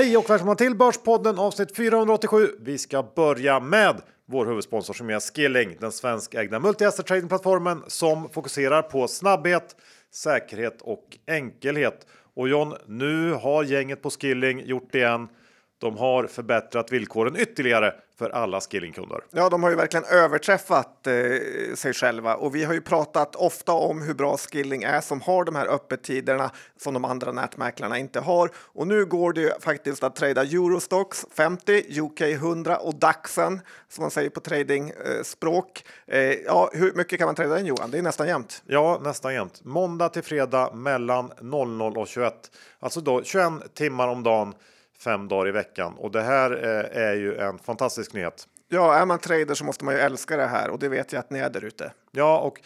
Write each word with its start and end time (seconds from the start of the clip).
Hej 0.00 0.16
och 0.16 0.30
välkomna 0.30 0.54
till 0.54 0.74
Börspodden 0.74 1.38
avsnitt 1.38 1.76
487. 1.76 2.48
Vi 2.60 2.78
ska 2.78 3.02
börja 3.02 3.60
med 3.60 4.02
vår 4.26 4.46
huvudsponsor 4.46 4.94
som 4.94 5.10
är 5.10 5.20
Skilling, 5.20 5.76
den 5.80 5.92
svenskägda 5.92 6.58
multi-asset 6.58 7.06
tradingplattformen 7.06 7.82
som 7.86 8.28
fokuserar 8.28 8.82
på 8.82 9.08
snabbhet, 9.08 9.76
säkerhet 10.14 10.82
och 10.82 11.18
enkelhet. 11.26 12.06
Och 12.36 12.48
John, 12.48 12.74
nu 12.86 13.32
har 13.32 13.64
gänget 13.64 14.02
på 14.02 14.10
Skilling 14.10 14.60
gjort 14.60 14.88
det 14.92 14.98
igen. 14.98 15.28
De 15.80 15.96
har 15.96 16.26
förbättrat 16.26 16.92
villkoren 16.92 17.36
ytterligare 17.36 17.94
för 18.18 18.30
alla 18.30 18.60
Skillingkunder. 18.60 19.20
Ja, 19.30 19.48
de 19.48 19.62
har 19.62 19.70
ju 19.70 19.76
verkligen 19.76 20.04
överträffat 20.04 21.06
eh, 21.06 21.12
sig 21.74 21.92
själva 21.92 22.34
och 22.34 22.54
vi 22.54 22.64
har 22.64 22.74
ju 22.74 22.80
pratat 22.80 23.36
ofta 23.36 23.72
om 23.72 24.02
hur 24.02 24.14
bra 24.14 24.36
Skilling 24.36 24.82
är 24.82 25.00
som 25.00 25.20
har 25.20 25.44
de 25.44 25.56
här 25.56 25.66
öppettiderna 25.66 26.50
som 26.76 26.94
de 26.94 27.04
andra 27.04 27.32
nätmäklarna 27.32 27.98
inte 27.98 28.20
har. 28.20 28.50
Och 28.56 28.86
nu 28.86 29.04
går 29.04 29.32
det 29.32 29.40
ju 29.40 29.50
faktiskt 29.60 30.02
att 30.02 30.16
trada 30.16 30.42
Eurostox 30.42 31.26
50, 31.36 32.00
UK 32.00 32.20
100 32.20 32.76
och 32.76 32.94
DAXen 32.94 33.60
som 33.88 34.02
man 34.02 34.10
säger 34.10 34.30
på 34.30 34.40
tradingspråk. 34.40 35.84
Eh, 36.06 36.18
eh, 36.18 36.34
ja, 36.46 36.70
hur 36.72 36.92
mycket 36.94 37.18
kan 37.18 37.26
man 37.26 37.34
trada 37.34 37.54
den 37.54 37.66
Johan? 37.66 37.90
Det 37.90 37.98
är 37.98 38.02
nästan 38.02 38.28
jämnt. 38.28 38.62
Ja, 38.66 39.00
nästan 39.02 39.34
jämnt. 39.34 39.64
Måndag 39.64 40.08
till 40.08 40.22
fredag 40.22 40.74
mellan 40.74 41.32
00 41.40 41.96
och 41.96 42.08
21. 42.08 42.50
Alltså 42.80 43.00
då 43.00 43.22
21 43.22 43.74
timmar 43.74 44.08
om 44.08 44.22
dagen 44.22 44.54
fem 45.04 45.28
dagar 45.28 45.48
i 45.48 45.52
veckan 45.52 45.94
och 45.98 46.10
det 46.10 46.22
här 46.22 46.50
eh, 46.50 47.02
är 47.02 47.14
ju 47.14 47.36
en 47.36 47.58
fantastisk 47.58 48.12
nyhet. 48.12 48.48
Ja, 48.68 48.94
är 48.94 49.06
man 49.06 49.18
trader 49.18 49.54
så 49.54 49.64
måste 49.64 49.84
man 49.84 49.94
ju 49.94 50.00
älska 50.00 50.36
det 50.36 50.46
här 50.46 50.70
och 50.70 50.78
det 50.78 50.88
vet 50.88 51.12
jag 51.12 51.20
att 51.20 51.30
ni 51.30 51.38
är 51.38 51.50
där 51.50 51.64
ute. 51.64 51.92
Ja, 52.10 52.38
och 52.38 52.60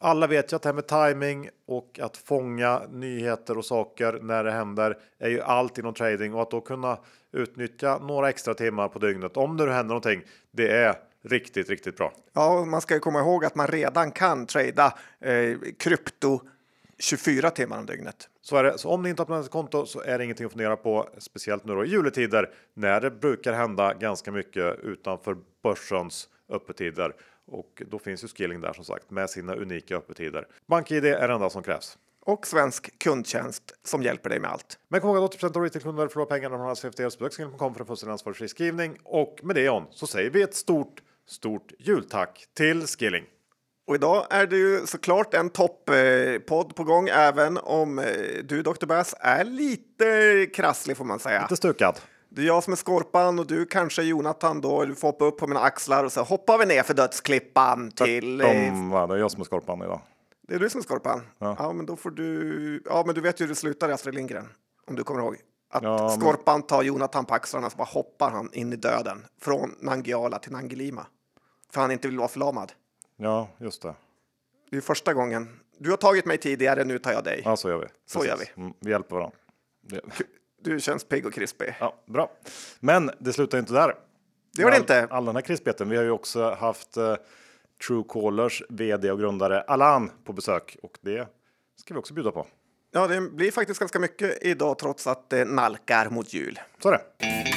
alla 0.00 0.26
vet 0.26 0.52
ju 0.52 0.56
att 0.56 0.62
det 0.62 0.68
här 0.68 0.74
med 0.74 0.86
timing 0.86 1.48
och 1.66 2.00
att 2.02 2.16
fånga 2.16 2.82
nyheter 2.90 3.58
och 3.58 3.64
saker 3.64 4.18
när 4.22 4.44
det 4.44 4.52
händer 4.52 4.98
är 5.18 5.28
ju 5.28 5.40
allt 5.40 5.78
inom 5.78 5.94
trading 5.94 6.34
och 6.34 6.42
att 6.42 6.50
då 6.50 6.60
kunna 6.60 6.98
utnyttja 7.32 7.98
några 7.98 8.28
extra 8.28 8.54
timmar 8.54 8.88
på 8.88 8.98
dygnet 8.98 9.36
om 9.36 9.56
det 9.56 9.64
nu 9.64 9.72
händer 9.72 9.88
någonting. 9.88 10.22
Det 10.50 10.68
är 10.68 10.94
riktigt, 11.22 11.68
riktigt 11.70 11.96
bra. 11.96 12.12
Ja, 12.32 12.64
man 12.64 12.80
ska 12.80 12.94
ju 12.94 13.00
komma 13.00 13.20
ihåg 13.20 13.44
att 13.44 13.54
man 13.54 13.66
redan 13.66 14.10
kan 14.10 14.46
trada 14.46 14.98
eh, 15.20 15.58
krypto 15.78 16.40
24 16.98 17.50
timmar 17.50 17.78
om 17.78 17.86
dygnet. 17.86 18.28
Så 18.44 18.56
är 18.56 18.64
det. 18.64 18.78
Så 18.78 18.90
om 18.90 19.02
ni 19.02 19.10
inte 19.10 19.22
har 19.22 19.40
ett 19.40 19.50
konto 19.50 19.86
så 19.86 20.00
är 20.00 20.18
det 20.18 20.24
ingenting 20.24 20.46
att 20.46 20.52
fundera 20.52 20.76
på, 20.76 21.08
speciellt 21.18 21.64
nu 21.64 21.74
då 21.74 21.84
i 21.84 21.88
juletider 21.88 22.50
när 22.74 23.00
det 23.00 23.10
brukar 23.10 23.52
hända 23.52 23.94
ganska 23.94 24.32
mycket 24.32 24.78
utanför 24.82 25.36
börsens 25.62 26.28
öppettider. 26.48 27.14
Och 27.46 27.82
då 27.86 27.98
finns 27.98 28.24
ju 28.24 28.28
Skilling 28.28 28.60
där 28.60 28.72
som 28.72 28.84
sagt 28.84 29.10
med 29.10 29.30
sina 29.30 29.54
unika 29.54 29.96
öppettider. 29.96 30.46
BankID 30.66 31.04
är 31.04 31.28
det 31.28 31.34
enda 31.34 31.50
som 31.50 31.62
krävs. 31.62 31.98
Och 32.20 32.46
svensk 32.46 32.98
kundtjänst 32.98 33.74
som 33.82 34.02
hjälper 34.02 34.30
dig 34.30 34.40
med 34.40 34.50
allt. 34.50 34.78
Men 34.88 35.00
kom 35.00 35.10
ihåg 35.10 35.24
att 35.24 35.34
80 35.34 35.46
av 35.46 35.62
retailkunder 35.62 36.08
förlorar 36.08 36.26
pengar 36.26 36.50
när 36.50 36.58
de 36.58 36.66
har 36.66 36.74
CFD. 36.74 37.02
Besök 37.02 37.32
Skilling.com 37.32 37.74
för 37.74 37.80
en 37.80 37.86
fullständig 37.86 38.12
ansvarsfri 38.12 38.48
skrivning. 38.48 38.98
Och 39.02 39.40
med 39.42 39.56
det 39.56 39.62
John 39.62 39.86
så 39.90 40.06
säger 40.06 40.30
vi 40.30 40.42
ett 40.42 40.54
stort, 40.54 41.02
stort 41.26 41.72
jultack 41.78 42.46
till 42.54 42.86
Skilling. 42.86 43.24
Och 43.86 43.94
idag 43.94 44.26
är 44.30 44.46
det 44.46 44.56
ju 44.56 44.86
såklart 44.86 45.34
en 45.34 45.50
topppodd 45.50 46.76
på 46.76 46.84
gång, 46.84 47.08
även 47.08 47.58
om 47.58 47.98
eh, 47.98 48.04
du 48.44 48.62
Dr. 48.62 48.86
Bass 48.86 49.14
är 49.20 49.44
lite 49.44 50.46
krasslig 50.54 50.96
får 50.96 51.04
man 51.04 51.18
säga. 51.18 51.42
Lite 51.42 51.56
stukad. 51.56 52.00
Det 52.28 52.42
är 52.42 52.46
jag 52.46 52.64
som 52.64 52.72
är 52.72 52.76
Skorpan 52.76 53.38
och 53.38 53.46
du 53.46 53.66
kanske 53.66 54.02
Jonathan 54.02 54.60
då. 54.60 54.84
Du 54.84 54.94
får 54.94 55.08
hoppa 55.08 55.24
upp 55.24 55.38
på 55.38 55.46
mina 55.46 55.60
axlar 55.60 56.04
och 56.04 56.12
så 56.12 56.22
hoppar 56.22 56.58
vi 56.58 56.66
ner 56.66 56.82
för 56.82 56.94
dödsklippan 56.94 57.90
till... 57.90 58.38
De, 58.38 58.90
va, 58.90 59.06
det 59.06 59.14
är 59.14 59.18
jag 59.18 59.30
som 59.30 59.40
är 59.40 59.44
Skorpan 59.44 59.82
idag. 59.82 60.00
Det 60.48 60.54
är 60.54 60.58
du 60.58 60.70
som 60.70 60.78
är 60.78 60.82
Skorpan? 60.82 61.22
Ja. 61.38 61.56
ja, 61.58 61.72
men 61.72 61.86
då 61.86 61.96
får 61.96 62.10
du... 62.10 62.82
Ja, 62.84 63.02
men 63.06 63.14
du 63.14 63.20
vet 63.20 63.40
ju 63.40 63.44
hur 63.44 63.48
det 63.48 63.54
slutar 63.54 63.88
i 63.88 63.92
Astrid 63.92 64.14
Lindgren. 64.14 64.48
Om 64.86 64.96
du 64.96 65.04
kommer 65.04 65.20
ihåg. 65.20 65.36
Att 65.72 65.82
Ja, 65.82 66.08
men- 66.08 66.20
Skorpan 66.20 66.62
tar 66.62 66.82
Jonathan 66.82 67.24
på 67.24 67.34
axlarna 67.34 67.70
så 67.70 67.76
bara 67.76 67.84
hoppar 67.84 68.30
han 68.30 68.50
in 68.52 68.72
i 68.72 68.76
döden. 68.76 69.24
Från 69.40 69.74
Nangiala 69.80 70.38
till 70.38 70.52
Nangilima. 70.52 71.06
För 71.72 71.80
han 71.80 71.90
inte 71.90 72.08
vill 72.08 72.18
vara 72.18 72.28
förlamad. 72.28 72.72
Ja, 73.16 73.48
just 73.58 73.82
det. 73.82 73.94
Det 74.70 74.76
är 74.76 74.80
första 74.80 75.14
gången. 75.14 75.60
Du 75.78 75.90
har 75.90 75.96
tagit 75.96 76.24
mig 76.24 76.38
tidigare, 76.38 76.84
nu 76.84 76.98
tar 76.98 77.12
jag 77.12 77.24
dig. 77.24 77.42
Ja, 77.44 77.56
så 77.56 77.68
gör 77.68 77.78
vi. 77.78 77.86
Så 78.06 78.24
gör 78.24 78.38
Mm, 78.56 78.72
vi 78.80 78.90
hjälper 78.90 79.16
varandra. 79.16 79.36
Det- 79.82 80.00
Du 80.62 80.80
känns 80.80 81.04
pigg 81.04 81.26
och 81.26 81.32
krispig. 81.34 81.74
Ja, 81.80 81.94
bra. 82.06 82.30
Men 82.80 83.10
det 83.18 83.32
slutar 83.32 83.58
inte 83.58 83.72
där. 83.72 83.94
Det 84.56 84.62
gör 84.62 84.70
det 84.70 84.76
All- 84.76 84.80
inte. 84.82 85.06
All 85.10 85.24
den 85.24 85.34
här 85.36 85.42
krispigheten. 85.42 85.88
Vi 85.88 85.96
har 85.96 86.04
ju 86.04 86.10
också 86.10 86.50
haft 86.50 86.96
eh, 86.96 87.16
Truecallers 87.86 88.62
vd 88.68 89.10
och 89.10 89.18
grundare 89.18 89.60
Alan 89.60 90.10
på 90.24 90.32
besök 90.32 90.76
och 90.82 90.98
det 91.00 91.28
ska 91.76 91.94
vi 91.94 92.00
också 92.00 92.14
bjuda 92.14 92.30
på. 92.30 92.46
Ja, 92.90 93.06
det 93.06 93.20
blir 93.20 93.50
faktiskt 93.50 93.80
ganska 93.80 93.98
mycket 93.98 94.42
idag 94.42 94.78
trots 94.78 95.06
att 95.06 95.30
det 95.30 95.44
nalkar 95.44 96.10
mot 96.10 96.32
jul. 96.34 96.60
Så 96.82 96.88
är 96.88 96.92
det. 96.92 97.53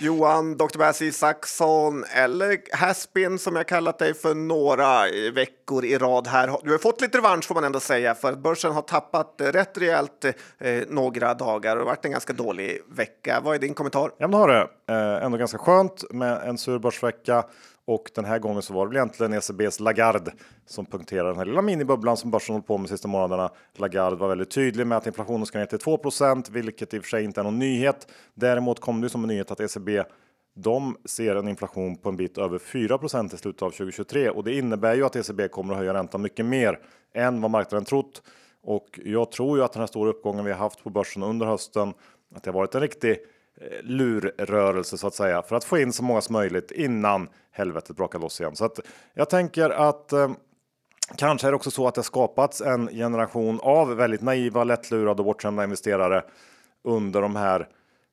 Johan, 0.00 0.56
Dr. 0.56 0.78
Bassi 0.78 1.06
Isaksson 1.06 2.04
eller 2.14 2.76
Haspin 2.76 3.38
som 3.38 3.56
jag 3.56 3.68
kallat 3.68 3.98
dig 3.98 4.14
för 4.14 4.34
några 4.34 5.02
veckor 5.32 5.84
i 5.84 5.98
rad 5.98 6.26
här. 6.26 6.56
Du 6.64 6.70
har 6.70 6.78
fått 6.78 7.00
lite 7.00 7.18
revansch 7.18 7.44
får 7.44 7.54
man 7.54 7.64
ändå 7.64 7.80
säga 7.80 8.14
för 8.14 8.32
att 8.32 8.38
börsen 8.38 8.72
har 8.72 8.82
tappat 8.82 9.34
rätt 9.38 9.78
rejält 9.78 10.24
eh, 10.58 10.82
några 10.88 11.34
dagar 11.34 11.76
och 11.76 11.78
det 11.78 11.84
har 11.84 11.86
varit 11.90 12.04
en 12.04 12.10
ganska 12.10 12.32
dålig 12.32 12.80
vecka. 12.88 13.40
Vad 13.44 13.54
är 13.54 13.58
din 13.58 13.74
kommentar? 13.74 14.10
Ja, 14.18 14.28
men 14.28 14.30
det 14.30 14.36
har 14.36 14.48
det. 14.48 14.68
Eh, 14.94 15.24
ändå 15.24 15.38
ganska 15.38 15.58
skönt 15.58 16.04
med 16.10 16.48
en 16.48 16.58
sur 16.58 16.78
börsvecka 16.78 17.44
och 17.88 18.10
den 18.14 18.24
här 18.24 18.38
gången 18.38 18.62
så 18.62 18.74
var 18.74 18.86
det 18.86 18.88
väl 18.88 18.96
egentligen 18.96 19.32
ECBs 19.32 19.80
Lagarde 19.80 20.32
som 20.66 20.86
punkterade 20.86 21.28
den 21.28 21.38
här 21.38 21.44
lilla 21.44 21.62
minibubblan 21.62 22.16
som 22.16 22.30
börsen 22.30 22.54
hållit 22.54 22.66
på 22.66 22.78
med 22.78 22.84
de 22.84 22.88
sista 22.88 23.08
månaderna. 23.08 23.50
Lagarde 23.76 24.16
var 24.16 24.28
väldigt 24.28 24.50
tydlig 24.50 24.86
med 24.86 24.98
att 24.98 25.06
inflationen 25.06 25.46
ska 25.46 25.58
ner 25.58 25.66
till 25.66 25.78
2% 25.78 26.50
vilket 26.50 26.94
i 26.94 26.98
och 26.98 27.02
för 27.02 27.08
sig 27.08 27.24
inte 27.24 27.40
är 27.40 27.44
någon 27.44 27.58
nyhet. 27.58 28.08
Däremot 28.34 28.80
kom 28.80 29.00
det 29.00 29.08
som 29.08 29.22
en 29.22 29.28
nyhet 29.28 29.50
att 29.50 29.60
ECB 29.60 30.02
de 30.54 30.96
ser 31.04 31.36
en 31.36 31.48
inflation 31.48 31.96
på 31.96 32.08
en 32.08 32.16
bit 32.16 32.38
över 32.38 32.58
4% 32.58 33.34
i 33.34 33.36
slutet 33.36 33.62
av 33.62 33.70
2023 33.70 34.30
och 34.30 34.44
det 34.44 34.54
innebär 34.54 34.94
ju 34.94 35.04
att 35.04 35.16
ECB 35.16 35.48
kommer 35.48 35.74
att 35.74 35.78
höja 35.78 35.94
räntan 35.94 36.22
mycket 36.22 36.46
mer 36.46 36.78
än 37.14 37.40
vad 37.40 37.50
marknaden 37.50 37.84
trott. 37.84 38.22
Och 38.62 39.00
jag 39.04 39.30
tror 39.30 39.58
ju 39.58 39.64
att 39.64 39.72
den 39.72 39.80
här 39.80 39.86
stora 39.86 40.10
uppgången 40.10 40.44
vi 40.44 40.50
har 40.50 40.58
haft 40.58 40.84
på 40.84 40.90
börsen 40.90 41.22
under 41.22 41.46
hösten, 41.46 41.92
att 42.34 42.42
det 42.42 42.50
har 42.50 42.54
varit 42.54 42.74
en 42.74 42.80
riktig 42.80 43.18
lurrörelse 43.82 44.98
så 44.98 45.06
att 45.06 45.14
säga 45.14 45.42
för 45.42 45.56
att 45.56 45.64
få 45.64 45.78
in 45.78 45.92
så 45.92 46.02
många 46.02 46.20
som 46.20 46.32
möjligt 46.32 46.70
innan 46.70 47.28
helvetet 47.50 47.96
brakar 47.96 48.18
loss 48.18 48.40
igen. 48.40 48.56
Så 48.56 48.64
att 48.64 48.80
jag 49.14 49.30
tänker 49.30 49.70
att 49.70 50.12
eh, 50.12 50.30
Kanske 51.16 51.46
är 51.46 51.50
det 51.50 51.56
också 51.56 51.70
så 51.70 51.88
att 51.88 51.94
det 51.94 52.02
skapats 52.02 52.60
en 52.60 52.88
generation 52.88 53.60
av 53.62 53.96
väldigt 53.96 54.22
naiva, 54.22 54.64
lättlurade 54.64 55.20
och 55.20 55.24
bortskämda 55.24 55.64
investerare 55.64 56.24
under 56.84 57.22
de 57.22 57.36
här 57.36 57.68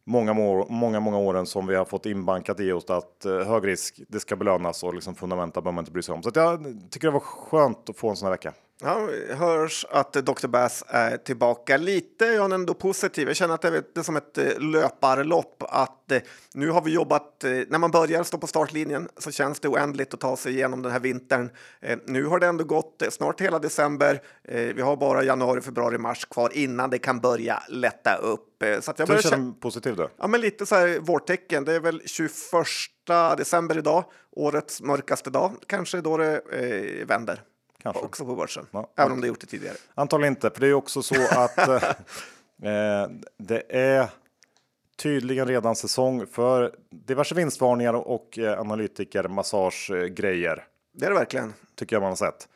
många, 0.06 0.34
många, 0.70 1.00
många 1.00 1.18
åren 1.18 1.46
som 1.46 1.68
vi 1.68 1.76
har 1.76 1.86
fått 1.86 2.06
inbankat 2.06 2.60
i 2.60 2.72
oss 2.72 2.90
att 2.90 3.26
eh, 3.26 3.40
hög 3.40 3.68
risk, 3.68 4.02
det 4.08 4.20
ska 4.20 4.36
belönas 4.36 4.84
och 4.84 4.94
liksom 4.94 5.16
fundamenta 5.16 5.62
behöver 5.62 5.76
man 5.76 5.82
inte 5.82 5.92
bry 5.92 6.02
sig 6.02 6.14
om. 6.14 6.24
Så 6.24 6.30
att 6.30 6.36
jag 6.36 6.64
tycker 6.92 7.08
det 7.08 7.14
var 7.14 7.20
skönt 7.20 7.90
att 7.90 7.98
få 7.98 8.10
en 8.10 8.16
sån 8.16 8.26
här 8.26 8.32
vecka. 8.32 8.54
Ja, 8.82 9.10
hörs 9.36 9.86
att 9.90 10.14
Dr. 10.14 10.48
Bass 10.48 10.84
är 10.88 11.18
tillbaka 11.18 11.78
lite. 11.78 12.26
Jag 12.26 12.52
är 12.52 12.56
ändå 12.56 12.74
positiv. 12.74 13.28
Jag 13.28 13.36
känner 13.38 13.56
att 13.56 13.62
det 13.62 13.98
är 13.98 14.04
som 14.04 14.16
ett 14.16 14.38
eh, 14.38 14.60
löparlopp. 14.60 15.64
Att 15.70 16.12
eh, 16.12 16.22
nu 16.54 16.70
har 16.70 16.82
vi 16.82 16.94
jobbat. 16.94 17.44
eh, 17.44 17.52
När 17.68 17.78
man 17.78 17.92
börjar 17.92 18.24
stå 18.24 18.38
på 18.38 18.48
startlinjen 18.48 19.10
så 19.18 19.32
känns 19.32 19.60
det 19.60 19.68
oändligt 19.68 20.14
att 20.14 20.20
ta 20.20 20.38
sig 20.38 20.54
igenom 20.54 20.82
den 20.82 20.92
här 20.92 21.00
vintern. 21.00 21.50
Nu 22.06 22.26
har 22.26 22.40
det 22.40 22.48
ändå 22.48 22.64
gått 22.64 23.04
snart 23.10 23.42
hela 23.42 23.60
december. 23.60 24.22
Vi 24.74 24.82
har 24.82 24.96
bara 24.96 25.24
januari, 25.24 25.62
februari, 25.62 25.98
mars 25.98 26.26
kvar 26.26 26.50
innan 26.54 26.90
det 26.90 26.98
kan 26.98 27.20
börja 27.20 27.64
lätta 27.70 28.16
upp. 28.16 28.64
Så 28.82 28.94
jag 28.98 29.08
börjar 29.08 29.22
känna 29.22 29.54
positiv 29.54 29.96
du? 29.96 30.10
Ja, 30.18 30.28
men 30.28 30.42
lite 30.42 30.66
så 30.66 30.76
här 30.76 31.00
vårtecken. 31.00 31.66
Det 31.66 31.74
är 31.74 31.80
väl 31.80 32.02
21 32.06 32.32
december 33.38 33.78
idag, 33.78 34.06
årets 34.32 34.82
mörkaste 34.82 35.30
dag. 35.30 35.52
Kanske 35.68 36.02
då 36.02 36.18
det 36.18 36.42
eh, 36.52 37.08
vänder. 37.08 37.42
Kanske. 37.86 38.06
Också 38.06 38.26
på 38.26 38.36
börsen. 38.36 38.68
Ja. 38.72 38.92
Även 38.96 39.12
om 39.12 39.22
det 39.22 39.28
gjort 39.28 39.42
det 39.42 39.48
tidigare. 39.48 39.76
Antagligen 39.96 40.34
inte, 40.34 40.50
för 40.50 40.62
det 40.62 40.68
är 40.68 40.74
också 40.74 41.02
så 41.02 41.16
att 41.32 41.58
eh, 41.68 41.74
eh, 42.72 43.10
det 43.38 43.64
är 43.70 44.10
tydligen 44.98 45.48
redan 45.48 45.76
säsong 45.76 46.28
för 46.28 46.76
diverse 46.90 47.36
vinstvarningar 47.36 47.94
och 47.94 48.40
eh, 48.40 48.60
analytiker 48.60 49.28
massagegrejer. 49.28 50.64
Det 50.94 51.06
är 51.06 51.10
det 51.10 51.16
verkligen. 51.16 51.54
tycker 51.76 51.96
jag 51.96 52.02
man 52.02 52.12
har 52.12 52.16
sett. 52.16 52.48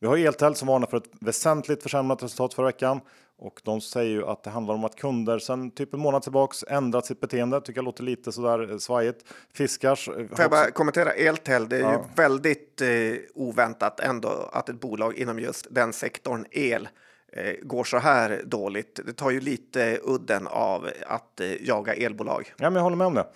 Vi 0.00 0.06
har 0.06 0.16
Eltel 0.16 0.54
som 0.54 0.68
varnar 0.68 0.86
för 0.86 0.96
ett 0.96 1.10
väsentligt 1.20 1.82
försämrat 1.82 2.22
resultat 2.22 2.54
förra 2.54 2.66
veckan 2.66 3.00
och 3.38 3.60
de 3.64 3.80
säger 3.80 4.10
ju 4.10 4.26
att 4.26 4.42
det 4.42 4.50
handlar 4.50 4.74
om 4.74 4.84
att 4.84 4.94
kunder 4.96 5.38
sedan 5.38 5.70
typ 5.70 5.94
en 5.94 6.00
månad 6.00 6.22
tillbaks 6.22 6.64
ändrat 6.68 7.06
sitt 7.06 7.20
beteende. 7.20 7.60
Tycker 7.60 7.78
jag 7.78 7.84
låter 7.84 8.02
lite 8.02 8.32
sådär 8.32 8.70
eh, 8.72 8.78
svajigt. 8.78 9.24
Fiskars. 9.54 10.08
eh, 10.08 10.14
Får 10.14 10.40
jag 10.40 10.50
bara 10.50 10.70
kommentera 10.70 11.10
Eltel? 11.12 11.68
Det 11.68 11.76
är 11.76 11.80
ju 11.80 11.84
Ja. 11.86 12.04
väldigt 12.16 12.80
eh, 12.80 12.88
oväntat 13.34 14.00
ändå 14.00 14.28
att 14.52 14.68
ett 14.68 14.80
bolag 14.80 15.14
inom 15.18 15.38
just 15.38 15.66
den 15.70 15.92
sektorn 15.92 16.46
el 16.50 16.88
eh, 17.32 17.54
går 17.62 17.84
så 17.84 17.98
här 17.98 18.42
dåligt. 18.46 19.00
Det 19.06 19.12
tar 19.12 19.30
ju 19.30 19.40
lite 19.40 19.98
udden 20.04 20.46
av 20.46 20.88
att 21.06 21.40
eh, 21.40 21.52
jaga 21.66 21.94
elbolag. 21.94 22.52
Ja, 22.56 22.70
men 22.70 22.74
jag 22.74 22.82
håller 22.82 22.96
med 22.96 23.06
om 23.06 23.14
det. 23.14 23.26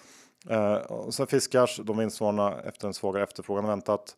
Eh, 0.50 0.74
och 0.74 1.14
sen 1.14 1.26
Fiskars, 1.26 1.80
de 1.84 1.98
vinstvarnar 1.98 2.62
efter 2.68 2.86
en 2.88 2.94
svagare 2.94 3.22
efterfrågan 3.22 3.64
än 3.64 3.70
väntat. 3.70 4.16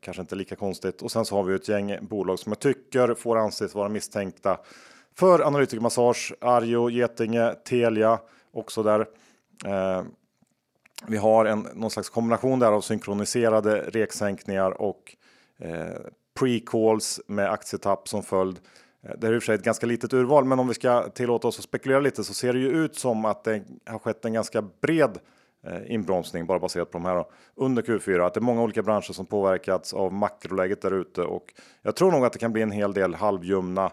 Kanske 0.00 0.20
inte 0.20 0.34
lika 0.34 0.56
konstigt. 0.56 1.02
Och 1.02 1.10
sen 1.12 1.24
så 1.24 1.36
har 1.36 1.42
vi 1.42 1.52
ju 1.52 1.56
ett 1.56 1.68
gäng 1.68 1.98
bolag 2.06 2.38
som 2.38 2.52
jag 2.52 2.58
tycker 2.58 3.14
får 3.14 3.36
anses 3.38 3.74
vara 3.74 3.88
misstänkta 3.88 4.58
för 5.18 5.46
analytikermassage, 5.46 6.34
Arjo, 6.40 6.90
Getinge, 6.90 7.54
Telia 7.54 8.18
också 8.52 8.82
där. 8.82 9.00
Eh, 9.64 10.02
vi 11.06 11.16
har 11.16 11.44
en 11.44 11.68
någon 11.74 11.90
slags 11.90 12.08
kombination 12.08 12.58
där 12.58 12.72
av 12.72 12.80
synkroniserade 12.80 13.80
reksänkningar 13.80 14.80
och 14.82 15.16
eh, 15.58 15.86
pre-calls 16.40 17.20
med 17.26 17.50
aktietapp 17.50 18.08
som 18.08 18.22
följd. 18.22 18.60
Eh, 19.02 19.10
det 19.18 19.26
är 19.26 19.32
i 19.32 19.38
och 19.38 19.42
för 19.42 19.46
sig 19.46 19.54
ett 19.54 19.64
ganska 19.64 19.86
litet 19.86 20.12
urval, 20.12 20.44
men 20.44 20.58
om 20.58 20.68
vi 20.68 20.74
ska 20.74 21.08
tillåta 21.08 21.48
oss 21.48 21.58
att 21.58 21.64
spekulera 21.64 22.00
lite 22.00 22.24
så 22.24 22.34
ser 22.34 22.52
det 22.52 22.58
ju 22.58 22.68
ut 22.68 22.96
som 22.96 23.24
att 23.24 23.44
det 23.44 23.62
har 23.86 23.98
skett 23.98 24.24
en 24.24 24.32
ganska 24.32 24.62
bred 24.62 25.18
eh, 25.66 25.92
inbromsning 25.94 26.46
bara 26.46 26.58
baserat 26.58 26.90
på 26.90 26.98
de 26.98 27.04
här 27.04 27.14
då, 27.14 27.30
under 27.54 27.82
Q4. 27.82 28.26
Att 28.26 28.34
det 28.34 28.40
är 28.40 28.42
många 28.42 28.62
olika 28.62 28.82
branscher 28.82 29.12
som 29.12 29.26
påverkats 29.26 29.94
av 29.94 30.12
makroläget 30.12 30.82
där 30.82 30.94
ute 30.94 31.22
och 31.22 31.54
jag 31.82 31.96
tror 31.96 32.12
nog 32.12 32.24
att 32.24 32.32
det 32.32 32.38
kan 32.38 32.52
bli 32.52 32.62
en 32.62 32.70
hel 32.70 32.92
del 32.92 33.14
halvljumna 33.14 33.90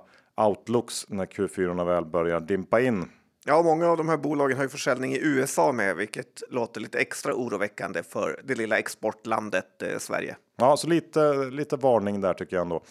outlooks 0.47 1.05
när 1.09 1.25
Q4 1.25 1.85
väl 1.85 2.05
börjar 2.05 2.39
dimpa 2.39 2.81
in. 2.81 3.09
Ja, 3.45 3.63
många 3.63 3.87
av 3.87 3.97
de 3.97 4.09
här 4.09 4.17
bolagen 4.17 4.57
har 4.57 4.63
ju 4.63 4.69
försäljning 4.69 5.13
i 5.13 5.19
USA 5.21 5.71
med, 5.71 5.95
vilket 5.95 6.43
låter 6.49 6.81
lite 6.81 6.99
extra 6.99 7.35
oroväckande 7.35 8.03
för 8.03 8.41
det 8.43 8.55
lilla 8.55 8.77
exportlandet 8.77 9.81
eh, 9.81 9.97
Sverige. 9.97 10.35
Ja, 10.57 10.77
så 10.77 10.87
lite, 10.87 11.33
lite 11.33 11.75
varning 11.75 12.21
där 12.21 12.33
tycker 12.33 12.55
jag 12.55 12.61
ändå. 12.61 12.83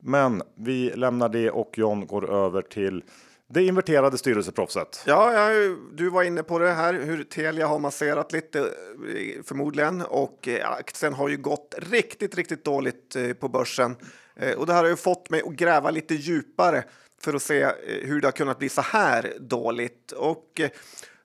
Men 0.00 0.42
vi 0.56 0.90
lämnar 0.90 1.28
det 1.28 1.50
och 1.50 1.78
John 1.78 2.06
går 2.06 2.30
över 2.30 2.62
till 2.62 3.02
det 3.50 3.64
inverterade 3.64 4.18
styrelseproffset. 4.18 5.02
Ja, 5.06 5.32
ja, 5.32 5.76
du 5.92 6.10
var 6.10 6.22
inne 6.22 6.42
på 6.42 6.58
det 6.58 6.72
här 6.72 6.94
hur 6.94 7.24
Telia 7.24 7.66
har 7.66 7.78
masserat 7.78 8.32
lite 8.32 8.58
eh, 8.60 9.42
förmodligen 9.44 10.02
och 10.02 10.48
eh, 10.48 10.70
aktien 10.70 11.12
har 11.12 11.28
ju 11.28 11.36
gått 11.36 11.74
riktigt, 11.78 12.34
riktigt 12.34 12.64
dåligt 12.64 13.16
eh, 13.16 13.32
på 13.32 13.48
börsen 13.48 13.96
Eh, 14.38 14.58
och 14.58 14.66
det 14.66 14.72
här 14.72 14.82
har 14.82 14.90
ju 14.90 14.96
fått 14.96 15.30
mig 15.30 15.42
att 15.46 15.52
gräva 15.52 15.90
lite 15.90 16.14
djupare 16.14 16.84
för 17.20 17.34
att 17.34 17.42
se 17.42 17.62
eh, 17.62 17.72
hur 17.84 18.20
det 18.20 18.26
har 18.26 18.32
kunnat 18.32 18.58
bli 18.58 18.68
så 18.68 18.80
här 18.80 19.32
dåligt. 19.40 20.12
Och 20.12 20.60
eh, 20.60 20.70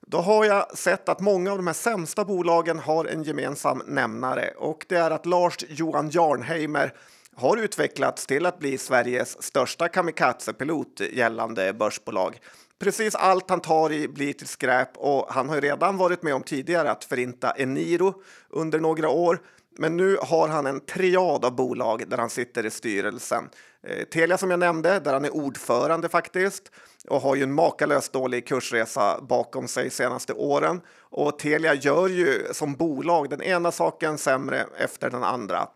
då 0.06 0.18
har 0.18 0.44
jag 0.44 0.78
sett 0.78 1.08
att 1.08 1.20
många 1.20 1.50
av 1.50 1.56
de 1.56 1.66
här 1.66 1.74
sämsta 1.74 2.24
bolagen 2.24 2.78
har 2.78 3.04
en 3.04 3.22
gemensam 3.22 3.82
nämnare 3.86 4.50
och 4.56 4.86
det 4.88 4.96
är 4.96 5.10
att 5.10 5.26
Lars 5.26 5.56
Johan 5.68 6.10
Jarnheimer 6.10 6.94
har 7.36 7.56
utvecklats 7.56 8.26
till 8.26 8.46
att 8.46 8.58
bli 8.58 8.78
Sveriges 8.78 9.42
största 9.42 9.88
kamikazepilot 9.88 11.00
gällande 11.12 11.72
börsbolag. 11.72 12.40
Precis 12.78 13.14
allt 13.14 13.50
han 13.50 13.60
tar 13.60 13.92
i 13.92 14.08
blir 14.08 14.32
till 14.32 14.46
skräp 14.48 14.96
och 14.96 15.26
han 15.30 15.48
har 15.48 15.60
redan 15.60 15.96
varit 15.96 16.22
med 16.22 16.34
om 16.34 16.42
tidigare 16.42 16.90
att 16.90 17.04
förinta 17.04 17.50
Eniro 17.50 18.22
under 18.48 18.80
några 18.80 19.08
år. 19.08 19.40
Men 19.78 19.96
nu 19.96 20.18
har 20.22 20.48
han 20.48 20.66
en 20.66 20.80
triad 20.80 21.44
av 21.44 21.56
bolag 21.56 22.08
där 22.08 22.18
han 22.18 22.30
sitter 22.30 22.66
i 22.66 22.70
styrelsen. 22.70 23.48
Eh, 23.82 24.04
Telia 24.04 24.38
som 24.38 24.50
jag 24.50 24.60
nämnde, 24.60 25.00
där 25.00 25.12
han 25.12 25.24
är 25.24 25.34
ordförande 25.34 26.08
faktiskt 26.08 26.70
och 27.08 27.20
har 27.20 27.34
ju 27.34 27.42
en 27.42 27.54
makalöst 27.54 28.12
dålig 28.12 28.46
kursresa 28.46 29.20
bakom 29.20 29.68
sig 29.68 29.90
senaste 29.90 30.32
åren. 30.32 30.80
Och 31.00 31.38
Telia 31.38 31.74
gör 31.74 32.08
ju 32.08 32.44
som 32.52 32.74
bolag 32.74 33.30
den 33.30 33.42
ena 33.42 33.72
saken 33.72 34.18
sämre 34.18 34.66
efter 34.78 35.10
den 35.10 35.24
andra. 35.24 35.68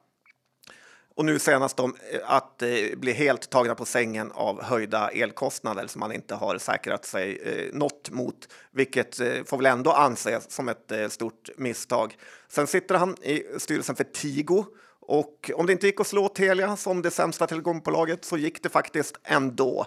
Och 1.18 1.24
nu 1.24 1.38
senast 1.38 1.76
de, 1.76 1.94
eh, 2.12 2.20
att 2.24 2.62
eh, 2.62 2.68
bli 2.96 3.12
helt 3.12 3.50
tagna 3.50 3.74
på 3.74 3.84
sängen 3.84 4.32
av 4.32 4.62
höjda 4.62 5.08
elkostnader 5.08 5.86
som 5.86 6.00
man 6.00 6.12
inte 6.12 6.34
har 6.34 6.58
säkrat 6.58 7.04
sig 7.04 7.40
eh, 7.44 7.74
något 7.74 8.10
mot, 8.10 8.48
vilket 8.70 9.20
eh, 9.20 9.44
får 9.44 9.56
väl 9.56 9.66
ändå 9.66 9.92
anses 9.92 10.50
som 10.50 10.68
ett 10.68 10.92
eh, 10.92 11.08
stort 11.08 11.50
misstag. 11.56 12.16
Sen 12.48 12.66
sitter 12.66 12.94
han 12.94 13.16
i 13.22 13.42
styrelsen 13.58 13.96
för 13.96 14.04
Tigo 14.04 14.64
och 15.00 15.50
om 15.54 15.66
det 15.66 15.72
inte 15.72 15.86
gick 15.86 16.00
att 16.00 16.06
slå 16.06 16.28
Telia 16.28 16.76
som 16.76 17.02
det 17.02 17.10
sämsta 17.10 17.46
telekombolaget 17.46 18.24
så 18.24 18.36
gick 18.36 18.62
det 18.62 18.68
faktiskt 18.68 19.16
ändå. 19.24 19.86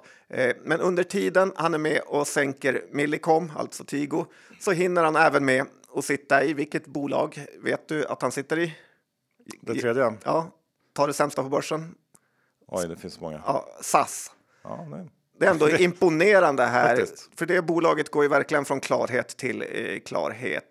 Men 0.63 0.79
under 0.79 1.03
tiden 1.03 1.53
han 1.55 1.73
är 1.73 1.77
med 1.77 2.01
och 2.07 2.27
sänker 2.27 2.85
Millicom, 2.91 3.51
alltså 3.55 3.83
Tigo, 3.83 4.25
så 4.59 4.71
hinner 4.71 5.03
han 5.03 5.15
även 5.15 5.45
med 5.45 5.65
att 5.95 6.05
sitta 6.05 6.43
i 6.43 6.53
vilket 6.53 6.87
bolag 6.87 7.45
vet 7.63 7.87
du 7.87 8.05
att 8.05 8.21
han 8.21 8.31
sitter 8.31 8.59
i? 8.59 8.73
Det 9.61 9.75
tredje? 9.75 10.13
Ja, 10.23 10.51
ta 10.93 11.07
det 11.07 11.13
sämsta 11.13 11.43
på 11.43 11.49
börsen. 11.49 11.95
Oj, 12.67 12.87
det 12.87 12.95
finns 12.95 13.19
många. 13.19 13.41
Ja, 13.45 13.67
SAS. 13.81 14.31
Ja, 14.63 14.85
nej. 14.89 15.09
Det 15.39 15.45
är 15.45 15.51
ändå 15.51 15.69
imponerande 15.79 16.63
här, 16.63 17.05
för 17.35 17.45
det 17.45 17.61
bolaget 17.61 18.11
går 18.11 18.23
ju 18.23 18.29
verkligen 18.29 18.65
från 18.65 18.79
klarhet 18.79 19.37
till 19.37 19.61
eh, 19.61 19.99
klarhet. 19.99 20.63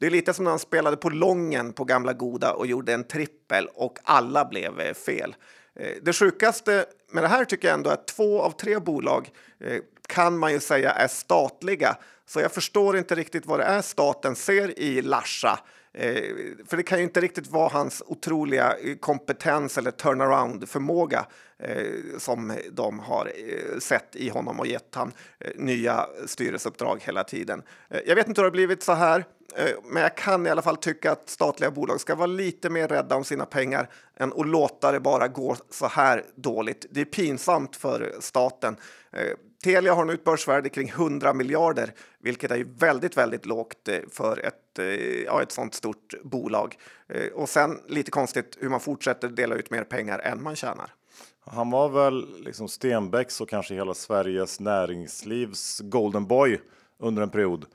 Det 0.00 0.06
är 0.06 0.10
lite 0.10 0.34
som 0.34 0.44
när 0.44 0.50
han 0.50 0.58
spelade 0.58 0.96
på 0.96 1.10
lången 1.10 1.72
på 1.72 1.84
gamla 1.84 2.12
goda 2.12 2.52
och 2.52 2.66
gjorde 2.66 2.94
en 2.94 3.04
trippel 3.04 3.68
och 3.74 3.98
alla 4.04 4.44
blev 4.44 4.80
eh, 4.80 4.94
fel. 4.94 5.34
Eh, 5.76 5.96
det 6.02 6.12
sjukaste 6.12 6.86
med 7.12 7.24
det 7.24 7.28
här 7.28 7.44
tycker 7.44 7.68
jag 7.68 7.74
ändå 7.74 7.90
är 7.90 7.94
att 7.94 8.06
två 8.06 8.42
av 8.42 8.50
tre 8.50 8.78
bolag 8.78 9.30
eh, 9.60 9.78
kan 10.08 10.38
man 10.38 10.52
ju 10.52 10.60
säga 10.60 10.90
är 10.90 11.08
statliga. 11.08 11.96
Så 12.26 12.40
jag 12.40 12.52
förstår 12.52 12.96
inte 12.96 13.14
riktigt 13.14 13.46
vad 13.46 13.60
det 13.60 13.64
är 13.64 13.82
staten 13.82 14.36
ser 14.36 14.78
i 14.78 15.02
Larsa. 15.02 15.58
Eh, 15.92 16.22
för 16.66 16.76
det 16.76 16.82
kan 16.82 16.98
ju 16.98 17.04
inte 17.04 17.20
riktigt 17.20 17.46
vara 17.46 17.68
hans 17.68 18.02
otroliga 18.06 18.76
eh, 18.76 18.96
kompetens 18.96 19.78
eller 19.78 19.90
turnaround-förmåga 19.90 21.26
eh, 21.58 22.18
som 22.18 22.58
de 22.72 22.98
har 22.98 23.26
eh, 23.26 23.78
sett 23.78 24.16
i 24.16 24.28
honom 24.28 24.60
och 24.60 24.66
gett 24.66 24.94
han 24.94 25.12
eh, 25.38 25.50
nya 25.56 26.06
styrelseuppdrag 26.26 27.02
hela 27.02 27.24
tiden. 27.24 27.62
Eh, 27.90 28.00
jag 28.06 28.16
vet 28.16 28.28
inte 28.28 28.40
hur 28.40 28.44
det 28.44 28.50
har 28.50 28.52
blivit 28.52 28.82
så 28.82 28.92
här, 28.92 29.24
eh, 29.56 29.70
men 29.84 30.02
jag 30.02 30.16
kan 30.16 30.46
i 30.46 30.50
alla 30.50 30.62
fall 30.62 30.76
tycka 30.76 31.12
att 31.12 31.28
statliga 31.28 31.70
bolag 31.70 32.00
ska 32.00 32.14
vara 32.14 32.26
lite 32.26 32.70
mer 32.70 32.88
rädda 32.88 33.16
om 33.16 33.24
sina 33.24 33.46
pengar 33.46 33.90
än 34.16 34.32
att 34.32 34.48
låta 34.48 34.92
det 34.92 35.00
bara 35.00 35.28
gå 35.28 35.56
så 35.70 35.86
här 35.86 36.24
dåligt. 36.34 36.86
Det 36.90 37.00
är 37.00 37.04
pinsamt 37.04 37.76
för 37.76 38.14
staten. 38.20 38.76
Eh, 39.12 39.36
Telia 39.62 39.94
har 39.94 40.04
nu 40.04 40.12
ett 40.12 40.24
börsvärde 40.24 40.68
kring 40.68 40.88
100 40.88 41.34
miljarder, 41.34 41.94
vilket 42.18 42.50
är 42.50 42.64
väldigt, 42.64 43.16
väldigt 43.16 43.46
lågt 43.46 43.88
eh, 43.88 43.98
för 44.10 44.46
ett, 44.46 44.78
eh, 44.78 44.84
ja, 45.24 45.42
ett 45.42 45.52
sånt 45.52 45.74
stort 45.74 46.14
bolag. 46.22 46.78
Eh, 47.08 47.32
och 47.32 47.48
sen 47.48 47.80
lite 47.86 48.10
konstigt 48.10 48.56
hur 48.60 48.68
man 48.68 48.80
fortsätter 48.80 49.28
dela 49.28 49.54
ut 49.54 49.70
mer 49.70 49.84
pengar 49.84 50.18
än 50.18 50.42
man 50.42 50.56
tjänar. 50.56 50.94
Han 51.40 51.70
var 51.70 51.88
väl 51.88 52.44
liksom 52.44 52.68
Stenbecks 52.68 53.40
och 53.40 53.48
kanske 53.48 53.74
hela 53.74 53.94
Sveriges 53.94 54.60
näringslivs 54.60 55.80
golden 55.80 56.26
boy 56.26 56.60
under 56.98 57.22
en 57.22 57.30
period. 57.30 57.66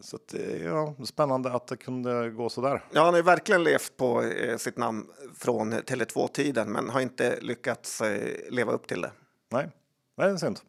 Så 0.00 0.16
att, 0.16 0.34
ja, 0.64 0.94
spännande 1.04 1.52
att 1.52 1.66
det 1.66 1.76
kunde 1.76 2.30
gå 2.30 2.48
så 2.48 2.60
där. 2.60 2.84
Ja, 2.92 3.04
han 3.04 3.14
har 3.14 3.22
verkligen 3.22 3.64
levt 3.64 3.96
på 3.96 4.32
sitt 4.58 4.76
namn 4.76 5.06
från 5.38 5.72
Tele2-tiden, 5.72 6.72
men 6.72 6.90
har 6.90 7.00
inte 7.00 7.38
lyckats 7.40 8.02
leva 8.50 8.72
upp 8.72 8.86
till 8.86 9.00
det. 9.00 9.10
Nej, 9.50 9.68
det 10.16 10.24
är 10.24 10.36
synd 10.36 10.60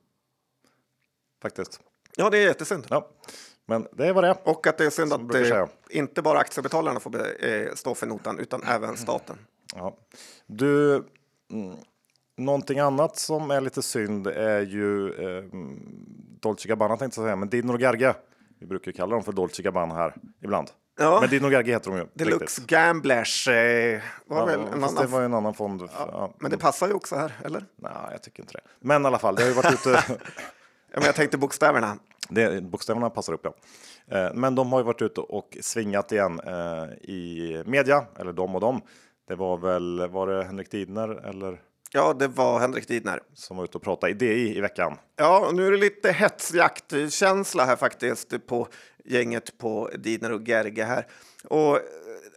faktiskt. 1.42 1.80
Ja, 2.16 2.30
det 2.30 2.38
är 2.38 2.48
jättesynd. 2.48 2.88
Ja, 2.90 3.10
men 3.66 3.88
det 3.92 4.14
var 4.14 4.22
det. 4.22 4.38
Och 4.44 4.68
att 4.68 4.78
det 4.78 4.86
är 4.86 4.90
synd 4.90 5.14
att 5.14 5.30
det, 5.30 5.68
inte 5.90 6.22
bara 6.22 6.40
aktiebetalarna 6.40 7.00
får 7.00 7.46
eh, 7.46 7.74
stå 7.74 7.96
för 7.96 8.08
notan 8.08 8.40
utan 8.40 8.64
även 8.64 8.98
staten. 8.98 9.38
Ja. 9.76 9.98
Du, 10.48 10.96
mm, 11.52 11.76
någonting 12.38 12.80
annat 12.80 13.18
som 13.18 13.52
är 13.52 13.62
lite 13.62 13.82
synd 13.82 14.28
är 14.28 14.62
ju 14.62 15.10
eh, 15.10 15.44
Dolce 16.40 16.68
Gabbana 16.68 16.98
tänkte 16.98 17.20
jag 17.20 17.26
säga, 17.26 17.36
men 17.36 17.50
Dino 17.50 17.78
Garga. 17.78 18.16
Vi 18.60 18.66
brukar 18.66 18.92
kalla 18.92 19.16
dem 19.16 19.24
för 19.24 19.32
Dolce 19.32 19.64
Gabbana 19.64 19.96
här 19.96 20.16
ibland. 20.44 20.70
Ja. 21.00 21.18
Men 21.22 21.30
Dino 21.30 21.50
Gargi 21.50 21.72
heter 21.72 21.92
de 21.92 21.98
ju. 21.98 22.08
Deluxe 22.14 22.44
riktigt. 22.44 22.68
Gamblers 22.68 23.48
eh, 23.48 24.02
var 24.26 24.40
ja, 24.40 24.46
väl 24.46 24.60
en 24.60 24.84
annan... 24.84 24.96
Det 24.96 25.08
var 25.08 25.20
ju 25.20 25.26
en 25.26 25.34
annan 25.34 25.54
fond. 25.54 25.82
Ja, 25.82 26.10
ja. 26.12 26.34
Men 26.40 26.52
det 26.52 26.58
passar 26.58 26.88
ju 26.88 26.94
också 26.94 27.16
här, 27.16 27.34
eller? 27.44 27.66
Nej, 27.76 27.92
jag 28.12 28.24
tycker 28.24 28.44
inte 28.44 28.54
det. 28.54 28.62
Men 28.80 29.04
i 29.04 29.06
alla 29.06 29.20
fall, 29.20 29.36
det 29.36 29.42
har 29.42 29.50
ju 29.50 29.56
varit 29.56 29.74
ute. 29.74 30.04
Ja, 30.98 31.02
men 31.02 31.06
jag 31.06 31.16
tänkte 31.16 31.38
bokstäverna. 31.38 31.98
Det, 32.30 32.64
bokstäverna 32.64 33.10
passar 33.10 33.34
upp, 33.34 33.42
ja. 33.44 33.54
Eh, 34.18 34.34
men 34.34 34.56
de 34.56 34.72
har 34.72 34.80
ju 34.80 34.86
varit 34.86 35.02
ute 35.02 35.22
och 35.22 35.58
svingat 35.62 36.12
igen 36.12 36.40
eh, 36.46 37.10
i 37.10 37.64
media, 37.66 38.06
eller 38.20 38.34
de 38.34 38.56
och 38.56 38.62
dem. 38.62 38.82
Det 39.28 39.36
var 39.36 39.58
väl, 39.58 40.08
var 40.10 40.28
det 40.28 40.44
Henrik 40.44 40.72
Didner 40.72 41.10
eller? 41.30 41.62
Ja, 41.92 42.14
det 42.14 42.28
var 42.28 42.60
Henrik 42.60 42.88
Didner. 42.88 43.20
Som 43.34 43.58
var 43.58 43.64
ute 43.64 43.78
och 43.78 43.84
pratade 43.84 44.12
i 44.12 44.16
DI 44.16 44.58
i 44.58 44.62
veckan. 44.62 44.98
Ja, 45.16 45.48
och 45.48 45.56
nu 45.56 45.68
är 45.68 45.72
det 45.72 45.78
lite 45.78 46.12
hetsjaktkänsla 46.12 47.66
här 47.66 47.76
faktiskt 47.76 48.48
på 48.48 48.68
gänget 49.06 49.58
på 49.58 49.90
Didner 49.98 50.32
och 50.32 50.48
Gerge 50.48 50.84
här. 50.84 51.08
Och 51.44 51.80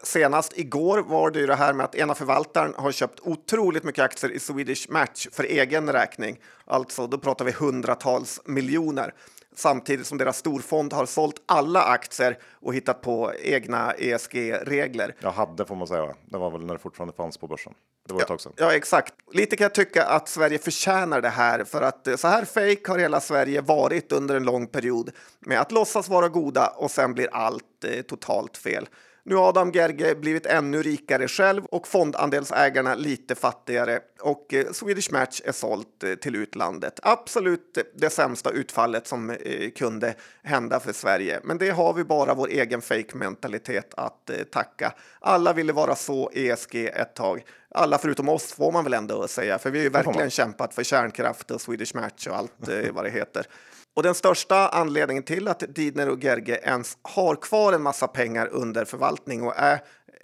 senast 0.02 0.58
igår 0.58 0.98
var 0.98 1.30
det 1.30 1.38
ju 1.38 1.46
det 1.46 1.54
här 1.54 1.72
med 1.72 1.84
att 1.84 1.94
ena 1.94 2.14
förvaltaren 2.14 2.74
har 2.76 2.92
köpt 2.92 3.20
otroligt 3.20 3.84
mycket 3.84 4.04
aktier 4.04 4.30
i 4.30 4.38
Swedish 4.38 4.90
Match 4.90 5.26
för 5.32 5.44
egen 5.44 5.92
räkning. 5.92 6.40
Alltså, 6.64 7.06
då 7.06 7.18
pratar 7.18 7.44
vi 7.44 7.52
hundratals 7.52 8.40
miljoner 8.44 9.14
samtidigt 9.54 10.06
som 10.06 10.18
deras 10.18 10.36
storfond 10.36 10.92
har 10.92 11.06
sålt 11.06 11.42
alla 11.46 11.82
aktier 11.82 12.38
och 12.52 12.74
hittat 12.74 13.02
på 13.02 13.32
egna 13.42 13.92
ESG-regler. 13.92 15.14
Jag 15.20 15.32
hade 15.32 15.64
får 15.64 15.76
man 15.76 15.86
säga. 15.86 16.14
Det 16.24 16.38
var 16.38 16.50
väl 16.50 16.66
när 16.66 16.74
det 16.74 16.80
fortfarande 16.80 17.14
fanns 17.14 17.38
på 17.38 17.46
börsen. 17.46 17.72
Det 18.06 18.14
var 18.14 18.20
ett 18.20 18.24
ja, 18.24 18.28
tag 18.28 18.40
sedan. 18.40 18.52
Ja, 18.56 18.74
exakt. 18.74 19.14
Lite 19.32 19.56
kan 19.56 19.64
jag 19.64 19.74
tycka 19.74 20.04
att 20.04 20.28
Sverige 20.28 20.58
förtjänar 20.58 21.20
det 21.20 21.28
här 21.28 21.64
för 21.64 21.82
att 21.82 22.08
så 22.20 22.28
här 22.28 22.44
fake 22.44 22.90
har 22.90 22.98
hela 22.98 23.20
Sverige 23.20 23.60
varit 23.60 24.12
under 24.12 24.36
en 24.36 24.44
lång 24.44 24.66
period 24.66 25.10
med 25.40 25.60
att 25.60 25.72
låtsas 25.72 26.08
vara 26.08 26.28
goda 26.28 26.66
och 26.66 26.90
sen 26.90 27.14
blir 27.14 27.28
allt 27.32 27.84
eh, 27.84 28.02
totalt 28.02 28.56
fel. 28.56 28.88
Nu 29.22 29.34
har 29.34 29.48
Adam 29.48 29.70
Gerge 29.72 30.14
blivit 30.14 30.46
ännu 30.46 30.82
rikare 30.82 31.28
själv 31.28 31.64
och 31.64 31.88
fondandelsägarna 31.88 32.94
lite 32.94 33.34
fattigare 33.34 34.00
och 34.20 34.54
eh, 34.54 34.72
Swedish 34.72 35.12
Match 35.12 35.40
är 35.44 35.52
sålt 35.52 36.04
eh, 36.04 36.14
till 36.14 36.36
utlandet. 36.36 37.00
Absolut 37.02 37.78
det 37.94 38.10
sämsta 38.10 38.50
utfallet 38.50 39.06
som 39.06 39.30
eh, 39.30 39.70
kunde 39.70 40.14
hända 40.42 40.80
för 40.80 40.92
Sverige, 40.92 41.40
men 41.44 41.58
det 41.58 41.70
har 41.70 41.92
vi 41.92 42.04
bara 42.04 42.34
vår 42.34 42.48
egen 42.48 42.80
fake 42.82 43.16
mentalitet 43.16 43.94
att 43.96 44.30
tacka. 44.52 44.92
Alla 45.20 45.52
ville 45.52 45.72
vara 45.72 45.94
så 45.94 46.30
ESG 46.34 46.74
ett 46.74 47.14
tag. 47.14 47.44
Alla 47.74 47.98
förutom 47.98 48.28
oss 48.28 48.52
får 48.52 48.72
man 48.72 48.84
väl 48.84 48.94
ändå 48.94 49.28
säga, 49.28 49.58
för 49.58 49.70
vi 49.70 49.78
har 49.78 49.84
ju 49.84 49.90
verkligen 49.90 50.30
kämpat 50.30 50.74
för 50.74 50.82
kärnkraft 50.82 51.50
och 51.50 51.60
Swedish 51.60 51.94
Match 51.94 52.26
och 52.26 52.36
allt 52.36 52.52
vad 52.92 53.04
det 53.04 53.10
heter. 53.10 53.46
Och 53.94 54.02
den 54.02 54.14
största 54.14 54.68
anledningen 54.68 55.22
till 55.22 55.48
att 55.48 55.74
Didner 55.74 56.08
och 56.08 56.24
Gerge 56.24 56.60
ens 56.62 56.98
har 57.02 57.36
kvar 57.36 57.72
en 57.72 57.82
massa 57.82 58.08
pengar 58.08 58.48
under 58.52 58.84
förvaltning 58.84 59.42
och 59.42 59.54
är 59.56 59.80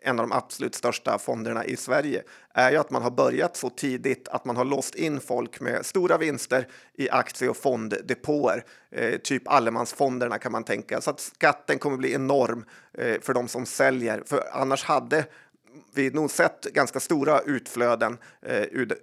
en 0.07 0.21
av 0.21 0.29
de 0.29 0.37
absolut 0.37 0.75
största 0.75 1.19
fonderna 1.19 1.65
i 1.65 1.77
Sverige 1.77 2.23
är 2.55 2.71
ju 2.71 2.77
att 2.77 2.91
man 2.91 3.03
har 3.03 3.11
börjat 3.11 3.57
så 3.57 3.71
tidigt 3.71 4.29
att 4.29 4.45
man 4.45 4.57
har 4.57 4.65
låst 4.65 4.95
in 4.95 5.21
folk 5.21 5.61
med 5.61 5.87
stora 5.87 6.19
vinster 6.19 6.69
i 6.95 7.11
aktie 7.11 7.49
och 7.49 7.57
fonddepåer, 7.57 8.65
eh, 8.91 9.19
typ 9.19 9.49
allemansfonderna 9.49 10.39
kan 10.39 10.53
man 10.53 10.65
tänka. 10.65 11.01
Så 11.01 11.11
att 11.11 11.21
skatten 11.21 11.79
kommer 11.79 11.97
bli 11.97 12.13
enorm 12.15 12.65
eh, 12.99 13.21
för 13.21 13.35
de 13.35 13.49
som 13.49 13.67
säljer, 13.67 14.23
för 14.27 14.45
annars 14.53 14.85
hade 14.85 15.25
vi 15.95 16.11
nog 16.11 16.31
sett 16.31 16.65
ganska 16.65 17.01
stora 17.01 17.41
utflöden 17.41 18.19
eh, 18.43 18.63
ur, 18.63 18.99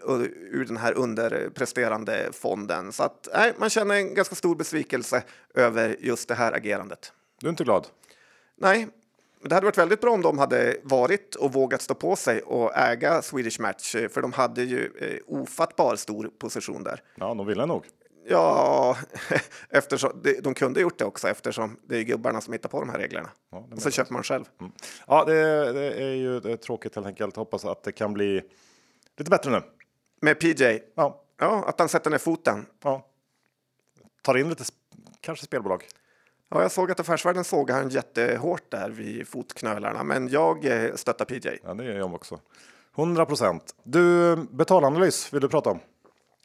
ur 0.52 0.66
den 0.66 0.78
här 0.78 0.94
underpresterande 0.94 2.30
fonden. 2.32 2.92
Så 2.92 3.04
att, 3.04 3.28
nej, 3.34 3.54
man 3.58 3.70
känner 3.70 3.96
en 3.96 4.14
ganska 4.14 4.36
stor 4.36 4.56
besvikelse 4.56 5.24
över 5.54 5.96
just 6.00 6.28
det 6.28 6.36
här 6.36 6.52
agerandet. 6.52 7.12
Du 7.40 7.48
är 7.48 7.50
inte 7.50 7.64
glad? 7.64 7.88
Nej, 8.56 8.88
det 9.42 9.56
hade 9.56 9.66
varit 9.66 9.78
väldigt 9.78 10.02
bra 10.02 10.12
om 10.12 10.22
de 10.22 10.38
hade 10.38 10.78
varit 10.84 11.36
och 11.36 11.54
vågat 11.54 11.82
stå 11.82 11.94
på 11.94 12.16
sig 12.16 12.42
och 12.42 12.78
äga 12.78 13.22
Swedish 13.22 13.60
Match, 13.60 13.96
för 14.10 14.22
de 14.22 14.34
hade 14.34 14.64
ju 14.64 14.92
eh, 15.00 15.20
ofattbar 15.28 15.96
stor 15.96 16.32
position 16.40 16.84
där. 16.84 17.02
Ja, 17.16 17.34
de 17.34 17.48
ville 17.48 17.66
nog. 17.66 17.86
Ja, 18.28 18.98
eftersom 19.70 20.24
de 20.44 20.54
kunde 20.54 20.82
gjort 20.82 20.98
det 20.98 21.06
också 21.06 21.30
eftersom 21.30 21.78
det 21.84 21.98
är 21.98 22.04
gubbarna 22.04 22.42
som 22.42 22.54
hittar 22.54 22.70
på 22.70 22.80
de 22.80 22.90
här 22.90 22.98
reglerna. 22.98 23.30
Ja, 23.52 23.68
och 23.72 23.82
så 23.82 23.92
köper 23.92 24.14
man 24.14 24.24
själv. 24.24 24.46
Mm. 24.62 24.72
Ja, 25.08 25.26
det, 25.26 25.74
det, 25.74 26.04
är 26.04 26.14
ju 26.14 26.40
det 26.40 26.52
är 26.52 26.58
tråkigt 26.58 26.96
helt 26.96 27.08
enkelt. 27.08 27.36
Hoppas 27.36 27.66
att 27.66 27.84
det 27.84 27.92
kan 27.92 28.14
bli 28.14 28.42
lite 29.18 29.30
bättre 29.30 29.52
nu. 29.52 29.62
Med 30.22 30.40
PJ? 30.40 30.80
Ja. 30.96 31.20
Ja, 31.38 31.64
att 31.68 31.80
han 31.80 31.90
sätter 31.90 32.10
ner 32.10 32.18
foten. 32.18 32.66
Ja. 32.84 33.08
Tar 34.22 34.38
in 34.38 34.50
lite, 34.50 34.64
kanske 35.22 35.46
spelbolag. 35.46 35.86
Ja, 36.50 36.62
jag 36.62 36.72
såg 36.72 36.92
att 36.92 37.00
Affärsvärlden 37.00 37.44
såg 37.44 37.70
han 37.70 37.90
jättehårt 37.90 38.72
där 38.72 38.90
vid 38.90 39.28
fotknölarna, 39.28 40.04
men 40.04 40.28
jag 40.28 40.66
eh, 40.66 40.96
stöttar 40.96 41.26
PJ. 41.26 41.50
Ja, 41.64 41.74
det 41.74 41.84
gör 41.84 41.96
jag 41.96 42.14
också. 42.14 42.40
100 42.98 43.26
procent. 43.26 43.76
Du, 43.84 44.36
betalanalys 44.36 45.34
vill 45.34 45.42
du 45.42 45.50
prata 45.50 45.70
om? 45.70 45.80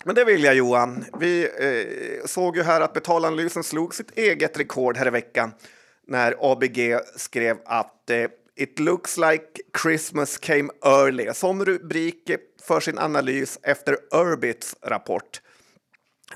Men 0.04 0.14
det 0.14 0.24
vill 0.24 0.44
jag 0.44 0.54
Johan. 0.54 1.04
Vi 1.18 1.42
eh, 1.44 2.26
såg 2.26 2.56
ju 2.56 2.62
här 2.62 2.80
att 2.80 2.92
betalanalysen 2.92 3.64
slog 3.64 3.94
sitt 3.94 4.18
eget 4.18 4.58
rekord 4.58 4.96
här 4.96 5.06
i 5.06 5.10
veckan 5.10 5.52
när 6.06 6.36
ABG 6.52 6.98
skrev 7.16 7.58
att 7.64 8.10
eh, 8.10 8.26
It 8.56 8.78
looks 8.78 9.16
like 9.16 9.44
Christmas 9.82 10.38
came 10.38 10.68
early 10.84 11.34
som 11.34 11.64
rubrik 11.64 12.30
för 12.62 12.80
sin 12.80 12.98
analys 12.98 13.58
efter 13.62 13.96
Urbits 14.14 14.76
rapport. 14.82 15.40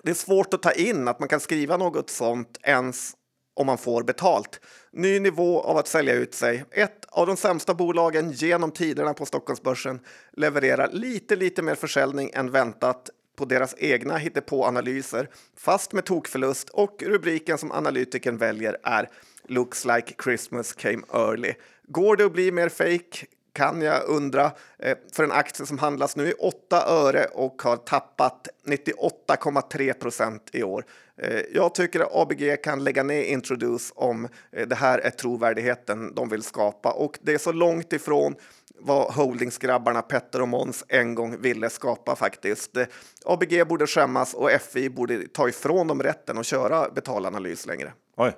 Det 0.03 0.11
är 0.11 0.15
svårt 0.15 0.55
att 0.55 0.63
ta 0.63 0.73
in 0.73 1.09
att 1.09 1.21
man 1.21 1.29
kan 1.29 1.41
skriva 1.41 1.77
något 1.77 2.11
sånt 2.11 2.59
ens 2.63 3.13
om 3.55 3.67
man 3.67 3.79
får 3.79 4.03
betalt. 4.03 4.61
Ny 4.93 5.21
nivå 5.21 5.61
av 5.61 5.77
att 5.77 5.89
sälja 5.89 6.15
ut 6.15 6.35
sig. 6.35 6.65
Ett 6.71 7.05
av 7.09 7.27
de 7.27 7.37
sämsta 7.37 7.75
bolagen 7.75 8.33
genom 8.33 8.71
tiderna 8.71 9.15
på 9.15 9.27
Stockholmsbörsen 9.27 10.01
levererar 10.33 10.89
lite, 10.93 11.37
lite 11.37 11.63
mer 11.63 11.75
försäljning 11.75 12.31
än 12.35 12.51
väntat 12.51 13.11
på 13.37 13.45
deras 13.45 13.75
egna 13.79 14.17
hittepå-analyser, 14.17 15.29
fast 15.57 15.93
med 15.93 16.05
tokförlust 16.05 16.69
och 16.71 17.03
rubriken 17.03 17.59
som 17.59 17.73
analytikern 17.73 18.37
väljer 18.37 18.77
är 18.83 19.09
“Looks 19.49 19.85
like 19.85 20.15
Christmas 20.25 20.73
came 20.73 21.03
early”. 21.15 21.55
Går 21.89 22.17
det 22.17 22.25
att 22.25 22.33
bli 22.33 22.53
mer 22.53 22.69
fake? 22.69 23.27
Kan 23.53 23.83
jag 23.83 24.09
undra, 24.09 24.53
eh, 24.79 24.99
för 25.13 25.25
en 25.25 25.33
aktie 25.33 25.67
som 25.67 25.79
handlas 25.79 26.17
nu 26.17 26.29
i 26.29 26.33
8 26.33 26.85
öre 26.87 27.25
och 27.25 27.63
har 27.63 27.77
tappat 27.77 28.49
98,3 28.65 29.93
procent 29.93 30.51
i 30.53 30.63
år. 30.63 30.85
Eh, 31.17 31.41
jag 31.55 31.75
tycker 31.75 32.01
att 32.01 32.15
ABG 32.15 32.57
kan 32.57 32.85
lägga 32.85 33.03
ner 33.03 33.23
Introduce 33.23 33.93
om 33.97 34.29
eh, 34.53 34.69
det 34.69 34.75
här 34.75 34.99
är 34.99 35.11
trovärdigheten 35.11 36.15
de 36.15 36.29
vill 36.29 36.43
skapa 36.43 36.93
och 36.93 37.19
det 37.23 37.35
är 37.35 37.39
så 37.39 37.53
långt 37.53 37.93
ifrån 37.93 38.35
vad 38.75 39.15
holdingsgrabbarna 39.15 40.03
Petter 40.03 40.43
och 40.43 40.49
Måns 40.49 40.85
en 40.89 41.15
gång 41.15 41.41
ville 41.41 41.71
skapa 41.71 42.17
faktiskt. 42.17 42.77
ABG 43.25 43.67
borde 43.69 43.87
skämmas 43.87 44.35
och 44.35 44.51
FI 44.51 44.91
borde 44.91 45.29
ta 45.29 45.49
ifrån 45.49 45.87
dem 45.87 46.03
rätten 46.03 46.39
att 46.39 46.47
köra 46.47 46.91
betalanalys 46.91 47.67
längre. 47.67 47.93
Oj, 48.17 48.33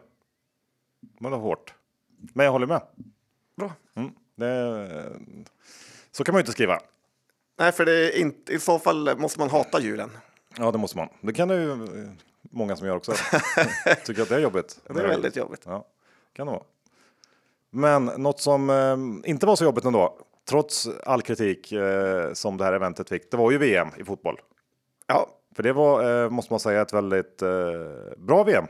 det 1.21 1.29
var 1.29 1.39
hårt. 1.39 1.75
Men 2.33 2.45
jag 2.45 2.53
håller 2.53 2.67
med. 2.67 2.83
Bra. 3.57 3.73
Mm, 3.97 4.11
det, 4.35 4.89
så 6.11 6.25
kan 6.25 6.33
man 6.33 6.39
ju 6.39 6.43
inte 6.43 6.53
skriva. 6.53 6.79
Nej, 7.59 7.73
för 7.73 7.85
det 7.85 7.93
är 7.93 8.21
inte, 8.21 8.53
i 8.53 8.59
så 8.59 8.79
fall 8.79 9.19
måste 9.19 9.39
man 9.39 9.51
hata 9.51 9.81
julen. 9.81 10.11
Ja, 10.59 10.71
det 10.71 10.79
måste 10.79 10.97
man. 10.97 11.09
Det 11.21 11.33
kan 11.33 11.49
det 11.49 11.55
ju 11.55 11.89
många 12.51 12.77
som 12.77 12.87
gör 12.87 12.97
också. 12.97 13.13
Tycker 14.05 14.23
att 14.23 14.29
det 14.29 14.35
är 14.35 14.41
jobbigt. 14.41 14.81
Det 14.87 15.01
är 15.01 15.09
väldigt 15.09 15.37
jobbigt. 15.37 15.63
Ja, 15.67 15.87
kan 16.33 16.47
det 16.47 16.53
vara. 16.53 16.63
Men 17.71 18.05
något 18.05 18.41
som 18.41 18.71
eh, 18.71 19.31
inte 19.31 19.47
var 19.47 19.57
så 19.57 19.65
jobbigt 19.65 19.85
ändå, 19.85 20.19
trots 20.49 20.89
all 21.05 21.23
kritik 21.23 21.73
eh, 21.73 22.33
som 22.33 22.57
det 22.57 22.65
här 22.65 22.73
eventet 22.73 23.09
fick, 23.09 23.31
det 23.31 23.37
var 23.37 23.51
ju 23.51 23.59
VM 23.59 23.89
i 23.97 24.05
fotboll. 24.05 24.41
Ja. 25.07 25.29
För 25.57 25.63
det 25.63 25.73
var, 25.73 26.25
eh, 26.25 26.31
måste 26.31 26.53
man 26.53 26.61
säga, 26.61 26.83
ett 26.83 26.93
väldigt 26.93 27.43
eh, 27.43 27.49
bra 28.17 28.45
VM. 28.45 28.67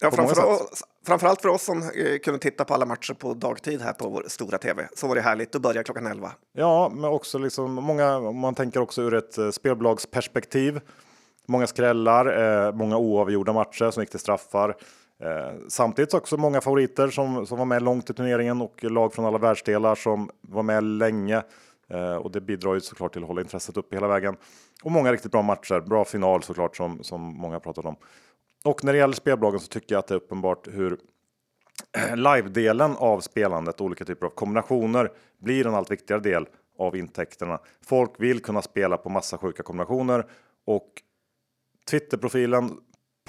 Ja, 0.00 0.10
framför 0.10 0.44
oss, 0.44 0.82
framförallt 1.06 1.42
för 1.42 1.48
oss 1.48 1.62
som 1.62 1.82
eh, 1.82 2.18
kunde 2.24 2.38
titta 2.38 2.64
på 2.64 2.74
alla 2.74 2.86
matcher 2.86 3.14
på 3.14 3.34
dagtid 3.34 3.80
här 3.80 3.92
på 3.92 4.08
vår 4.08 4.24
stora 4.26 4.58
tv 4.58 4.88
så 4.96 5.08
var 5.08 5.14
det 5.14 5.20
härligt 5.20 5.54
att 5.54 5.62
börja 5.62 5.82
klockan 5.82 6.06
11. 6.06 6.32
Ja, 6.52 6.92
men 6.94 7.04
också 7.04 7.38
liksom 7.38 7.74
många, 7.74 8.20
man 8.20 8.54
tänker 8.54 8.80
också 8.80 9.02
ur 9.02 9.14
ett 9.14 9.38
eh, 9.38 9.50
spelbolagsperspektiv. 9.50 10.80
Många 11.46 11.66
skrällar, 11.66 12.66
eh, 12.66 12.72
många 12.72 12.96
oavgjorda 12.96 13.52
matcher 13.52 13.90
som 13.90 14.02
gick 14.02 14.10
till 14.10 14.20
straffar. 14.20 14.76
Eh, 15.22 15.58
samtidigt 15.68 16.14
också 16.14 16.36
många 16.36 16.60
favoriter 16.60 17.08
som, 17.08 17.46
som 17.46 17.58
var 17.58 17.64
med 17.64 17.82
långt 17.82 18.10
i 18.10 18.14
turneringen 18.14 18.60
och 18.60 18.84
lag 18.84 19.14
från 19.14 19.24
alla 19.24 19.38
världsdelar 19.38 19.94
som 19.94 20.30
var 20.40 20.62
med 20.62 20.84
länge. 20.84 21.42
Eh, 21.90 22.16
och 22.16 22.30
det 22.30 22.40
bidrar 22.40 22.74
ju 22.74 22.80
såklart 22.80 23.12
till 23.12 23.22
att 23.22 23.28
hålla 23.28 23.40
intresset 23.40 23.76
uppe 23.76 23.96
hela 23.96 24.08
vägen. 24.08 24.36
Och 24.82 24.90
många 24.90 25.12
riktigt 25.12 25.32
bra 25.32 25.42
matcher, 25.42 25.80
bra 25.80 26.04
final 26.04 26.42
såklart 26.42 26.76
som, 26.76 27.04
som 27.04 27.20
många 27.20 27.60
pratat 27.60 27.84
om. 27.84 27.96
Och 28.66 28.84
när 28.84 28.92
det 28.92 28.98
gäller 28.98 29.14
spelbolagen 29.14 29.60
så 29.60 29.66
tycker 29.66 29.94
jag 29.94 29.98
att 29.98 30.06
det 30.06 30.14
är 30.14 30.16
uppenbart 30.16 30.68
hur 30.68 30.98
live-delen 32.14 32.96
av 32.96 33.20
spelandet, 33.20 33.80
olika 33.80 34.04
typer 34.04 34.26
av 34.26 34.30
kombinationer, 34.30 35.12
blir 35.38 35.66
en 35.66 35.74
allt 35.74 35.90
viktigare 35.90 36.20
del 36.20 36.46
av 36.78 36.96
intäkterna. 36.96 37.58
Folk 37.86 38.10
vill 38.18 38.42
kunna 38.42 38.62
spela 38.62 38.96
på 38.96 39.08
massa 39.08 39.38
sjuka 39.38 39.62
kombinationer 39.62 40.26
och 40.64 40.88
Twitterprofilen 41.90 42.70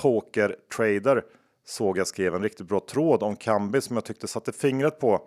Poker 0.01 0.55
Trader 0.75 1.23
såg 1.65 1.97
jag 1.97 2.07
skrev 2.07 2.35
en 2.35 2.43
riktigt 2.43 2.67
bra 2.67 2.79
tråd 2.79 3.23
om 3.23 3.35
Kambi 3.35 3.81
som 3.81 3.95
jag 3.95 4.05
tyckte 4.05 4.27
satte 4.27 4.51
fingret 4.51 4.99
på 4.99 5.21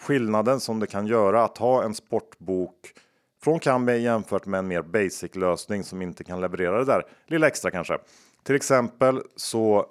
skillnaden 0.00 0.60
som 0.60 0.80
det 0.80 0.86
kan 0.86 1.06
göra 1.06 1.44
att 1.44 1.58
ha 1.58 1.82
en 1.82 1.94
sportbok 1.94 2.92
från 3.42 3.58
Kambi 3.58 3.98
jämfört 3.98 4.46
med 4.46 4.58
en 4.58 4.68
mer 4.68 4.82
basic 4.82 5.34
lösning 5.34 5.84
som 5.84 6.02
inte 6.02 6.24
kan 6.24 6.40
leverera 6.40 6.78
det 6.78 6.84
där 6.84 7.06
lilla 7.26 7.46
extra 7.46 7.70
kanske. 7.70 7.98
Till 8.42 8.54
exempel 8.54 9.22
så 9.36 9.86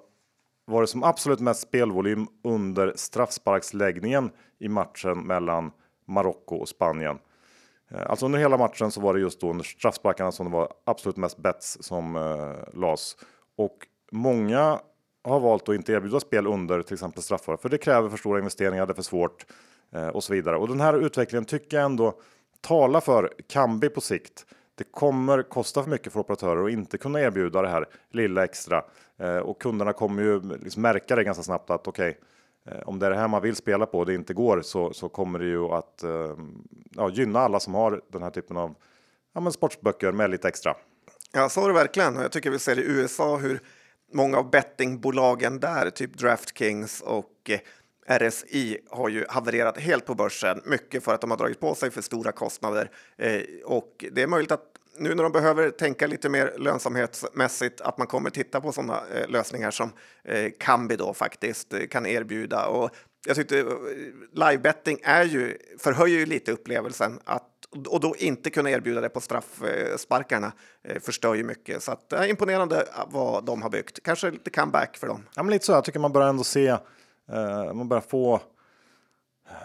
var 0.64 0.80
det 0.80 0.86
som 0.86 1.02
absolut 1.02 1.40
mest 1.40 1.60
spelvolym 1.60 2.26
under 2.44 2.92
straffsparksläggningen 2.96 4.30
i 4.58 4.68
matchen 4.68 5.26
mellan 5.26 5.70
Marocko 6.06 6.56
och 6.56 6.68
Spanien. 6.68 7.18
Eh, 7.90 8.10
alltså 8.10 8.26
under 8.26 8.38
hela 8.38 8.58
matchen 8.58 8.90
så 8.90 9.00
var 9.00 9.14
det 9.14 9.20
just 9.20 9.40
då 9.40 9.50
under 9.50 9.64
straffsparkarna 9.64 10.32
som 10.32 10.46
det 10.46 10.52
var 10.52 10.72
absolut 10.84 11.16
mest 11.16 11.38
bets 11.38 11.78
som 11.80 12.16
eh, 12.16 12.78
lades. 12.80 13.16
Och 13.56 13.76
många 14.12 14.80
har 15.24 15.40
valt 15.40 15.68
att 15.68 15.74
inte 15.74 15.92
erbjuda 15.92 16.20
spel 16.20 16.46
under 16.46 16.82
till 16.82 16.94
exempel 16.94 17.22
straffar 17.22 17.56
för 17.56 17.68
det 17.68 17.78
kräver 17.78 18.08
för 18.08 18.16
stora 18.16 18.38
investeringar, 18.38 18.86
det 18.86 18.92
är 18.92 18.94
för 18.94 19.02
svårt 19.02 19.46
eh, 19.92 20.08
och 20.08 20.24
så 20.24 20.32
vidare. 20.32 20.56
Och 20.56 20.68
den 20.68 20.80
här 20.80 20.94
utvecklingen 20.94 21.44
tycker 21.44 21.76
jag 21.76 21.84
ändå 21.86 22.14
talar 22.60 23.00
för 23.00 23.32
Kambi 23.48 23.88
på 23.88 24.00
sikt. 24.00 24.46
Det 24.78 24.84
kommer 24.84 25.42
kosta 25.42 25.82
för 25.82 25.90
mycket 25.90 26.12
för 26.12 26.20
operatörer 26.20 26.62
och 26.62 26.70
inte 26.70 26.98
kunna 26.98 27.20
erbjuda 27.20 27.62
det 27.62 27.68
här 27.68 27.86
lilla 28.10 28.44
extra 28.44 28.84
eh, 29.18 29.36
och 29.36 29.60
kunderna 29.60 29.92
kommer 29.92 30.22
ju 30.22 30.40
liksom 30.42 30.82
märka 30.82 31.16
det 31.16 31.24
ganska 31.24 31.42
snabbt 31.42 31.70
att 31.70 31.88
okej, 31.88 32.18
okay, 32.64 32.78
eh, 32.78 32.88
om 32.88 32.98
det 32.98 33.06
är 33.06 33.10
det 33.10 33.16
här 33.16 33.28
man 33.28 33.42
vill 33.42 33.56
spela 33.56 33.86
på 33.86 33.98
och 33.98 34.06
det 34.06 34.14
inte 34.14 34.34
går 34.34 34.62
så, 34.62 34.92
så 34.92 35.08
kommer 35.08 35.38
det 35.38 35.46
ju 35.46 35.64
att 35.64 36.02
eh, 36.02 36.36
ja, 36.90 37.10
gynna 37.10 37.40
alla 37.40 37.60
som 37.60 37.74
har 37.74 38.02
den 38.12 38.22
här 38.22 38.30
typen 38.30 38.56
av 38.56 38.74
ja, 39.34 39.40
men 39.40 39.52
sportsböcker 39.52 40.12
med 40.12 40.30
lite 40.30 40.48
extra. 40.48 40.74
Ja, 41.32 41.48
så 41.48 41.64
är 41.64 41.68
det 41.68 41.74
verkligen. 41.74 42.16
Jag 42.16 42.32
tycker 42.32 42.50
vi 42.50 42.58
ser 42.58 42.78
i 42.78 42.82
USA 42.82 43.36
hur 43.36 43.60
många 44.12 44.38
av 44.38 44.50
bettingbolagen 44.50 45.60
där, 45.60 45.90
typ 45.90 46.18
Draftkings 46.18 47.00
och 47.00 47.50
eh, 47.50 47.60
RSI 48.08 48.78
har 48.90 49.08
ju 49.08 49.24
havererat 49.28 49.78
helt 49.78 50.06
på 50.06 50.14
börsen, 50.14 50.60
mycket 50.64 51.04
för 51.04 51.14
att 51.14 51.20
de 51.20 51.30
har 51.30 51.38
dragit 51.38 51.60
på 51.60 51.74
sig 51.74 51.90
för 51.90 52.02
stora 52.02 52.32
kostnader. 52.32 52.90
Eh, 53.16 53.40
och 53.64 54.04
det 54.12 54.22
är 54.22 54.26
möjligt 54.26 54.52
att 54.52 54.64
nu 54.98 55.14
när 55.14 55.22
de 55.22 55.32
behöver 55.32 55.70
tänka 55.70 56.06
lite 56.06 56.28
mer 56.28 56.54
lönsamhetsmässigt 56.58 57.80
att 57.80 57.98
man 57.98 58.06
kommer 58.06 58.30
titta 58.30 58.60
på 58.60 58.72
sådana 58.72 59.02
eh, 59.14 59.28
lösningar 59.28 59.70
som 59.70 59.92
eh, 60.24 60.52
Kambi 60.58 60.96
då 60.96 61.14
faktiskt 61.14 61.72
eh, 61.72 61.86
kan 61.86 62.06
erbjuda. 62.06 62.66
Och 62.66 62.90
jag 63.26 63.36
tyckte 63.36 63.58
eh, 63.58 63.66
livebetting 64.32 64.98
är 65.02 65.24
ju, 65.24 65.58
förhöjer 65.78 66.18
ju 66.18 66.26
lite 66.26 66.52
upplevelsen 66.52 67.20
att 67.24 67.44
och 67.88 68.00
då 68.00 68.14
inte 68.18 68.50
kunna 68.50 68.70
erbjuda 68.70 69.00
det 69.00 69.08
på 69.08 69.20
straffsparkarna 69.20 70.52
eh, 70.84 70.96
eh, 70.96 71.00
förstör 71.00 71.34
ju 71.34 71.44
mycket. 71.44 71.82
Så 71.82 71.92
att, 71.92 72.12
eh, 72.12 72.30
imponerande 72.30 72.76
eh, 72.76 73.04
vad 73.10 73.44
de 73.44 73.62
har 73.62 73.70
byggt. 73.70 74.02
Kanske 74.02 74.30
lite 74.30 74.50
comeback 74.50 74.96
för 74.96 75.06
dem. 75.06 75.24
Ja, 75.34 75.42
men 75.42 75.50
lite 75.50 75.66
så. 75.66 75.72
Jag 75.72 75.84
tycker 75.84 75.98
man 75.98 76.12
börjar 76.12 76.28
ändå 76.28 76.44
se, 76.44 76.76
man 77.74 77.88
börjar 77.88 78.00
få 78.00 78.40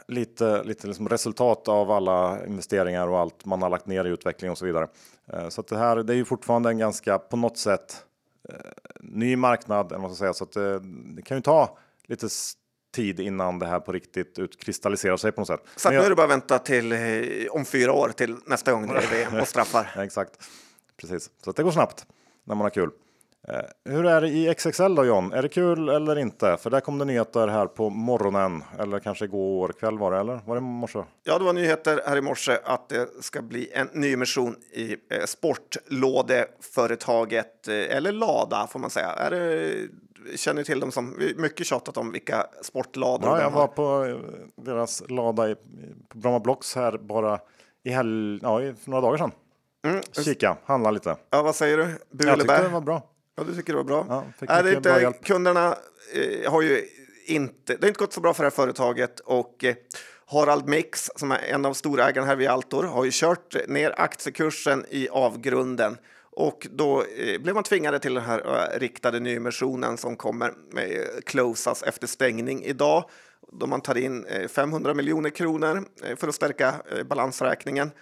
lite, 0.08 0.64
lite 0.64 0.88
liksom 0.88 1.10
resultat 1.10 1.68
av 1.68 1.92
alla 1.92 2.46
investeringar 2.46 3.08
och 3.08 3.20
allt 3.20 3.46
man 3.46 3.62
har 3.62 3.70
lagt 3.70 3.88
ner 3.88 4.06
i 4.06 4.10
utveckling 4.10 4.52
och 4.52 4.58
så 4.58 4.66
vidare. 4.66 4.88
Eh, 5.34 5.50
så 5.50 5.62
att 5.62 5.68
det 5.68 5.78
här, 5.78 5.96
det 5.96 6.14
är 6.14 6.18
ju 6.18 6.26
fortfarande 6.26 6.70
en 6.70 6.78
ganska 6.78 7.20
på 7.20 7.38
något 7.38 7.58
sätt 7.58 8.06
eh, 8.50 8.56
ny 9.00 9.36
marknad, 9.36 9.86
eller 9.86 9.96
vad 9.96 10.02
man 10.02 10.16
ska 10.16 10.24
säga, 10.24 10.34
så 10.34 10.44
att 10.44 10.52
det, 10.52 10.80
det 11.16 11.22
kan 11.22 11.38
ju 11.38 11.42
ta 11.42 11.78
lite 12.06 12.28
tid 12.96 13.20
innan 13.20 13.60
det 13.60 13.68
här 13.68 13.80
på 13.80 13.92
riktigt 13.92 14.40
utkristalliserar 14.40 15.18
sig 15.18 15.32
på 15.32 15.42
något 15.42 15.48
sätt. 15.48 15.62
Så 15.76 15.90
Men 15.90 15.98
nu 15.98 16.06
är 16.06 16.10
det 16.10 16.16
bara 16.16 16.24
att 16.24 16.32
vänta 16.32 16.60
till 16.60 16.92
eh, 16.92 17.00
om 17.52 17.66
fyra 17.66 17.94
år 17.94 18.10
till 18.10 18.38
nästa 18.46 18.72
gång 18.72 18.88
det 18.88 18.94
är 18.94 19.08
VM 19.08 19.36
och 19.42 19.48
straffar. 19.48 19.92
Ja, 19.96 20.04
exakt, 20.04 20.32
precis. 20.98 21.30
Så 21.44 21.50
att 21.50 21.56
det 21.56 21.64
går 21.64 21.72
snabbt 21.72 22.06
när 22.44 22.56
man 22.56 22.66
har 22.66 22.70
kul. 22.70 22.90
Eh, 23.48 23.92
hur 23.94 24.06
är 24.06 24.22
det 24.22 24.28
i 24.28 24.54
XXL 24.54 24.96
då 24.96 25.06
John? 25.06 25.34
Är 25.34 25.42
det 25.42 25.50
kul 25.50 25.90
eller 25.90 26.18
inte? 26.18 26.58
För 26.58 26.70
där 26.70 26.80
kom 26.80 26.98
det 26.98 27.06
nyheter 27.06 27.48
här 27.48 27.66
på 27.66 27.90
morgonen, 27.90 28.64
eller 28.80 29.00
kanske 29.00 29.26
igår 29.26 29.74
kväll 29.80 29.98
var 29.98 30.12
det, 30.12 30.18
eller 30.20 30.40
var 30.46 30.56
det 30.56 30.62
morse? 30.62 31.00
Ja, 31.24 31.38
det 31.38 31.44
var 31.46 31.54
nyheter 31.54 32.02
här 32.06 32.18
i 32.18 32.22
morse 32.22 32.58
att 32.64 32.90
det 32.90 33.10
ska 33.24 33.42
bli 33.42 33.72
en 33.74 33.90
nyemission 33.94 34.56
i 34.74 34.92
eh, 34.92 34.98
sportlådeföretaget, 35.26 37.68
eh, 37.68 37.96
eller 37.98 38.12
Lada 38.12 38.68
får 38.68 38.80
man 38.80 38.90
säga. 38.90 39.08
Är 39.12 39.32
det, 39.32 39.74
känner 40.38 40.64
till 40.64 40.80
dem 40.80 40.92
som 40.92 41.16
vi- 41.20 41.36
mycket 41.38 41.66
tjatat 41.66 41.98
om 41.98 42.12
vilka 42.12 42.46
sportlador 42.62 43.30
Ja, 43.30 43.42
jag 43.42 43.52
var 43.52 43.68
på 43.68 44.18
deras 44.56 45.04
lada 45.10 45.50
i, 45.50 45.56
på 46.10 46.18
Bromma 46.18 46.40
Blocks 46.40 46.76
här 46.76 46.98
bara 46.98 47.40
i 47.84 47.90
hel, 47.90 48.40
ja, 48.44 48.58
för 48.60 48.90
några 48.90 49.02
dagar 49.02 49.18
sedan. 49.18 49.32
Mm. 49.88 50.02
Kika, 50.26 50.58
handla 50.66 50.92
lite. 50.92 51.16
Ja, 51.30 51.42
vad 51.44 51.56
säger 51.56 51.78
du? 51.78 51.88
Bu 52.12 52.26
Jag 52.26 52.40
tyckte 52.40 52.62
det 52.62 52.68
var 52.68 52.82
bra. 52.82 53.02
Ja, 53.36 53.44
du 53.44 53.56
tycker 53.56 53.74
det 53.74 53.78
var 53.78 53.84
bra? 53.84 54.06
Ja, 54.10 54.26
Nej, 54.40 54.64
det 54.64 54.70
är 54.70 54.80
bra 54.80 54.92
inte, 54.92 55.02
hjälp. 55.02 55.26
kunderna 55.26 55.78
eh, 56.14 56.52
har 56.52 56.62
ju 56.62 56.86
inte, 57.26 57.74
det 57.76 57.82
har 57.82 57.88
inte 57.88 58.00
gått 58.00 58.14
så 58.14 58.22
bra 58.22 58.34
för 58.34 58.44
det 58.44 58.50
här 58.50 58.56
företaget 58.56 59.20
och 59.20 59.64
eh, 59.64 59.76
Harald 60.26 60.68
Mix, 60.68 61.10
som 61.16 61.32
är 61.32 61.40
en 61.40 61.66
av 61.66 61.74
storägarna 61.74 62.28
här 62.28 62.36
vid 62.36 62.48
Altor, 62.48 62.84
har 62.84 63.06
ju 63.06 63.12
kört 63.14 63.56
ner 63.68 63.94
aktiekursen 63.98 64.86
i 64.90 65.10
avgrunden 65.10 65.98
och 66.36 66.68
då 66.72 67.04
eh, 67.04 67.42
blev 67.42 67.56
man 67.56 67.64
tvingade 67.64 68.00
till 68.00 68.14
den 68.14 68.24
här 68.24 68.40
eh, 68.74 68.80
riktade 68.80 69.20
nyemissionen 69.20 69.98
som 69.98 70.16
kommer 70.16 70.54
med 70.72 71.08
closas 71.26 71.84
efter 71.84 72.08
stängning 72.08 72.64
idag 72.64 73.10
då 73.52 73.68
man 73.68 73.82
tar 73.82 73.98
in 73.98 74.26
eh, 74.26 74.48
500 74.48 74.94
miljoner 74.94 75.30
kronor 75.30 75.84
eh, 76.04 76.16
för 76.16 76.28
att 76.28 76.36
stärka 76.36 76.74
eh, 76.92 77.04
balansräkningen 77.04 77.88
eh, 77.88 77.94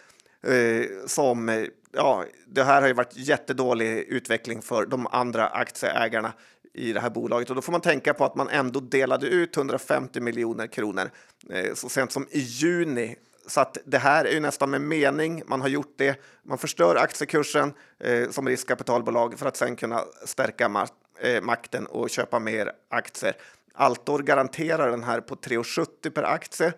Eh, 0.44 0.86
som 1.08 1.50
eh, 1.50 1.66
ja, 1.92 2.26
det 2.48 2.64
här 2.64 2.82
har 2.82 2.88
ju 2.88 2.94
varit 2.94 3.18
jättedålig 3.18 3.98
utveckling 3.98 4.62
för 4.62 4.86
de 4.86 5.08
andra 5.08 5.48
aktieägarna 5.48 6.34
i 6.74 6.94
det 6.94 7.00
här 7.00 7.10
bolaget 7.10 7.50
och 7.50 7.56
då 7.56 7.62
får 7.62 7.72
man 7.72 7.82
tänka 7.82 8.14
på 8.14 8.26
att 8.26 8.36
man 8.36 8.50
ändå 8.50 8.80
delade 8.80 9.28
ut 9.28 9.58
150 9.58 10.20
miljoner 10.22 10.68
kronor 10.68 11.10
eh, 11.50 11.74
så 11.74 11.90
sent 11.90 12.12
som 12.12 12.28
i 12.32 12.40
juni. 12.40 13.16
Så 13.48 13.62
att 13.62 13.78
det 13.86 13.98
här 13.98 14.26
är 14.26 14.32
ju 14.32 14.40
nästan 14.40 14.70
med 14.70 14.82
mening. 14.82 15.44
Man 15.46 15.62
har 15.62 15.68
gjort 15.68 15.94
det. 15.98 16.20
Man 16.44 16.58
förstör 16.58 16.96
aktiekursen 16.96 17.74
eh, 18.00 18.30
som 18.30 18.48
riskkapitalbolag 18.48 19.40
för 19.40 19.46
att 19.46 19.58
sen 19.58 19.76
kunna 19.76 20.04
stärka 20.26 20.68
ma- 20.68 20.88
eh, 21.20 21.42
makten 21.42 21.86
och 21.86 22.10
köpa 22.10 22.40
mer 22.40 22.72
aktier. 22.90 23.36
Altor 23.74 24.20
garanterar 24.20 24.92
den 24.92 25.04
här 25.04 25.22
på 25.22 25.36
3,70 25.36 26.10
per 26.10 26.24
aktie 26.24 26.74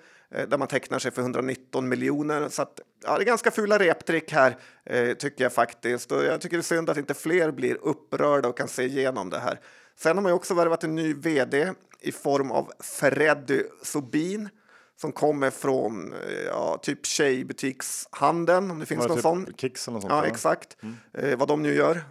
där 0.47 0.57
man 0.57 0.67
tecknar 0.67 0.99
sig 0.99 1.11
för 1.11 1.21
119 1.21 1.89
miljoner. 1.89 2.49
Så 2.49 2.61
att, 2.61 2.79
ja, 3.03 3.17
det 3.17 3.23
är 3.23 3.25
ganska 3.25 3.51
fula 3.51 3.79
reptrick 3.79 4.31
här 4.31 4.57
eh, 4.85 5.13
tycker 5.13 5.43
jag 5.43 5.53
faktiskt. 5.53 6.11
Och 6.11 6.23
jag 6.23 6.41
tycker 6.41 6.57
det 6.57 6.61
är 6.61 6.75
synd 6.75 6.89
att 6.89 6.97
inte 6.97 7.13
fler 7.13 7.51
blir 7.51 7.77
upprörda 7.81 8.49
och 8.49 8.57
kan 8.57 8.67
se 8.67 8.83
igenom 8.83 9.29
det 9.29 9.39
här. 9.39 9.59
Sen 9.95 10.17
har 10.17 10.21
man 10.21 10.29
ju 10.29 10.35
också 10.35 10.53
värvat 10.53 10.83
en 10.83 10.95
ny 10.95 11.13
vd 11.13 11.73
i 11.99 12.11
form 12.11 12.51
av 12.51 12.71
Freddy 12.79 13.63
Sobin 13.83 14.49
som 14.95 15.11
kommer 15.11 15.49
från 15.49 16.13
eh, 16.13 16.43
ja, 16.47 16.79
typ 16.81 17.05
tjejbutikshandeln, 17.05 18.71
om 18.71 18.79
det 18.79 18.85
finns 18.85 19.07
någon 19.07 19.17
typ 19.17 19.21
sån. 19.21 19.53
Kicks 19.57 19.87
eller 19.87 19.93
något 19.93 20.01
sånt? 20.01 20.13
Ja, 20.13 20.25
exakt. 20.25 20.77
Eh, 21.13 21.37
vad 21.37 21.47
de 21.47 21.63
nu 21.63 21.73
gör. 21.73 22.03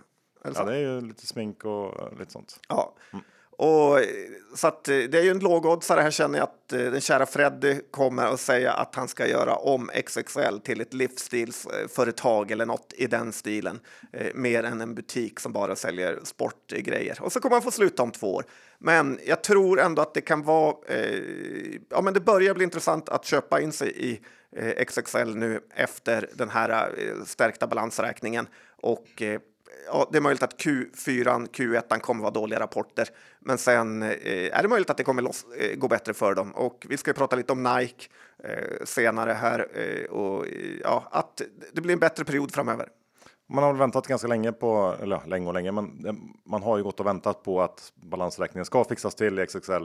Eller 0.45 0.55
så. 0.55 0.61
Ja, 0.61 0.65
det 0.65 0.77
är 0.77 0.81
ju 0.81 1.01
lite 1.01 1.27
smink 1.27 1.65
och 1.65 2.01
eh, 2.01 2.19
lite 2.19 2.33
sånt. 2.33 2.61
Ja. 2.69 2.95
Och, 3.63 4.01
eh, 4.01 4.07
så 4.55 4.67
att, 4.67 4.89
eh, 4.89 4.97
det 4.97 5.19
är 5.19 5.23
ju 5.23 5.31
en 5.31 5.39
lågoddsare. 5.39 6.01
Här 6.01 6.11
känner 6.11 6.39
jag 6.39 6.45
att 6.45 6.73
eh, 6.73 6.79
den 6.79 7.01
kära 7.01 7.27
Freddy 7.27 7.81
kommer 7.91 8.27
att 8.27 8.41
säga 8.41 8.73
att 8.73 8.95
han 8.95 9.09
ska 9.09 9.27
göra 9.27 9.55
om 9.55 9.91
XXL 10.07 10.59
till 10.65 10.81
ett 10.81 10.95
livsstilsföretag 10.95 12.51
eller 12.51 12.67
något 12.67 12.93
i 12.97 13.07
den 13.07 13.33
stilen. 13.33 13.81
Eh, 14.13 14.27
mer 14.35 14.63
än 14.65 14.81
en 14.81 14.95
butik 14.95 15.41
som 15.41 15.53
bara 15.53 15.77
säljer 15.77 16.21
sportgrejer. 16.25 17.23
Och 17.23 17.33
så 17.33 17.41
kommer 17.41 17.57
han 17.57 17.63
få 17.63 17.71
sluta 17.71 18.03
om 18.03 18.11
två 18.11 18.35
år. 18.35 18.45
Men 18.79 19.19
jag 19.27 19.43
tror 19.43 19.81
ändå 19.81 20.03
att 20.03 20.15
det 20.15 20.21
kan 20.21 20.43
vara... 20.43 20.75
Eh, 20.89 21.21
ja, 21.91 22.03
men 22.03 22.15
det 22.15 22.21
börjar 22.21 22.55
bli 22.55 22.65
intressant 22.65 23.09
att 23.09 23.25
köpa 23.25 23.61
in 23.61 23.73
sig 23.73 23.93
i 23.97 24.21
eh, 24.57 24.85
XXL 24.85 25.35
nu 25.35 25.61
efter 25.75 26.29
den 26.35 26.51
här 26.51 26.95
eh, 26.99 27.25
stärkta 27.25 27.67
balansräkningen. 27.67 28.47
Och 28.77 29.23
eh, 29.23 29.41
ja, 29.87 30.09
det 30.13 30.19
är 30.19 30.23
möjligt 30.23 30.43
att 30.43 30.61
Q4, 30.61 31.49
Q1 31.51 32.01
kommer 32.01 32.23
vara 32.23 32.31
dåliga 32.33 32.61
rapporter, 32.61 33.09
men 33.41 33.59
sen 33.59 34.03
eh, 34.03 34.59
är 34.59 34.63
det 34.63 34.69
möjligt 34.69 34.91
att 34.91 34.97
det 34.97 35.05
kommer 35.05 35.23
loss, 35.23 35.47
eh, 35.59 35.77
gå 35.77 35.89
bättre 35.89 36.15
för 36.15 36.35
dem. 36.35 36.53
Och 36.53 36.87
vi 36.89 36.97
ska 36.97 37.11
ju 37.11 37.15
prata 37.15 37.37
lite 37.37 37.53
om 37.53 37.63
Nike 37.63 38.09
eh, 38.45 38.85
senare 38.85 39.33
här 39.33 39.67
eh, 39.75 40.11
och 40.11 40.47
eh, 40.47 40.53
ja, 40.83 41.09
att 41.11 41.43
det 41.73 41.81
blir 41.81 41.93
en 41.93 42.01
bättre 42.01 42.25
period 42.25 42.55
framöver. 42.55 42.89
Man 43.49 43.65
har 43.65 43.73
väntat 43.73 44.07
ganska 44.07 44.29
länge 44.29 44.53
på, 44.53 44.97
eller 45.03 45.17
ja, 45.17 45.23
länge 45.27 45.47
och 45.47 45.55
länge, 45.55 45.73
men 45.73 46.07
eh, 46.07 46.13
man 46.45 46.63
har 46.63 46.77
ju 46.77 46.83
gått 46.85 47.01
och 47.01 47.07
väntat 47.07 47.43
på 47.43 47.63
att 47.63 47.93
balansräkningen 47.95 48.65
ska 48.65 48.85
fixas 48.85 49.15
till 49.15 49.39
i 49.39 49.47
XXL. 49.47 49.85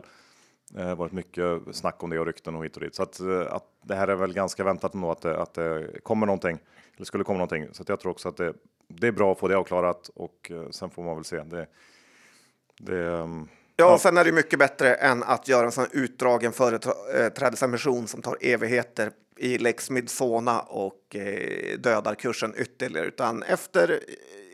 Det 0.69 0.84
har 0.84 0.95
varit 0.95 1.12
mycket 1.12 1.62
snack 1.71 2.04
om 2.04 2.10
det 2.10 2.19
och 2.19 2.26
rykten 2.26 2.56
och 2.56 2.65
hit 2.65 2.76
och 2.76 2.82
dit. 2.82 2.95
Så 2.95 3.04
att, 3.04 3.19
eh, 3.19 3.54
att 3.54 3.63
det 3.84 3.95
här 3.95 4.08
är 4.08 4.15
väl 4.15 4.34
ganska 4.34 4.63
väntat 4.63 4.93
ändå 4.93 5.12
att 5.12 5.21
det, 5.21 5.41
att 5.41 5.54
det 5.54 6.04
kommer 6.04 6.26
någonting, 6.26 6.60
eller 6.95 7.06
skulle 7.06 7.23
komma 7.23 7.38
någonting. 7.38 7.67
Så 7.71 7.82
att 7.82 7.89
jag 7.89 8.00
tror 8.00 8.12
också 8.12 8.30
att 8.30 8.38
det, 8.38 8.54
det 9.00 9.08
är 9.08 9.12
bra 9.12 9.32
att 9.32 9.40
få 9.40 9.48
det 9.48 9.58
avklarat 9.58 10.10
och 10.16 10.52
eh, 10.52 10.70
sen 10.70 10.90
får 10.90 11.04
man 11.04 11.16
väl 11.16 11.26
se. 11.26 11.44
Det, 11.44 11.68
det, 12.80 13.08
ehm, 13.08 13.48
Ja, 13.80 13.94
och 13.94 14.02
sen 14.02 14.18
är 14.18 14.26
det 14.26 14.32
mycket 14.32 14.60
bättre 14.60 14.94
än 14.94 15.24
att 15.24 15.48
göra 15.48 15.66
en 15.66 15.72
sån 15.72 15.88
utdragen 15.92 16.52
företrädesemission 16.52 18.08
som 18.08 18.22
tar 18.22 18.38
evigheter 18.42 19.12
i 19.38 19.58
lex 19.58 19.90
Midsona 19.90 20.60
och 20.60 21.16
eh, 21.16 21.78
dödar 21.78 22.16
kursen 22.16 22.54
ytterligare. 22.58 23.08
Utan 23.08 23.44
efter 23.44 24.00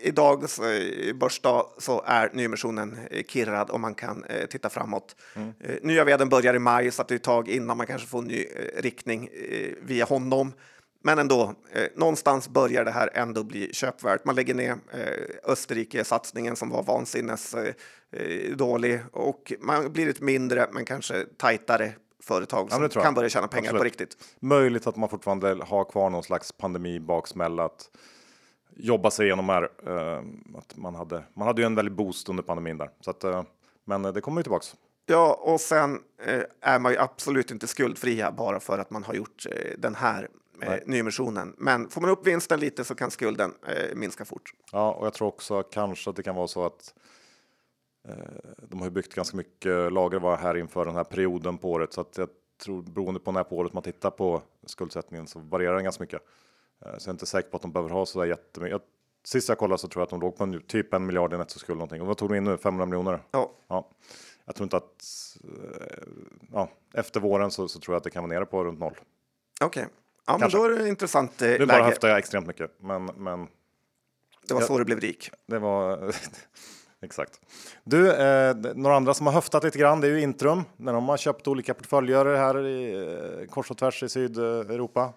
idags 0.04 0.60
eh, 0.60 1.16
börsdag 1.16 1.66
så 1.78 2.04
är 2.06 2.30
nyemissionen 2.34 2.98
eh, 3.12 3.24
kirrad 3.24 3.70
och 3.70 3.80
man 3.80 3.96
kan 3.96 4.24
eh, 4.24 4.46
titta 4.46 4.70
framåt. 4.70 5.16
Eh, 5.60 5.76
nya 5.82 6.04
vdn 6.04 6.30
börjar 6.30 6.54
i 6.54 6.60
maj 6.60 6.92
så 6.92 7.02
att 7.02 7.08
det 7.08 7.14
är 7.14 7.16
ett 7.16 7.24
tag 7.24 7.50
innan 7.50 7.78
man 7.78 7.88
kanske 7.88 8.08
får 8.08 8.20
en 8.20 8.26
ny 8.26 8.44
eh, 8.44 8.82
riktning 8.82 9.30
eh, 9.50 9.74
via 9.82 10.06
honom. 10.06 10.54
Men 11.06 11.20
ändå, 11.20 11.54
eh, 11.72 11.88
någonstans 11.96 12.50
börjar 12.50 12.86
det 12.86 12.92
här 12.92 13.10
ändå 13.14 13.44
bli 13.44 13.74
köpvärt. 13.74 14.26
Man 14.26 14.36
lägger 14.36 14.54
ner 14.54 14.72
eh, 14.92 15.52
Österrike-satsningen 15.52 16.56
som 16.56 16.70
var 16.70 16.84
vansinnes 16.84 17.54
eh, 17.54 17.74
eh, 18.12 18.56
dålig 18.56 19.00
och 19.12 19.54
man 19.60 19.92
blir 19.94 20.10
ett 20.10 20.22
mindre 20.22 20.68
men 20.72 20.86
kanske 20.86 21.26
tajtare 21.38 21.92
företag 22.24 22.68
Ja, 22.72 22.76
som 22.76 22.84
jag. 22.84 22.92
kan 23.04 23.14
börja 23.14 23.30
tjäna 23.30 23.48
pengar 23.48 23.70
på 23.72 23.76
Absolut. 23.78 23.92
riktigt. 24.02 24.18
möjligt 24.40 24.88
att 24.88 24.96
man 24.96 25.10
fortfarande 25.10 25.58
har 25.68 25.84
kvar 25.84 26.10
någon 26.10 26.24
slags 26.24 26.52
pandemibaksmälla 26.52 27.66
att 27.66 27.90
jobba 28.76 29.12
sig 29.12 29.26
igenom 29.26 29.50
här. 29.50 29.64
eh, 29.88 30.24
att 30.58 30.78
man 30.78 30.96
hade, 30.96 31.24
man 31.34 31.48
hade 31.48 31.62
ju 31.62 31.66
en 31.66 31.76
väldig 31.76 31.94
boost 31.96 32.30
under 32.30 32.44
pandemin 32.44 32.78
där, 32.78 32.90
så 33.02 33.10
att, 33.12 33.24
eh, 33.24 33.44
men 33.86 34.02
det 34.02 34.22
kommer 34.22 34.40
ju 34.40 34.44
tillbaks. 34.44 34.76
Ja, 35.06 35.34
och 35.42 35.62
sen 35.62 36.00
eh, 36.26 36.42
är 36.62 36.80
man 36.80 36.92
ju 36.92 36.98
absolut 36.98 37.52
inte 37.52 37.68
skuldfria 37.68 38.32
bara 38.32 38.60
för 38.60 38.78
att 38.80 38.90
man 38.90 39.04
har 39.04 39.14
gjort 39.14 39.46
eh, 39.52 39.72
den 39.78 39.96
här 39.96 40.28
eh, 40.62 40.80
nyemissionen. 40.86 41.56
Men 41.58 41.90
får 41.90 42.02
man 42.02 42.10
upp 42.10 42.28
vinsten 42.28 42.60
lite 42.60 42.84
så 42.84 42.96
kan 42.96 43.12
skulden 43.12 43.54
eh, 43.68 43.96
minska 43.96 44.26
fort. 44.26 44.54
Ja, 44.72 44.92
och 44.92 45.06
jag 45.06 45.14
tror 45.14 45.28
också 45.28 45.64
kanske 45.64 46.10
att 46.10 46.16
det 46.16 46.24
kan 46.24 46.36
vara 46.36 46.48
så 46.48 46.66
att 46.66 46.94
eh, 48.08 48.16
de 48.70 48.82
har 48.82 48.90
byggt 48.90 49.16
ganska 49.16 49.38
mycket 49.38 49.92
lager 49.92 50.20
var 50.20 50.38
här 50.38 50.58
inför 50.58 50.86
den 50.86 50.96
här 50.96 51.04
perioden 51.04 51.58
på 51.58 51.72
året, 51.72 51.94
så 51.94 52.02
att 52.02 52.18
jag 52.18 52.30
tror 52.64 52.82
beroende 52.82 53.20
på 53.20 53.32
när 53.32 53.44
på 53.44 53.58
året 53.58 53.74
man 53.74 53.84
tittar 53.84 54.10
på 54.10 54.42
skuldsättningen 54.66 55.28
så 55.28 55.40
varierar 55.40 55.76
den 55.76 55.84
ganska 55.84 56.04
mycket. 56.04 56.22
Eh, 56.86 56.98
så 56.98 57.08
jag 57.08 57.08
är 57.08 57.12
inte 57.12 57.26
säker 57.26 57.50
på 57.50 57.56
att 57.56 57.62
de 57.62 57.72
behöver 57.72 57.90
ha 57.90 58.06
så 58.06 58.20
där 58.20 58.26
jättemycket. 58.26 58.72
Jag, 58.72 58.82
sist 59.24 59.50
jag 59.50 59.58
kollade 59.58 59.78
så 59.78 59.88
tror 59.88 60.02
jag 60.02 60.04
att 60.04 60.10
de 60.10 60.22
låg 60.22 60.38
på 60.38 60.44
en, 60.44 60.62
typ 60.62 60.94
en 60.94 61.06
miljard 61.06 61.34
i 61.34 61.38
nettoskuld 61.38 61.78
någonting. 61.78 62.02
Och 62.02 62.08
vad 62.08 62.18
tog 62.18 62.30
de 62.30 62.36
in 62.36 62.44
nu? 62.44 62.58
500 62.58 62.86
miljoner? 62.86 63.20
Ja. 63.32 63.52
Ja. 63.68 63.90
jag 64.46 64.56
tror 64.56 64.66
inte 64.66 64.78
att 64.78 65.06
eh, 65.44 66.04
ja, 66.52 66.70
efter 66.94 67.20
våren 67.20 67.52
så, 67.52 67.68
så, 67.68 67.80
tror 67.80 67.94
jag 67.94 67.98
att 67.98 68.04
det 68.04 68.10
kan 68.10 68.24
vara 68.24 68.34
nere 68.34 68.46
på 68.46 68.64
runt 68.64 68.80
noll. 68.80 68.96
Okej, 69.62 69.84
okay. 69.84 69.94
Ja, 70.26 70.38
men 70.38 70.50
då 70.50 70.64
är 70.64 70.70
det 70.70 70.90
intressant 70.90 71.42
eh, 71.42 71.50
är 71.50 71.66
bara 71.66 71.84
höfta 71.84 72.18
extremt 72.18 72.48
mycket, 72.48 72.72
men, 72.82 73.06
men 73.06 73.48
det 74.48 74.54
var 74.54 74.62
så 74.62 74.78
du 74.78 74.86
blev 74.86 75.00
rik. 75.00 75.30
Det 75.48 75.60
var 75.60 76.14
exakt. 77.02 77.40
Du, 77.84 78.12
eh, 78.12 78.56
några 78.76 78.96
andra 78.96 79.14
som 79.14 79.26
har 79.26 79.34
höftat 79.34 79.64
lite 79.64 79.78
grann, 79.78 80.02
det 80.02 80.08
är 80.08 80.12
ju 80.12 80.22
Intrum 80.22 80.64
när 80.78 80.94
de 80.94 81.10
har 81.10 81.18
köpt 81.18 81.48
olika 81.48 81.74
portföljer 81.74 82.26
här 82.26 82.66
i 82.68 82.94
eh, 83.42 83.48
kors 83.48 83.72
och 83.72 83.78
tvärs 83.78 84.04
i 84.04 84.10
Sydeuropa. 84.10 85.14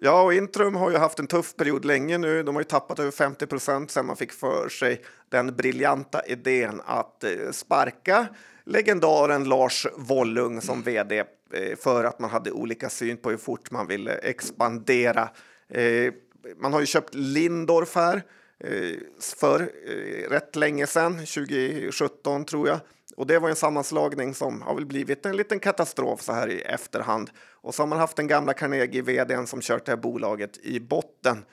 Ja, 0.00 0.22
och 0.22 0.34
Intrum 0.34 0.74
har 0.76 0.90
ju 0.90 0.96
haft 0.96 1.18
en 1.18 1.26
tuff 1.26 1.56
period 1.56 1.84
länge 1.84 2.18
nu. 2.18 2.42
De 2.42 2.54
har 2.54 2.60
ju 2.60 2.64
tappat 2.64 2.98
över 2.98 3.10
50 3.10 3.46
procent 3.46 3.90
sedan 3.90 4.06
man 4.06 4.16
fick 4.16 4.32
för 4.32 4.68
sig 4.68 5.02
den 5.28 5.56
briljanta 5.56 6.26
idén 6.26 6.80
att 6.86 7.24
eh, 7.24 7.30
sparka 7.52 8.26
legendaren 8.64 9.44
Lars 9.44 9.86
Wollung 9.96 10.60
som 10.60 10.82
vd 10.82 11.18
eh, 11.18 11.24
Eh, 11.52 11.76
för 11.76 12.04
att 12.04 12.18
man 12.18 12.30
hade 12.30 12.52
olika 12.52 12.90
syn 12.90 13.16
på 13.16 13.30
hur 13.30 13.36
fort 13.36 13.70
man 13.70 13.86
ville 13.86 14.14
expandera. 14.14 15.28
Eh, 15.68 16.12
man 16.56 16.72
har 16.72 16.80
ju 16.80 16.86
köpt 16.86 17.14
Lindorf 17.14 17.94
här 17.94 18.22
eh, 18.64 18.96
för 19.40 19.58
rätt 20.28 20.56
länge 20.56 20.86
sedan, 20.86 21.12
2017 21.12 22.44
tror 22.44 22.68
jag. 22.68 22.78
Och 23.16 23.26
det 23.26 23.38
var 23.38 23.48
en 23.48 23.56
sammanslagning 23.56 24.34
som 24.34 24.62
har 24.62 24.74
väl 24.74 24.86
blivit 24.86 25.26
en 25.26 25.36
liten 25.36 25.60
katastrof 25.60 26.22
så 26.22 26.32
här 26.32 26.48
i 26.48 26.60
efterhand. 26.60 27.30
Och 27.50 27.74
så 27.74 27.82
har 27.82 27.86
man 27.86 27.98
haft 27.98 28.16
den 28.16 28.26
gamla 28.26 28.52
Carnegie 28.52 29.02
vdn 29.02 29.46
som 29.46 29.60
kört 29.60 29.84
det 29.84 29.92
här 29.92 29.96
bolaget 29.96 30.58
i 30.58 30.80
botten. 30.80 31.44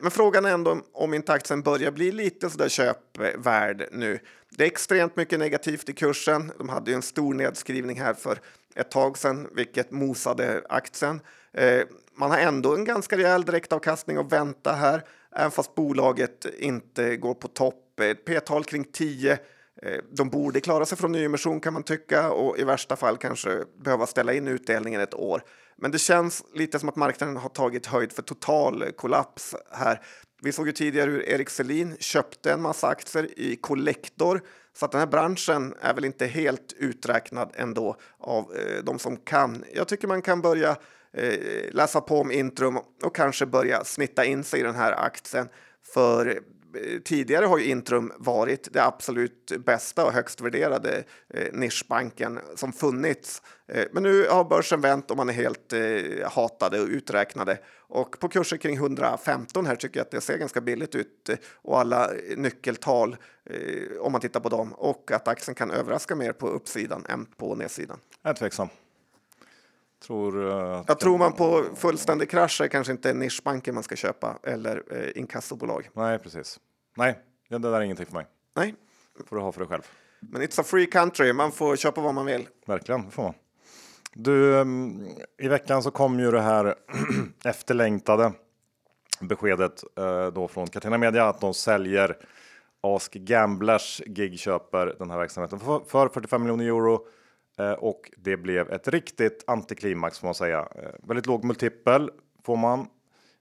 Men 0.00 0.10
frågan 0.10 0.44
är 0.44 0.50
ändå 0.50 0.80
om 0.92 1.14
inte 1.14 1.32
aktien 1.32 1.62
börjar 1.62 1.90
bli 1.90 2.12
lite 2.12 2.50
så 2.50 2.58
där 2.58 2.68
köpvärd 2.68 3.88
nu. 3.92 4.18
Det 4.50 4.64
är 4.64 4.66
extremt 4.66 5.16
mycket 5.16 5.38
negativt 5.38 5.88
i 5.88 5.92
kursen. 5.92 6.52
De 6.58 6.68
hade 6.68 6.90
ju 6.90 6.94
en 6.94 7.02
stor 7.02 7.34
nedskrivning 7.34 8.00
här 8.00 8.14
för 8.14 8.38
ett 8.74 8.90
tag 8.90 9.18
sedan, 9.18 9.48
vilket 9.52 9.90
mosade 9.90 10.62
aktien. 10.68 11.20
Eh, 11.52 11.80
man 12.14 12.30
har 12.30 12.38
ändå 12.38 12.74
en 12.74 12.84
ganska 12.84 13.16
rejäl 13.16 13.44
direktavkastning 13.44 14.16
att 14.16 14.32
vänta 14.32 14.72
här, 14.72 15.02
även 15.36 15.50
fast 15.50 15.74
bolaget 15.74 16.46
inte 16.58 17.16
går 17.16 17.34
på 17.34 17.48
topp. 17.48 18.00
Eh, 18.00 18.06
ett 18.06 18.24
P-tal 18.24 18.64
kring 18.64 18.84
10 18.84 19.38
Eh, 19.82 19.98
de 20.10 20.28
borde 20.30 20.60
klara 20.60 20.86
sig 20.86 20.98
från 20.98 21.12
nyemission 21.12 21.60
kan 21.60 21.72
man 21.72 21.82
tycka 21.82 22.30
och 22.30 22.58
i 22.58 22.64
värsta 22.64 22.96
fall 22.96 23.16
kanske 23.16 23.64
behöva 23.84 24.06
ställa 24.06 24.32
in 24.32 24.48
utdelningen 24.48 25.00
ett 25.00 25.14
år. 25.14 25.42
Men 25.76 25.90
det 25.90 25.98
känns 25.98 26.44
lite 26.54 26.78
som 26.78 26.88
att 26.88 26.96
marknaden 26.96 27.36
har 27.36 27.48
tagit 27.48 27.86
höjd 27.86 28.12
för 28.12 28.22
total 28.22 28.92
kollaps 28.96 29.54
här. 29.70 30.00
Vi 30.42 30.52
såg 30.52 30.66
ju 30.66 30.72
tidigare 30.72 31.10
hur 31.10 31.28
Erik 31.28 31.50
Selin 31.50 31.96
köpte 31.98 32.52
en 32.52 32.62
massa 32.62 32.88
aktier 32.88 33.38
i 33.38 33.56
Collector 33.56 34.40
så 34.74 34.84
att 34.84 34.92
den 34.92 34.98
här 34.98 35.06
branschen 35.06 35.74
är 35.80 35.94
väl 35.94 36.04
inte 36.04 36.26
helt 36.26 36.72
uträknad 36.78 37.52
ändå 37.54 37.96
av 38.18 38.56
eh, 38.56 38.84
de 38.84 38.98
som 38.98 39.16
kan. 39.16 39.64
Jag 39.74 39.88
tycker 39.88 40.08
man 40.08 40.22
kan 40.22 40.40
börja 40.40 40.76
eh, 41.12 41.38
läsa 41.70 42.00
på 42.00 42.20
om 42.20 42.32
Intrum 42.32 42.78
och 43.02 43.14
kanske 43.16 43.46
börja 43.46 43.84
snitta 43.84 44.24
in 44.24 44.44
sig 44.44 44.60
i 44.60 44.62
den 44.62 44.74
här 44.74 44.92
aktien 44.92 45.48
för 45.94 46.42
Eh, 46.74 47.00
tidigare 47.00 47.46
har 47.46 47.58
ju 47.58 47.64
Intrum 47.64 48.12
varit 48.16 48.68
det 48.72 48.84
absolut 48.84 49.52
bästa 49.64 50.06
och 50.06 50.12
högst 50.12 50.40
värderade 50.40 51.04
eh, 51.34 51.52
nischbanken 51.52 52.40
som 52.56 52.72
funnits. 52.72 53.42
Eh, 53.68 53.84
men 53.92 54.02
nu 54.02 54.26
har 54.28 54.44
börsen 54.44 54.80
vänt 54.80 55.10
och 55.10 55.16
man 55.16 55.28
är 55.28 55.32
helt 55.32 55.72
eh, 55.72 56.30
hatade 56.30 56.80
och 56.80 56.88
uträknade. 56.88 57.58
Och 57.76 58.18
på 58.18 58.28
kurser 58.28 58.56
kring 58.56 58.76
115 58.76 59.66
här 59.66 59.76
tycker 59.76 60.00
jag 60.00 60.04
att 60.04 60.10
det 60.10 60.20
ser 60.20 60.38
ganska 60.38 60.60
billigt 60.60 60.94
ut 60.94 61.28
eh, 61.28 61.36
och 61.54 61.80
alla 61.80 62.10
nyckeltal 62.36 63.16
eh, 63.44 64.00
om 64.00 64.12
man 64.12 64.20
tittar 64.20 64.40
på 64.40 64.48
dem 64.48 64.72
och 64.72 65.10
att 65.12 65.28
aktien 65.28 65.54
kan 65.54 65.70
överraska 65.70 66.16
mer 66.16 66.32
på 66.32 66.48
uppsidan 66.48 67.06
än 67.08 67.26
på 67.26 67.54
nedsidan. 67.54 67.98
Jag 68.22 68.30
är 68.30 68.34
tveksam. 68.34 68.68
Tror, 70.02 70.36
uh, 70.36 70.84
jag 70.86 71.00
tror 71.00 71.18
man 71.18 71.32
på 71.32 71.64
fullständig 71.76 72.30
krasch 72.30 72.60
är 72.60 72.68
kanske 72.68 72.92
inte 72.92 73.14
nischbanken 73.14 73.74
man 73.74 73.82
ska 73.82 73.96
köpa 73.96 74.38
eller 74.42 74.82
eh, 74.90 75.20
inkassobolag. 75.20 75.88
Nej, 75.92 76.18
precis. 76.18 76.60
Nej, 76.96 77.18
det 77.48 77.58
där 77.58 77.72
är 77.72 77.80
ingenting 77.80 78.06
för 78.06 78.14
mig. 78.14 78.26
Nej. 78.56 78.74
får 79.26 79.36
du 79.36 79.42
ha 79.42 79.52
för 79.52 79.60
dig 79.60 79.68
själv. 79.68 79.82
Men 80.20 80.42
it's 80.42 80.60
a 80.60 80.64
free 80.64 80.86
country, 80.86 81.32
man 81.32 81.52
får 81.52 81.76
köpa 81.76 82.00
vad 82.00 82.14
man 82.14 82.26
vill. 82.26 82.48
Verkligen, 82.66 83.04
det 83.04 83.10
får 83.10 83.22
man. 83.22 83.34
Du, 84.14 84.54
um, 84.54 85.06
i 85.38 85.48
veckan 85.48 85.82
så 85.82 85.90
kom 85.90 86.20
ju 86.20 86.30
det 86.30 86.40
här 86.40 86.74
efterlängtade 87.44 88.32
beskedet 89.20 89.84
uh, 90.00 90.26
då 90.26 90.48
från 90.48 90.66
Catena 90.66 90.98
Media 90.98 91.28
att 91.28 91.40
de 91.40 91.54
säljer 91.54 92.16
Ask 92.80 93.12
Gamblers 93.12 94.02
gig 94.06 94.38
köper 94.38 94.94
den 94.98 95.10
här 95.10 95.18
verksamheten 95.18 95.58
för, 95.60 95.80
för 95.86 96.08
45 96.08 96.42
miljoner 96.42 96.64
euro 96.64 97.06
Eh, 97.06 97.21
Eh, 97.58 97.72
och 97.72 98.10
det 98.16 98.36
blev 98.36 98.70
ett 98.70 98.88
riktigt 98.88 99.44
antiklimax 99.46 100.18
får 100.18 100.26
man 100.26 100.34
säga. 100.34 100.68
Eh, 100.74 100.90
väldigt 101.02 101.26
låg 101.26 101.44
multipel 101.44 102.10
får 102.44 102.56
man, 102.56 102.88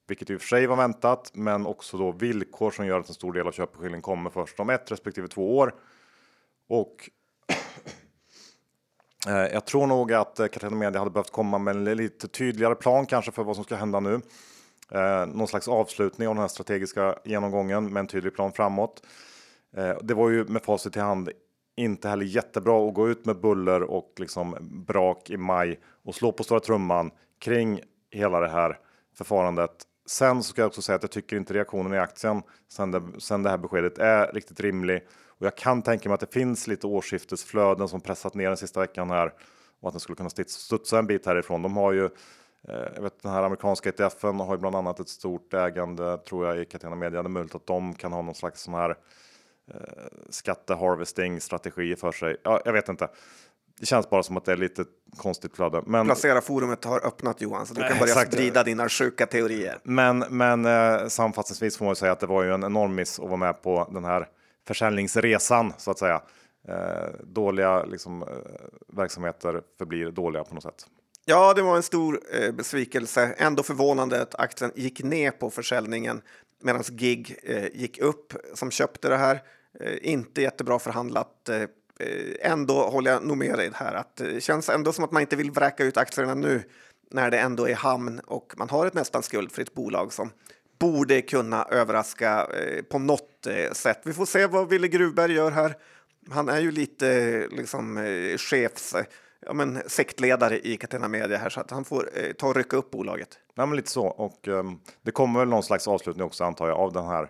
vilket 0.08 0.30
i 0.30 0.36
och 0.36 0.42
för 0.42 0.48
sig 0.48 0.68
var 0.68 0.76
väntat, 0.76 1.32
men 1.34 1.66
också 1.66 1.98
då 1.98 2.12
villkor 2.12 2.72
som 2.72 2.86
gör 2.86 3.00
att 3.00 3.08
en 3.08 3.14
stor 3.14 3.34
del 3.34 3.48
av 3.48 3.52
köpeskillingen 3.52 4.02
kommer 4.02 4.30
först 4.30 4.60
om 4.60 4.70
ett 4.70 4.92
respektive 4.92 5.28
två 5.28 5.58
år. 5.58 5.76
Och 6.68 7.10
eh, 9.28 9.54
jag 9.54 9.66
tror 9.66 9.88
nog 9.88 10.14
att 10.14 10.40
Catena 10.52 10.76
Media 10.76 11.00
hade 11.00 11.12
behövt 11.12 11.32
komma 11.32 11.58
med 11.58 11.76
en 11.76 11.84
lite 11.84 12.28
tydligare 12.28 12.76
plan 12.76 13.06
kanske 13.06 13.32
för 13.32 13.44
vad 13.44 13.56
som 13.56 13.64
ska 13.64 13.76
hända 13.76 14.00
nu. 14.00 14.22
någon 15.28 15.48
slags 15.48 15.68
avslutning 15.68 16.28
av 16.28 16.36
den 16.36 16.42
här 16.42 16.48
strategiska 16.48 17.16
genomgången 17.24 17.94
med 17.94 18.00
en 18.00 18.08
tydlig 18.08 18.36
plan 18.36 18.52
framåt. 18.52 19.04
det 20.02 20.14
var 20.14 20.30
ju 20.30 20.46
med 20.46 20.64
facit 20.64 20.98
i 20.98 21.00
hand 21.00 21.30
inte 21.84 22.10
heller 22.10 22.26
jättebra 22.26 22.88
att 22.88 22.94
gå 22.94 23.10
ut 23.10 23.26
med 23.26 23.40
buller 23.40 23.84
och 23.84 24.14
liksom 24.18 24.56
brak 24.88 25.30
i 25.30 25.38
maj 25.38 25.80
och 26.04 26.16
slå 26.16 26.32
på 26.32 26.44
stora 26.44 26.60
trumman 26.60 27.12
kring 27.40 27.82
hela 28.12 28.40
det 28.40 28.50
här 28.50 28.80
förfarandet. 29.18 29.72
Sen 30.06 30.44
ska 30.44 30.62
jag 30.62 30.68
också 30.68 30.82
säga 30.82 30.96
att 30.96 31.04
jag 31.04 31.12
tycker 31.12 31.38
inte 31.38 31.54
reaktionen 31.54 31.94
i 31.94 31.98
aktien 31.98 32.42
sen 32.72 32.92
det, 32.92 33.02
sen 33.18 33.44
det 33.44 33.50
här 33.50 33.58
beskedet 33.58 33.98
är 33.98 34.34
riktigt 34.34 34.60
rimlig 34.60 35.08
och 35.28 35.46
jag 35.46 35.58
kan 35.58 35.82
tänka 35.82 36.10
mig 36.10 36.14
att 36.14 36.20
det 36.20 36.34
finns 36.34 36.68
lite 36.68 36.88
årsskiftesflöden 36.88 37.88
som 37.88 38.02
pressat 38.02 38.34
ner 38.34 38.48
den 38.48 38.58
sista 38.58 38.80
veckan 38.80 39.10
här 39.10 39.34
och 39.82 39.88
att 39.88 39.94
den 39.94 40.00
skulle 40.00 40.16
kunna 40.16 40.30
studsa 40.30 41.00
en 41.00 41.08
bit 41.08 41.26
härifrån. 41.26 41.62
De 41.62 41.78
har 41.78 41.92
ju 41.92 42.06
eh, 42.68 42.88
jag 42.96 43.02
vet, 43.02 43.22
den 43.22 43.32
här 43.32 43.44
amerikanska 43.44 43.90
ETFen 43.90 44.40
har 44.40 44.56
ju 44.56 44.60
bland 44.60 44.76
annat 44.76 45.00
ett 45.00 45.10
stort 45.10 45.54
ägande 45.54 46.18
tror 46.18 46.48
jag 46.48 46.60
i 46.60 46.66
Catena 46.66 46.96
Media. 46.96 47.22
Det 47.22 47.28
är 47.28 47.30
möjligt 47.30 47.56
att 47.56 47.68
de 47.68 47.94
kan 47.94 48.14
ha 48.14 48.22
någon 48.22 48.36
slags 48.36 48.62
sån 48.62 48.74
här 48.74 48.90
eh, 48.90 48.96
skatteharvesting 50.30 51.42
strategi 51.42 51.96
för 51.96 52.12
sig. 52.12 52.38
Ja, 52.44 52.62
jag 52.66 52.74
vet 52.74 52.90
inte. 52.90 53.10
Det 53.80 53.86
känns 53.86 54.10
bara 54.10 54.24
som 54.24 54.38
att 54.38 54.46
det 54.46 54.52
är 54.52 54.58
lite 54.58 54.86
konstigt 55.18 55.56
flöde. 55.56 55.84
Men... 55.86 56.06
Placera 56.06 56.42
forumet 56.42 56.86
har 56.86 57.06
öppnat 57.06 57.42
Johan, 57.42 57.66
så 57.66 57.74
du 57.74 57.82
kan 57.82 58.00
börja 58.00 58.14
exakt. 58.14 58.34
sprida 58.34 58.64
dina 58.64 58.90
sjuka 58.90 59.26
teorier. 59.26 59.80
Men, 59.84 60.20
men 60.20 60.66
eh, 60.66 61.08
sammanfattningsvis 61.08 61.78
får 61.78 61.86
man 61.86 61.96
säga 61.96 62.12
att 62.12 62.20
det 62.20 62.28
var 62.28 62.44
ju 62.44 62.54
en 62.54 62.64
enorm 62.64 62.96
miss 62.96 63.20
att 63.20 63.26
vara 63.26 63.38
med 63.38 63.62
på 63.62 63.90
den 63.92 64.06
här 64.06 64.28
försäljningsresan 64.68 65.74
så 65.78 65.92
att 65.92 66.00
säga. 66.00 66.22
Eh, 66.68 67.10
dåliga 67.24 67.84
liksom, 67.84 68.22
eh, 68.22 68.28
verksamheter 68.88 69.62
förblir 69.78 70.12
dåliga 70.12 70.44
på 70.44 70.54
något 70.54 70.64
sätt. 70.64 70.86
Ja, 71.26 71.54
det 71.54 71.62
var 71.62 71.76
en 71.76 71.84
stor 71.84 72.20
eh, 72.32 72.52
besvikelse. 72.52 73.36
Ändå 73.38 73.64
förvånande 73.64 74.22
att 74.22 74.36
aktien 74.36 74.72
gick 74.76 75.04
ner 75.04 75.32
på 75.32 75.50
försäljningen 75.50 76.22
medan 76.64 76.84
GIG 76.90 77.40
eh, 77.44 77.68
gick 77.74 78.00
upp 78.00 78.34
som 78.54 78.72
köpte 78.72 79.10
det 79.10 79.18
här. 79.18 79.42
Eh, 79.80 79.98
inte 80.02 80.42
jättebra 80.42 80.80
förhandlat. 80.80 81.50
Eh, 81.50 81.62
eh, 82.00 82.52
ändå 82.52 82.74
håller 82.74 83.12
jag 83.12 83.24
nog 83.24 83.38
med 83.38 83.58
dig 83.58 83.72
här 83.74 83.94
att 83.94 84.16
det 84.16 84.44
känns 84.44 84.70
ändå 84.70 84.94
som 84.94 85.04
att 85.04 85.12
man 85.12 85.22
inte 85.22 85.36
vill 85.36 85.52
vräka 85.52 85.84
ut 85.84 85.98
aktierna 85.98 86.34
nu 86.34 86.64
när 87.12 87.32
det 87.32 87.40
ändå 87.40 87.68
är 87.68 87.76
hamn 87.76 88.20
och 88.20 88.54
man 88.58 88.70
har 88.70 88.86
ett 88.86 88.94
nästan 88.94 89.24
skuldfritt 89.24 89.74
bolag 89.74 90.14
som 90.14 90.30
borde 90.80 91.22
kunna 91.22 91.64
överraska 91.64 92.48
på 92.90 93.00
något 93.00 93.48
sätt. 93.72 94.02
Vi 94.04 94.14
får 94.14 94.26
se 94.26 94.48
vad 94.48 94.70
Wille 94.70 94.88
Gruvberg 94.88 95.34
gör 95.34 95.52
här. 95.52 95.76
Han 96.32 96.50
är 96.50 96.60
ju 96.60 96.72
lite 96.72 97.48
liksom 97.52 98.08
chefs 98.38 98.96
ja, 99.46 99.54
men, 99.54 99.82
sektledare 99.88 100.60
i 100.60 100.78
Catena 100.78 101.08
Media 101.08 101.38
här 101.38 101.50
så 101.50 101.60
att 101.60 101.72
han 101.72 101.86
får 101.86 102.10
eh, 102.14 102.34
ta 102.34 102.48
och 102.48 102.56
rycka 102.56 102.78
upp 102.78 102.92
bolaget. 102.92 103.40
Ja, 103.56 103.66
men 103.66 103.76
lite 103.76 103.92
så 103.92 104.06
och 104.06 104.48
um, 104.48 104.80
det 105.02 105.12
kommer 105.12 105.40
väl 105.40 105.50
någon 105.50 105.64
slags 105.64 105.88
avslutning 105.88 106.26
också 106.26 106.44
antar 106.44 106.68
jag 106.68 106.78
av 106.78 106.94
den 106.94 107.06
här 107.06 107.30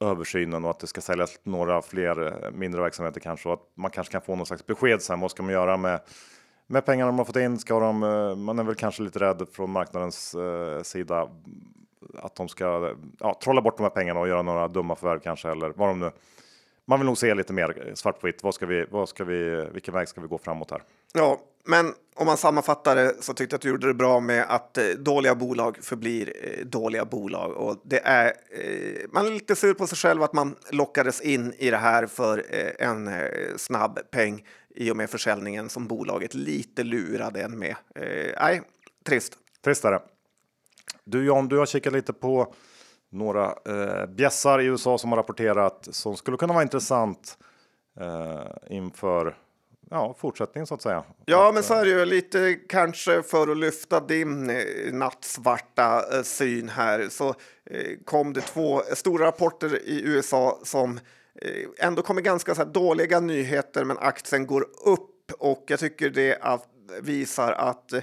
översynen 0.00 0.64
och 0.64 0.70
att 0.70 0.78
det 0.78 0.86
ska 0.86 1.00
säljas 1.00 1.40
några 1.42 1.82
fler 1.82 2.26
eh, 2.26 2.50
mindre 2.50 2.82
verksamheter 2.82 3.20
kanske 3.20 3.48
och 3.48 3.54
att 3.54 3.66
man 3.74 3.90
kanske 3.90 4.12
kan 4.12 4.22
få 4.22 4.36
någon 4.36 4.46
slags 4.46 4.66
besked 4.66 5.02
sen. 5.02 5.20
Vad 5.20 5.30
ska 5.30 5.42
man 5.42 5.52
göra 5.52 5.76
med 5.76 6.00
med 6.66 6.84
pengarna 6.84 7.12
man 7.12 7.26
fått 7.26 7.36
in? 7.36 7.58
Ska 7.58 7.80
de? 7.80 8.02
Eh, 8.02 8.36
man 8.36 8.58
är 8.58 8.62
väl 8.62 8.74
kanske 8.74 9.02
lite 9.02 9.18
rädd 9.18 9.46
från 9.52 9.70
marknadens 9.70 10.34
eh, 10.34 10.82
sida 10.82 11.28
att 12.18 12.34
de 12.36 12.48
ska 12.48 12.94
ja, 13.18 13.38
trolla 13.42 13.62
bort 13.62 13.76
de 13.76 13.82
här 13.82 13.90
pengarna 13.90 14.20
och 14.20 14.28
göra 14.28 14.42
några 14.42 14.68
dumma 14.68 14.96
förvärv 14.96 15.20
kanske 15.20 15.50
eller 15.50 15.72
vad 15.76 15.88
de 15.88 16.00
nu 16.00 16.10
man 16.90 16.98
vill 16.98 17.06
nog 17.06 17.18
se 17.18 17.34
lite 17.34 17.52
mer 17.52 17.92
svart 17.94 18.20
på 18.20 18.26
vitt. 18.26 18.42
Vad 18.42 18.54
ska 18.54 18.66
vi, 18.66 18.86
vad 18.90 19.08
ska 19.08 19.24
vi, 19.24 19.68
vilken 19.72 19.94
väg 19.94 20.08
ska 20.08 20.20
vi 20.20 20.28
gå 20.28 20.38
framåt 20.38 20.70
här? 20.70 20.82
Ja, 21.12 21.40
men 21.64 21.94
om 22.14 22.26
man 22.26 22.36
sammanfattar 22.36 22.96
det 22.96 23.14
så 23.20 23.34
tyckte 23.34 23.54
jag 23.54 23.58
att 23.58 23.62
du 23.62 23.68
gjorde 23.68 23.86
det 23.86 23.94
bra 23.94 24.20
med 24.20 24.44
att 24.48 24.78
eh, 24.78 24.84
dåliga 24.84 25.34
bolag 25.34 25.78
förblir 25.82 26.32
eh, 26.42 26.66
dåliga 26.66 27.04
bolag. 27.04 27.52
Och 27.52 27.80
det 27.84 28.00
är, 28.04 28.26
eh, 28.26 29.08
man 29.12 29.26
är 29.26 29.30
lite 29.30 29.56
sur 29.56 29.74
på 29.74 29.86
sig 29.86 29.98
själv 29.98 30.22
att 30.22 30.32
man 30.32 30.56
lockades 30.70 31.20
in 31.20 31.54
i 31.58 31.70
det 31.70 31.76
här 31.76 32.06
för 32.06 32.44
en 32.78 33.10
snabb 33.58 33.98
peng 34.10 34.46
i 34.74 34.90
och 34.90 34.96
med 34.96 35.10
försäljningen 35.10 35.68
som 35.68 35.86
bolaget 35.86 36.34
lite 36.34 36.84
lurade 36.84 37.42
en 37.42 37.58
med. 37.58 37.76
Nej, 38.40 38.62
trist. 39.06 39.36
Tristare. 39.64 40.00
Du 41.04 41.24
John, 41.24 41.48
du 41.48 41.58
har 41.58 41.66
kikat 41.66 41.92
lite 41.92 42.12
på 42.12 42.54
några 43.10 43.54
eh, 43.66 44.06
bjässar 44.06 44.60
i 44.60 44.64
USA 44.64 44.98
som 44.98 45.10
har 45.10 45.16
rapporterat 45.16 45.88
som 45.90 46.16
skulle 46.16 46.36
kunna 46.36 46.52
vara 46.52 46.62
intressant 46.62 47.38
eh, 48.00 48.76
inför 48.76 49.36
ja, 49.90 50.14
fortsättningen 50.18 50.66
så 50.66 50.74
att 50.74 50.82
säga. 50.82 51.04
Ja, 51.24 51.48
att, 51.48 51.54
men 51.54 51.62
så 51.62 51.74
är 51.74 51.84
det 51.84 51.90
ju 51.90 52.04
lite 52.04 52.54
kanske 52.54 53.22
för 53.22 53.48
att 53.48 53.56
lyfta 53.56 54.00
din 54.00 54.50
eh, 54.50 54.92
nattsvarta 54.92 56.16
eh, 56.16 56.22
syn 56.22 56.68
här 56.68 57.08
så 57.08 57.28
eh, 57.70 57.96
kom 58.04 58.32
det 58.32 58.40
två 58.40 58.82
stora 58.94 59.26
rapporter 59.26 59.78
i 59.84 60.02
USA 60.04 60.60
som 60.62 61.00
eh, 61.42 61.86
ändå 61.86 62.02
kommer 62.02 62.20
ganska 62.20 62.54
så 62.54 62.64
dåliga 62.64 63.20
nyheter, 63.20 63.84
men 63.84 63.98
aktien 63.98 64.46
går 64.46 64.66
upp 64.84 65.32
och 65.38 65.64
jag 65.66 65.80
tycker 65.80 66.10
det 66.10 66.38
att, 66.40 66.68
visar 67.02 67.52
att 67.52 67.92
eh, 67.92 68.00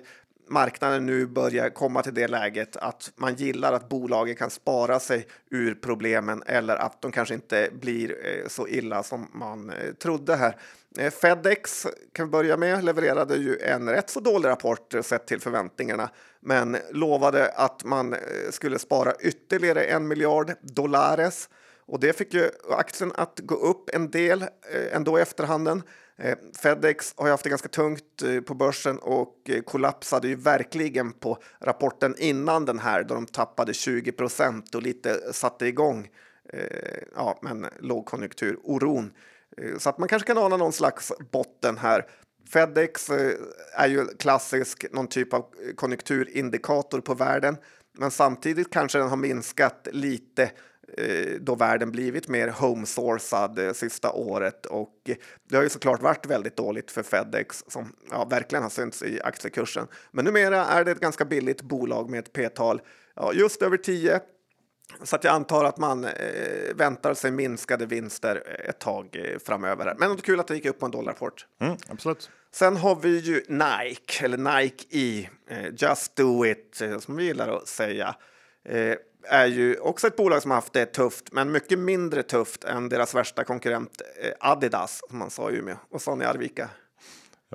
marknaden 0.49 1.05
nu 1.05 1.25
börjar 1.25 1.69
komma 1.69 2.03
till 2.03 2.13
det 2.13 2.27
läget 2.27 2.77
att 2.77 3.11
man 3.15 3.35
gillar 3.35 3.73
att 3.73 3.89
bolagen 3.89 4.35
kan 4.35 4.49
spara 4.49 4.99
sig 4.99 5.27
ur 5.49 5.75
problemen 5.75 6.43
eller 6.45 6.75
att 6.75 7.01
de 7.01 7.11
kanske 7.11 7.33
inte 7.33 7.69
blir 7.81 8.15
eh, 8.25 8.47
så 8.47 8.67
illa 8.67 9.03
som 9.03 9.27
man 9.33 9.69
eh, 9.69 9.93
trodde 9.93 10.35
här. 10.35 10.57
Eh, 10.97 11.11
Fedex 11.11 11.87
kan 12.13 12.25
vi 12.25 12.31
börja 12.31 12.57
med 12.57 12.83
levererade 12.83 13.35
ju 13.35 13.57
en 13.59 13.89
rätt 13.89 14.09
så 14.09 14.19
dålig 14.19 14.49
rapport 14.49 14.93
sett 15.01 15.27
till 15.27 15.41
förväntningarna, 15.41 16.09
men 16.39 16.77
lovade 16.91 17.51
att 17.55 17.83
man 17.83 18.15
skulle 18.49 18.79
spara 18.79 19.13
ytterligare 19.19 19.83
en 19.83 20.07
miljard 20.07 20.53
dollares 20.61 21.49
och 21.85 21.99
det 21.99 22.17
fick 22.17 22.33
ju 22.33 22.49
aktien 22.69 23.11
att 23.15 23.39
gå 23.43 23.55
upp 23.55 23.89
en 23.93 24.11
del 24.11 24.45
ändå 24.91 25.19
i 25.19 25.21
efterhanden. 25.21 25.83
Eh, 26.19 26.37
Fedex 26.61 27.13
har 27.17 27.25
ju 27.25 27.31
haft 27.31 27.43
det 27.43 27.49
ganska 27.49 27.67
tungt 27.67 28.21
eh, 28.23 28.41
på 28.41 28.53
börsen 28.53 28.99
och 28.99 29.35
eh, 29.49 29.61
kollapsade 29.61 30.27
ju 30.27 30.35
verkligen 30.35 31.11
på 31.11 31.37
rapporten 31.59 32.15
innan 32.17 32.65
den 32.65 32.79
här 32.79 33.03
då 33.03 33.15
de 33.15 33.25
tappade 33.25 33.73
20 33.73 34.11
procent 34.11 34.75
och 34.75 34.81
lite 34.81 35.33
satte 35.33 35.65
igång 35.65 36.09
ja, 37.15 37.39
men 37.41 37.65
lågkonjunkturoron. 37.79 39.11
Så 39.77 39.89
att 39.89 39.97
man 39.97 40.09
kanske 40.09 40.27
kan 40.27 40.37
ana 40.37 40.57
någon 40.57 40.73
slags 40.73 41.11
botten 41.31 41.77
här. 41.77 42.05
Fedex 42.53 43.09
är 43.73 43.87
ju 43.87 44.05
klassisk 44.05 44.85
någon 44.91 45.07
typ 45.07 45.33
av 45.33 45.45
konjunkturindikator 45.75 47.01
på 47.01 47.13
världen, 47.13 47.57
men 47.97 48.11
samtidigt 48.11 48.69
kanske 48.69 48.97
den 48.97 49.09
har 49.09 49.17
minskat 49.17 49.87
lite 49.91 50.51
då 51.39 51.55
världen 51.55 51.91
blivit 51.91 52.27
mer 52.27 52.47
homesourcad 52.47 53.59
eh, 53.59 53.73
sista 53.73 54.11
året 54.11 54.65
och 54.65 55.09
det 55.49 55.55
har 55.55 55.63
ju 55.63 55.69
såklart 55.69 56.01
varit 56.01 56.25
väldigt 56.25 56.57
dåligt 56.57 56.91
för 56.91 57.03
Fedex 57.03 57.63
som 57.67 57.93
ja, 58.11 58.25
verkligen 58.25 58.63
har 58.63 58.69
synts 58.69 59.03
i 59.03 59.21
aktiekursen. 59.21 59.87
Men 60.11 60.25
numera 60.25 60.65
är 60.65 60.85
det 60.85 60.91
ett 60.91 60.99
ganska 60.99 61.25
billigt 61.25 61.61
bolag 61.61 62.09
med 62.09 62.19
ett 62.19 62.33
p-tal 62.33 62.81
ja, 63.15 63.33
just 63.33 63.61
över 63.61 63.77
10 63.77 64.19
så 65.03 65.15
att 65.15 65.23
jag 65.23 65.33
antar 65.33 65.65
att 65.65 65.77
man 65.77 66.05
eh, 66.05 66.75
väntar 66.75 67.13
sig 67.13 67.31
minskade 67.31 67.85
vinster 67.85 68.43
ett 68.69 68.79
tag 68.79 69.15
eh, 69.15 69.39
framöver. 69.39 69.95
Men 69.99 70.09
det 70.09 70.15
är 70.15 70.21
kul 70.21 70.39
att 70.39 70.47
det 70.47 70.55
gick 70.55 70.65
upp 70.65 70.79
på 70.79 70.85
en 70.85 70.91
dollarrapport. 70.91 71.45
Mm, 71.61 71.77
absolut. 71.87 72.29
Sen 72.51 72.77
har 72.77 72.95
vi 72.95 73.19
ju 73.19 73.43
Nike, 73.47 74.25
eller 74.25 74.61
Nike 74.61 74.85
E, 74.89 75.29
eh, 75.49 75.73
Just 75.77 76.15
Do 76.15 76.45
It, 76.45 76.81
eh, 76.81 76.99
som 76.99 77.15
vi 77.15 77.23
gillar 77.23 77.49
att 77.49 77.67
säga 77.67 78.15
är 79.29 79.45
ju 79.45 79.79
också 79.79 80.07
ett 80.07 80.15
bolag 80.15 80.41
som 80.41 80.51
har 80.51 80.55
haft 80.55 80.73
det 80.73 80.85
tufft, 80.85 81.31
men 81.31 81.51
mycket 81.51 81.79
mindre 81.79 82.23
tufft 82.23 82.63
än 82.63 82.89
deras 82.89 83.15
värsta 83.15 83.43
konkurrent 83.43 84.01
eh, 84.21 84.33
Adidas, 84.39 85.01
som 85.09 85.17
man 85.17 85.29
sa 85.29 85.51
i 85.51 85.55
Umeå. 85.55 85.75
Vad 85.89 86.01
sa 86.01 86.15
ni 86.15 86.25
Arvika? 86.25 86.69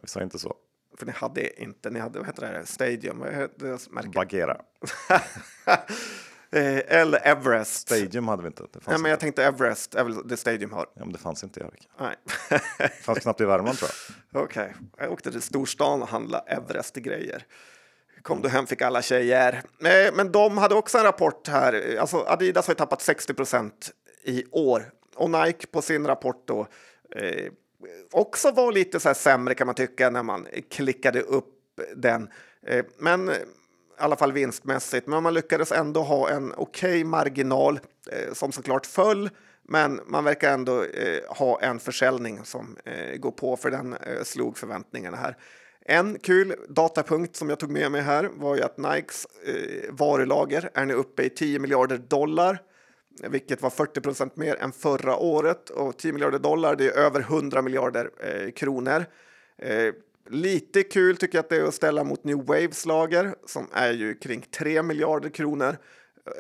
Vi 0.03 0.09
sa 0.09 0.23
inte 0.23 0.39
så. 0.39 0.57
För 0.99 1.07
ni 1.07 1.13
hade 1.13 1.63
inte, 1.63 1.91
ni 1.91 2.01
hade, 2.01 2.19
vad 2.19 2.27
heter 2.27 2.53
det, 2.53 2.67
Stadium, 2.67 3.19
vad 3.19 3.35
heter 3.35 3.67
deras 3.67 3.91
märke? 3.91 4.09
Bagheera. 4.09 4.61
Eh, 6.55 6.99
eller 6.99 7.27
Everest. 7.27 7.81
Stadium 7.81 8.29
hade 8.29 8.43
vi 8.43 8.47
inte. 8.47 8.63
Det 8.63 8.81
Nej, 8.87 8.99
men 8.99 9.11
jag 9.11 9.21
tänkte 9.21 9.45
Everest 9.45 9.95
är 9.95 10.05
väl 10.05 10.29
det 10.29 10.37
Stadium 10.37 10.73
har. 10.73 10.87
Ja, 10.95 11.05
men 11.05 11.13
det 11.13 11.19
fanns 11.19 11.45
inte 11.45 11.61
i 11.61 11.63
Arvika. 11.63 11.89
Nej. 11.99 12.17
det 12.79 12.89
fanns 12.89 13.19
knappt 13.19 13.41
i 13.41 13.45
Värmland 13.45 13.79
tror 13.79 13.91
jag. 14.33 14.43
Okej, 14.45 14.63
okay. 14.63 15.05
jag 15.05 15.13
åkte 15.13 15.33
till 15.33 15.43
storstan 15.43 16.03
och 16.03 16.09
handlade 16.09 16.45
Everest-grejer 16.47 17.47
kom 18.23 18.43
du 18.43 18.49
hem 18.49 18.67
fick 18.67 18.83
alla 18.83 19.03
tjejer. 19.03 19.63
Eh, 19.85 20.15
men 20.15 20.33
de 20.33 20.59
hade 20.59 20.75
också 20.75 20.99
en 20.99 21.05
rapport 21.05 21.49
här. 21.49 21.97
Alltså 22.01 22.25
Adidas 22.29 22.67
har 22.67 22.75
tappat 22.75 23.03
60 23.03 23.35
procent 23.35 23.91
i 24.25 24.45
år 24.51 24.91
och 25.15 25.31
Nike 25.31 25.67
på 25.67 25.83
sin 25.83 26.07
rapport 26.07 26.43
då 26.49 26.67
eh, 27.17 27.53
också 28.11 28.51
var 28.51 28.73
lite 28.73 29.01
så 29.01 29.09
här 29.09 29.15
sämre 29.15 29.55
kan 29.55 29.67
man 29.67 29.75
tycka 29.75 30.11
när 30.11 30.23
man 30.23 30.47
klickade 30.71 31.21
upp 31.21 31.55
den. 31.97 32.29
Eh, 32.67 32.85
men 32.99 33.29
eh, 33.29 33.35
i 33.35 34.05
alla 34.05 34.17
fall 34.17 34.33
vinstmässigt. 34.33 35.07
Men 35.07 35.23
man 35.23 35.35
lyckades 35.35 35.73
ändå 35.73 36.03
ha 36.03 36.31
en 36.31 36.53
okej 36.57 36.91
okay 36.91 37.05
marginal 37.05 37.81
eh, 38.11 38.33
som 38.33 38.53
såklart 38.53 38.87
föll. 38.87 39.31
Men 39.63 40.01
man 40.07 40.25
verkar 40.25 40.53
ändå 40.53 40.85
eh, 40.85 41.21
ha 41.29 41.61
en 41.61 41.81
försäljning 41.81 42.45
som 42.45 42.77
eh, 42.85 43.17
går 43.17 43.31
på 43.31 43.57
för 43.57 43.71
den 43.71 43.93
eh, 43.93 44.23
slog 44.23 44.59
förväntningarna 44.59 45.17
här. 45.17 45.37
En 45.85 46.19
kul 46.19 46.55
datapunkt 46.69 47.37
som 47.37 47.49
jag 47.49 47.59
tog 47.59 47.71
med 47.71 47.93
mig 47.93 48.01
här 48.01 48.31
var 48.35 48.57
ju 48.57 48.63
att 48.63 48.79
Nikes 48.79 49.27
eh, 49.45 49.91
varulager 49.91 50.71
är 50.75 50.85
nu 50.85 50.95
uppe 50.95 51.23
i 51.23 51.31
10 51.31 51.59
miljarder 51.59 51.99
dollar, 51.99 52.63
vilket 53.29 53.63
var 53.63 53.71
40 53.71 54.01
procent 54.01 54.37
mer 54.37 54.57
än 54.57 54.73
förra 54.73 55.17
året. 55.17 55.71
Och 55.71 55.97
10 55.97 56.13
miljarder 56.13 56.39
dollar, 56.39 56.77
det 56.77 56.87
är 56.87 56.99
över 56.99 57.21
100 57.21 57.63
miljarder 57.63 58.11
eh, 58.19 58.51
kronor. 58.51 59.05
Eh, 59.59 59.95
lite 60.31 60.83
kul 60.83 61.17
tycker 61.17 61.39
jag 61.39 61.43
att 61.43 61.49
det 61.49 61.57
är 61.57 61.65
att 61.65 61.75
ställa 61.75 62.05
mot 62.05 62.25
New 62.25 62.47
Waves 62.47 62.87
lager 62.87 63.35
som 63.47 63.69
är 63.73 63.93
ju 63.93 64.15
kring 64.15 64.41
3 64.41 64.83
miljarder 64.83 65.29
kronor. 65.29 65.77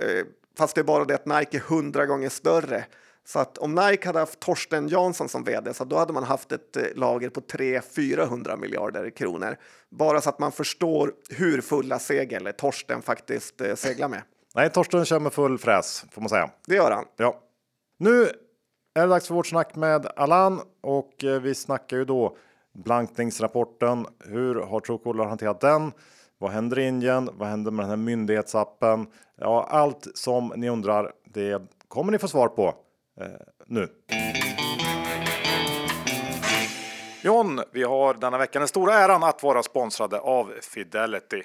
Eh, 0.01 0.27
fast 0.59 0.75
det 0.75 0.81
är 0.81 0.85
bara 0.85 1.05
det 1.05 1.15
att 1.15 1.27
Nike 1.27 1.57
är 1.57 1.75
100 1.75 2.07
gånger 2.07 2.29
större. 2.29 2.85
Så 3.25 3.39
att 3.39 3.59
om 3.59 3.75
Nike 3.75 4.09
hade 4.09 4.19
haft 4.19 4.41
Torsten 4.41 4.89
Jansson 4.89 5.29
som 5.29 5.45
vd 5.45 5.75
så 5.75 5.85
då 5.85 5.97
hade 5.97 6.13
man 6.13 6.25
haft 6.25 6.53
ett 6.53 6.77
eh, 6.77 6.83
lager 6.95 7.29
på 7.29 7.41
300-400 7.41 8.57
miljarder 8.57 9.11
kronor. 9.11 9.57
Bara 9.91 10.21
så 10.21 10.29
att 10.29 10.39
man 10.39 10.53
förstår 10.53 11.13
hur 11.31 11.61
fulla 11.61 11.99
segel 11.99 12.53
Torsten 12.59 13.03
faktiskt 13.03 13.61
eh, 13.61 13.75
seglar 13.75 14.09
med. 14.09 14.23
Nej, 14.55 14.71
Torsten 14.71 15.05
kör 15.05 15.21
med 15.21 15.33
full 15.33 15.59
fräs 15.59 16.05
får 16.11 16.23
man 16.23 16.29
säga. 16.29 16.51
Det 16.67 16.75
gör 16.75 16.91
han. 16.91 17.05
Ja. 17.17 17.41
Nu 17.99 18.23
är 18.95 19.01
det 19.01 19.07
dags 19.07 19.27
för 19.27 19.35
vårt 19.35 19.47
snack 19.47 19.77
med 19.77 20.07
Alan 20.17 20.61
och 20.81 21.25
eh, 21.25 21.41
vi 21.41 21.55
snackar 21.55 21.97
ju 21.97 22.05
då 22.05 22.37
blankningsrapporten. 22.73 24.07
Hur 24.25 24.55
har 24.55 24.81
Truecaller 24.81 25.25
hanterat 25.25 25.61
den? 25.61 25.93
Vad 26.39 26.51
händer 26.51 26.79
i 26.79 26.87
Indien? 26.87 27.31
Vad 27.33 27.49
händer 27.49 27.71
med 27.71 27.83
den 27.83 27.91
här 27.91 27.97
myndighetsappen? 27.97 29.07
Ja, 29.37 29.67
allt 29.71 30.09
som 30.15 30.53
ni 30.57 30.71
undrar, 30.71 31.13
det 31.25 31.63
kommer 31.89 32.13
ni 32.13 32.19
få 32.19 32.29
svar 32.29 32.49
på 32.49 32.75
nu. 33.67 33.89
John, 37.25 37.61
vi 37.73 37.83
har 37.83 38.15
denna 38.15 38.39
vecka 38.39 38.59
den 38.59 38.69
stora 38.69 38.95
äran 38.95 39.23
att 39.23 39.43
vara 39.43 39.63
sponsrade 39.63 40.21
av 40.21 40.53
Fidelity. 40.63 41.43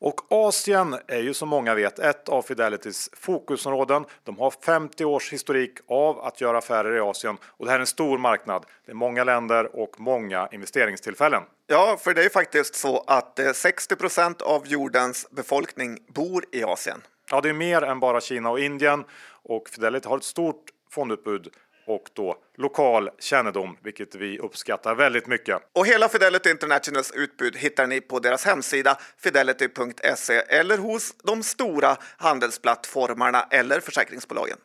Och 0.00 0.20
Asien 0.28 0.96
är 1.06 1.18
ju 1.18 1.34
som 1.34 1.48
många 1.48 1.74
vet 1.74 1.98
ett 1.98 2.28
av 2.28 2.42
Fidelitys 2.42 3.10
fokusområden. 3.12 4.04
De 4.24 4.38
har 4.38 4.50
50 4.50 5.04
års 5.04 5.32
historik 5.32 5.72
av 5.88 6.20
att 6.20 6.40
göra 6.40 6.58
affärer 6.58 6.96
i 6.96 7.00
Asien 7.00 7.36
och 7.44 7.64
det 7.64 7.70
här 7.70 7.78
är 7.78 7.80
en 7.80 7.86
stor 7.86 8.18
marknad. 8.18 8.66
Det 8.86 8.92
är 8.92 8.96
många 8.96 9.24
länder 9.24 9.76
och 9.76 10.00
många 10.00 10.48
investeringstillfällen. 10.52 11.42
Ja, 11.66 11.96
för 12.00 12.14
det 12.14 12.24
är 12.24 12.28
faktiskt 12.28 12.74
så 12.74 13.04
att 13.06 13.40
60 13.54 13.94
eh, 14.18 14.30
av 14.40 14.66
jordens 14.66 15.30
befolkning 15.30 15.98
bor 16.06 16.44
i 16.52 16.64
Asien. 16.64 17.02
Ja, 17.30 17.40
det 17.40 17.48
är 17.48 17.52
mer 17.52 17.82
än 17.82 18.00
bara 18.00 18.20
Kina 18.20 18.50
och 18.50 18.60
Indien 18.60 19.04
och 19.42 19.68
Fidelity 19.68 20.08
har 20.08 20.16
ett 20.16 20.24
stort 20.24 20.64
fondutbud 20.90 21.48
och 21.86 22.08
då 22.12 22.36
lokal 22.56 23.10
kännedom, 23.18 23.76
vilket 23.82 24.14
vi 24.14 24.38
uppskattar 24.38 24.94
väldigt 24.94 25.26
mycket. 25.26 25.62
Och 25.72 25.86
hela 25.86 26.08
Fidelity 26.08 26.50
Internationals 26.50 27.10
utbud 27.10 27.56
hittar 27.56 27.86
ni 27.86 28.00
på 28.00 28.18
deras 28.18 28.44
hemsida 28.44 28.98
fidelity.se 29.18 30.34
eller 30.34 30.78
hos 30.78 31.14
de 31.22 31.42
stora 31.42 31.96
handelsplattformarna 32.16 33.46
eller 33.50 33.80
försäkringsbolagen. 33.80 34.58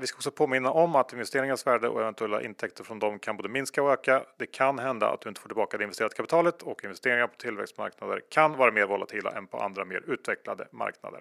Vi 0.00 0.06
ska 0.06 0.16
också 0.16 0.30
påminna 0.30 0.70
om 0.70 0.96
att 0.96 1.12
investeringars 1.12 1.66
värde 1.66 1.88
och 1.88 2.00
eventuella 2.00 2.42
intäkter 2.42 2.84
från 2.84 2.98
dem 2.98 3.18
kan 3.18 3.36
både 3.36 3.48
minska 3.48 3.82
och 3.82 3.92
öka. 3.92 4.22
Det 4.38 4.46
kan 4.46 4.78
hända 4.78 5.10
att 5.10 5.20
du 5.20 5.28
inte 5.28 5.40
får 5.40 5.48
tillbaka 5.48 5.76
det 5.78 5.84
investerade 5.84 6.14
kapitalet 6.14 6.62
och 6.62 6.84
investeringar 6.84 7.26
på 7.26 7.36
tillväxtmarknader 7.36 8.20
kan 8.30 8.56
vara 8.56 8.72
mer 8.72 8.86
volatila 8.86 9.30
än 9.30 9.46
på 9.46 9.58
andra 9.58 9.84
mer 9.84 10.02
utvecklade 10.06 10.66
marknader. 10.72 11.20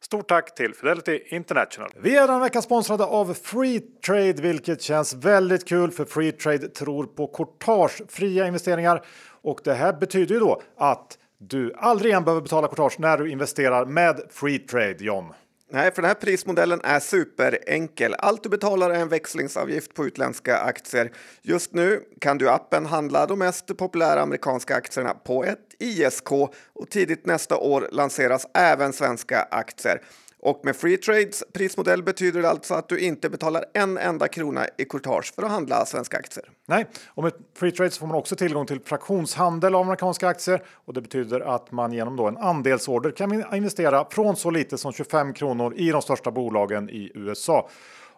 Stort 0.00 0.28
tack 0.28 0.54
till 0.54 0.74
Fidelity 0.74 1.22
International. 1.26 1.90
Vi 1.96 2.16
är 2.16 2.28
den 2.28 2.40
vecka 2.40 2.62
sponsrade 2.62 3.04
av 3.04 3.34
Freetrade, 3.34 4.42
vilket 4.42 4.82
känns 4.82 5.14
väldigt 5.14 5.68
kul 5.68 5.90
för 5.90 6.04
Freetrade 6.04 6.68
tror 6.68 7.04
på 7.04 7.26
courtagefria 7.26 8.46
investeringar 8.46 9.04
Och 9.42 9.60
det 9.64 9.74
här 9.74 9.92
betyder 9.92 10.34
ju 10.34 10.40
då 10.40 10.62
att 10.76 11.18
du 11.38 11.72
aldrig 11.76 12.10
igen 12.10 12.24
behöver 12.24 12.42
betala 12.42 12.68
courtage 12.68 13.00
när 13.00 13.18
du 13.18 13.30
investerar 13.30 13.86
med 13.86 14.20
free 14.30 14.58
trade, 14.58 15.04
John. 15.04 15.32
Nej, 15.72 15.94
för 15.94 16.02
den 16.02 16.08
här 16.08 16.14
prismodellen 16.14 16.80
är 16.84 17.00
superenkel. 17.00 18.14
Allt 18.18 18.42
du 18.42 18.48
betalar 18.48 18.90
är 18.90 18.94
en 18.94 19.08
växlingsavgift 19.08 19.94
på 19.94 20.06
utländska 20.06 20.58
aktier. 20.58 21.12
Just 21.42 21.74
nu 21.74 22.02
kan 22.20 22.38
du 22.38 22.44
i 22.44 22.48
appen 22.48 22.86
handla 22.86 23.26
de 23.26 23.38
mest 23.38 23.76
populära 23.76 24.20
amerikanska 24.20 24.76
aktierna 24.76 25.14
på 25.14 25.44
ett 25.44 25.58
ISK 25.78 26.32
och 26.72 26.90
tidigt 26.90 27.26
nästa 27.26 27.56
år 27.56 27.88
lanseras 27.92 28.46
även 28.54 28.92
svenska 28.92 29.48
aktier. 29.50 30.00
Och 30.42 30.60
med 30.64 30.76
Free 30.76 30.96
Trades 30.96 31.44
prismodell 31.52 32.02
betyder 32.02 32.42
det 32.42 32.48
alltså 32.48 32.74
att 32.74 32.88
du 32.88 32.98
inte 32.98 33.30
betalar 33.30 33.64
en 33.74 33.98
enda 33.98 34.28
krona 34.28 34.66
i 34.78 34.84
courtage 34.84 35.34
för 35.34 35.42
att 35.42 35.50
handla 35.50 35.86
svenska 35.86 36.18
aktier. 36.18 36.50
Nej, 36.68 36.86
och 37.08 37.22
med 37.22 37.32
Free 37.56 37.70
Trades 37.70 37.98
får 37.98 38.06
man 38.06 38.16
också 38.16 38.36
tillgång 38.36 38.66
till 38.66 38.80
fraktionshandel 38.80 39.74
av 39.74 39.80
amerikanska 39.80 40.28
aktier 40.28 40.62
och 40.84 40.94
det 40.94 41.00
betyder 41.00 41.40
att 41.40 41.72
man 41.72 41.92
genom 41.92 42.16
då 42.16 42.28
en 42.28 42.36
andelsorder 42.36 43.10
kan 43.10 43.54
investera 43.54 44.06
från 44.10 44.36
så 44.36 44.50
lite 44.50 44.78
som 44.78 44.92
25 44.92 45.34
kronor 45.34 45.74
i 45.76 45.90
de 45.90 46.02
största 46.02 46.30
bolagen 46.30 46.90
i 46.90 47.12
USA. 47.14 47.68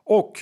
Och 0.04 0.32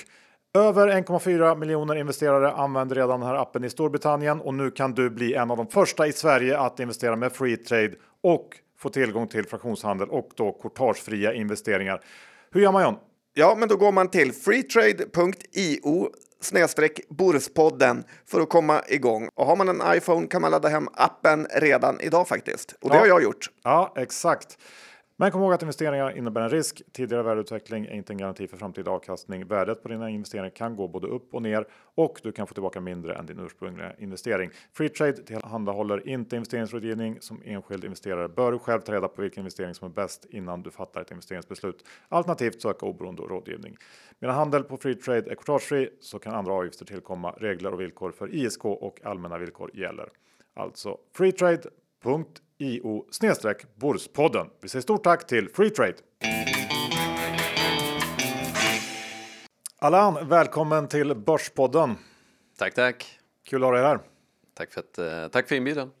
över 0.53 0.87
1,4 0.87 1.55
miljoner 1.55 1.95
investerare 1.95 2.51
använder 2.51 2.95
redan 2.95 3.19
den 3.19 3.29
här 3.29 3.35
appen 3.35 3.63
i 3.63 3.69
Storbritannien 3.69 4.41
och 4.41 4.53
nu 4.53 4.71
kan 4.71 4.93
du 4.93 5.09
bli 5.09 5.33
en 5.33 5.51
av 5.51 5.57
de 5.57 5.67
första 5.67 6.07
i 6.07 6.13
Sverige 6.13 6.59
att 6.59 6.79
investera 6.79 7.15
med 7.15 7.31
Free 7.31 7.57
Trade 7.57 7.93
och 8.23 8.47
få 8.81 8.89
tillgång 8.89 9.27
till 9.27 9.45
fraktionshandel 9.47 10.09
och 10.09 10.29
då 10.35 10.51
courtagefria 10.61 11.33
investeringar. 11.33 12.01
Hur 12.51 12.61
gör 12.61 12.71
man 12.71 12.83
John? 12.83 12.95
Ja, 13.33 13.55
men 13.59 13.69
då 13.69 13.77
går 13.77 13.91
man 13.91 14.07
till 14.07 14.33
freetrade.io 14.33 16.09
snedstreck 16.41 16.99
Borspodden 17.09 18.03
för 18.25 18.41
att 18.41 18.49
komma 18.49 18.81
igång. 18.87 19.29
Och 19.35 19.45
har 19.45 19.55
man 19.55 19.69
en 19.69 19.81
iPhone 19.97 20.27
kan 20.27 20.41
man 20.41 20.51
ladda 20.51 20.69
hem 20.69 20.87
appen 20.93 21.47
redan 21.55 21.99
idag 22.01 22.27
faktiskt. 22.27 22.75
Och 22.81 22.89
det 22.89 22.95
Ja. 22.95 22.99
har 23.01 23.07
jag 23.07 23.23
gjort. 23.23 23.49
Ja, 23.63 23.93
exakt. 23.97 24.57
Men 25.21 25.31
kom 25.31 25.41
ihåg 25.41 25.53
att 25.53 25.61
investeringar 25.61 26.17
innebär 26.17 26.41
en 26.41 26.49
risk. 26.49 26.81
Tidigare 26.91 27.23
värdeutveckling 27.23 27.85
är 27.85 27.93
inte 27.93 28.13
en 28.13 28.17
garanti 28.17 28.47
för 28.47 28.57
framtida 28.57 28.91
avkastning. 28.91 29.47
Värdet 29.47 29.83
på 29.83 29.89
dina 29.89 30.09
investeringar 30.09 30.49
kan 30.49 30.75
gå 30.75 30.87
både 30.87 31.07
upp 31.07 31.33
och 31.33 31.41
ner 31.41 31.67
och 31.95 32.19
du 32.23 32.31
kan 32.31 32.47
få 32.47 32.53
tillbaka 32.53 32.81
mindre 32.81 33.15
än 33.15 33.25
din 33.25 33.39
ursprungliga 33.39 33.93
investering. 33.97 34.49
Freetrade 34.73 35.13
tillhandahåller 35.13 36.07
inte 36.09 36.35
investeringsrådgivning. 36.35 37.17
Som 37.21 37.41
enskild 37.45 37.83
investerare 37.83 38.29
bör 38.29 38.51
du 38.51 38.59
själv 38.59 38.81
ta 38.81 38.93
reda 38.93 39.07
på 39.07 39.21
vilken 39.21 39.41
investering 39.41 39.73
som 39.73 39.87
är 39.87 39.93
bäst 39.93 40.25
innan 40.29 40.63
du 40.63 40.71
fattar 40.71 41.01
ett 41.01 41.11
investeringsbeslut. 41.11 41.85
Alternativt 42.09 42.61
söka 42.61 42.85
oberoende 42.85 43.21
rådgivning. 43.21 43.77
Medan 44.19 44.35
handel 44.35 44.63
på 44.63 44.77
Freetrade 44.77 45.31
är 45.31 45.35
courtagefri 45.35 45.89
så 45.99 46.19
kan 46.19 46.35
andra 46.35 46.53
avgifter 46.53 46.85
tillkomma. 46.85 47.31
Regler 47.31 47.73
och 47.73 47.81
villkor 47.81 48.11
för 48.11 48.35
ISK 48.35 48.65
och 48.65 48.99
allmänna 49.03 49.37
villkor 49.37 49.71
gäller. 49.73 50.09
Alltså 50.53 50.97
freetrade.se 51.13 52.50
snedstreck 53.11 53.75
Borspodden. 53.75 54.47
Vi 54.61 54.69
säger 54.69 54.81
stort 54.81 55.03
tack 55.03 55.27
till 55.27 55.49
Freetrade. 55.49 55.95
Allan, 59.79 60.27
välkommen 60.27 60.87
till 60.87 61.15
Börspodden. 61.15 61.95
Tack, 62.57 62.73
tack. 62.73 63.19
Kul 63.45 63.63
att 63.63 63.67
ha 63.67 63.75
dig 63.75 63.83
här. 63.83 63.99
Tack 64.53 64.73
för, 64.73 64.79
att, 64.79 64.97
eh, 64.97 65.27
tack 65.27 65.47
för 65.47 65.55
inbjudan. 65.55 65.91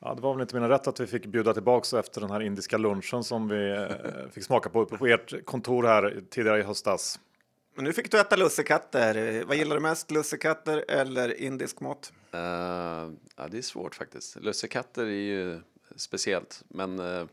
Ja, 0.00 0.14
det 0.14 0.22
var 0.22 0.34
väl 0.34 0.42
inte 0.42 0.54
mina 0.54 0.68
rätt 0.68 0.86
att 0.86 1.00
vi 1.00 1.06
fick 1.06 1.26
bjuda 1.26 1.54
tillbaks 1.54 1.94
efter 1.94 2.20
den 2.20 2.30
här 2.30 2.40
indiska 2.40 2.78
lunchen 2.78 3.24
som 3.24 3.48
vi 3.48 3.70
eh, 3.70 4.30
fick 4.32 4.44
smaka 4.44 4.70
på 4.70 4.80
uppe 4.80 4.96
på 4.96 5.06
ert 5.06 5.44
kontor 5.44 5.82
här 5.82 6.22
tidigare 6.30 6.58
i 6.58 6.62
höstas. 6.62 7.20
Men 7.74 7.84
nu 7.84 7.92
fick 7.92 8.10
du 8.10 8.20
äta 8.20 8.36
lussekatter. 8.36 9.44
Vad 9.44 9.56
gillar 9.56 9.76
du 9.76 9.82
mest, 9.82 10.10
lussekatter 10.10 10.84
eller 10.88 11.40
indisk 11.40 11.80
mat? 11.80 12.12
Eh, 12.32 12.40
ja, 13.36 13.48
det 13.50 13.58
är 13.58 13.62
svårt 13.62 13.94
faktiskt. 13.94 14.36
Lussekatter 14.36 15.02
är 15.02 15.06
ju 15.06 15.60
speciellt, 15.96 16.62
men 16.68 16.98
eh, 16.98 17.26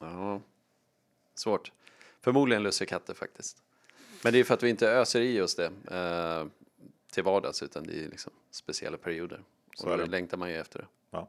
ja, 0.00 0.40
svårt. 1.34 1.72
Förmodligen 2.20 2.62
lussekatter 2.62 3.14
faktiskt. 3.14 3.62
Men 4.24 4.32
det 4.32 4.38
är 4.38 4.44
för 4.44 4.54
att 4.54 4.62
vi 4.62 4.70
inte 4.70 4.88
öser 4.90 5.20
i 5.20 5.40
oss 5.40 5.54
det 5.54 5.72
eh, 5.90 6.46
till 7.12 7.22
vardags, 7.24 7.62
utan 7.62 7.84
det 7.84 8.04
är 8.04 8.08
liksom 8.08 8.32
speciella 8.50 8.96
perioder. 8.96 9.40
Så 9.74 9.90
Och 9.90 9.98
då 9.98 10.04
längtar 10.04 10.36
man 10.36 10.50
ju 10.50 10.56
efter 10.56 10.78
det. 10.78 10.86
Ja. 11.10 11.28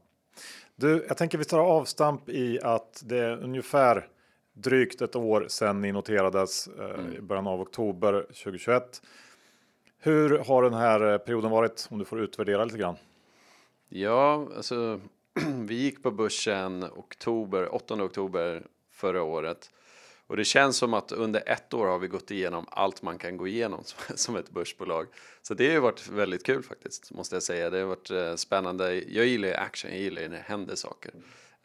Du, 0.75 1.05
jag 1.07 1.17
tänker 1.17 1.37
vi 1.37 1.45
tar 1.45 1.59
avstamp 1.59 2.29
i 2.29 2.59
att 2.61 3.03
det 3.05 3.17
är 3.17 3.43
ungefär 3.43 4.07
drygt 4.53 5.01
ett 5.01 5.15
år 5.15 5.45
sedan 5.49 5.81
ni 5.81 5.91
noterades 5.91 6.67
eh, 6.67 7.17
i 7.17 7.21
början 7.21 7.47
av 7.47 7.61
oktober 7.61 8.21
2021. 8.21 9.01
Hur 9.97 10.37
har 10.37 10.63
den 10.63 10.73
här 10.73 11.17
perioden 11.17 11.51
varit? 11.51 11.87
Om 11.91 11.99
du 11.99 12.05
får 12.05 12.21
utvärdera 12.21 12.65
lite 12.65 12.77
grann. 12.77 12.95
Ja, 13.89 14.47
alltså 14.57 15.01
vi 15.67 15.75
gick 15.75 16.03
på 16.03 16.11
börsen 16.11 16.83
oktober, 16.83 17.75
8 17.75 18.03
oktober 18.03 18.67
förra 18.91 19.23
året. 19.23 19.71
Och 20.27 20.37
det 20.37 20.45
känns 20.45 20.77
som 20.77 20.93
att 20.93 21.11
under 21.11 21.49
ett 21.49 21.73
år 21.73 21.87
har 21.87 21.99
vi 21.99 22.07
gått 22.07 22.31
igenom 22.31 22.65
allt 22.69 23.01
man 23.01 23.17
kan 23.17 23.37
gå 23.37 23.47
igenom 23.47 23.83
som, 24.15 24.35
ett 24.37 24.49
börsbolag. 24.49 25.07
Så 25.41 25.53
det 25.53 25.65
har 25.65 25.73
ju 25.73 25.79
varit 25.79 26.07
väldigt 26.07 26.45
kul 26.45 26.63
faktiskt, 26.63 27.11
måste 27.11 27.35
jag 27.35 27.43
säga. 27.43 27.69
Det 27.69 27.77
har 27.77 27.85
varit 27.85 28.11
eh, 28.11 28.35
spännande. 28.35 28.93
Jag 28.93 29.25
gillar 29.25 29.47
ju 29.47 29.53
action, 29.53 29.91
jag 29.91 29.99
gillar 29.99 30.21
ju 30.21 30.27
när 30.27 30.37
det 30.37 30.43
händer 30.43 30.75
saker. 30.75 31.11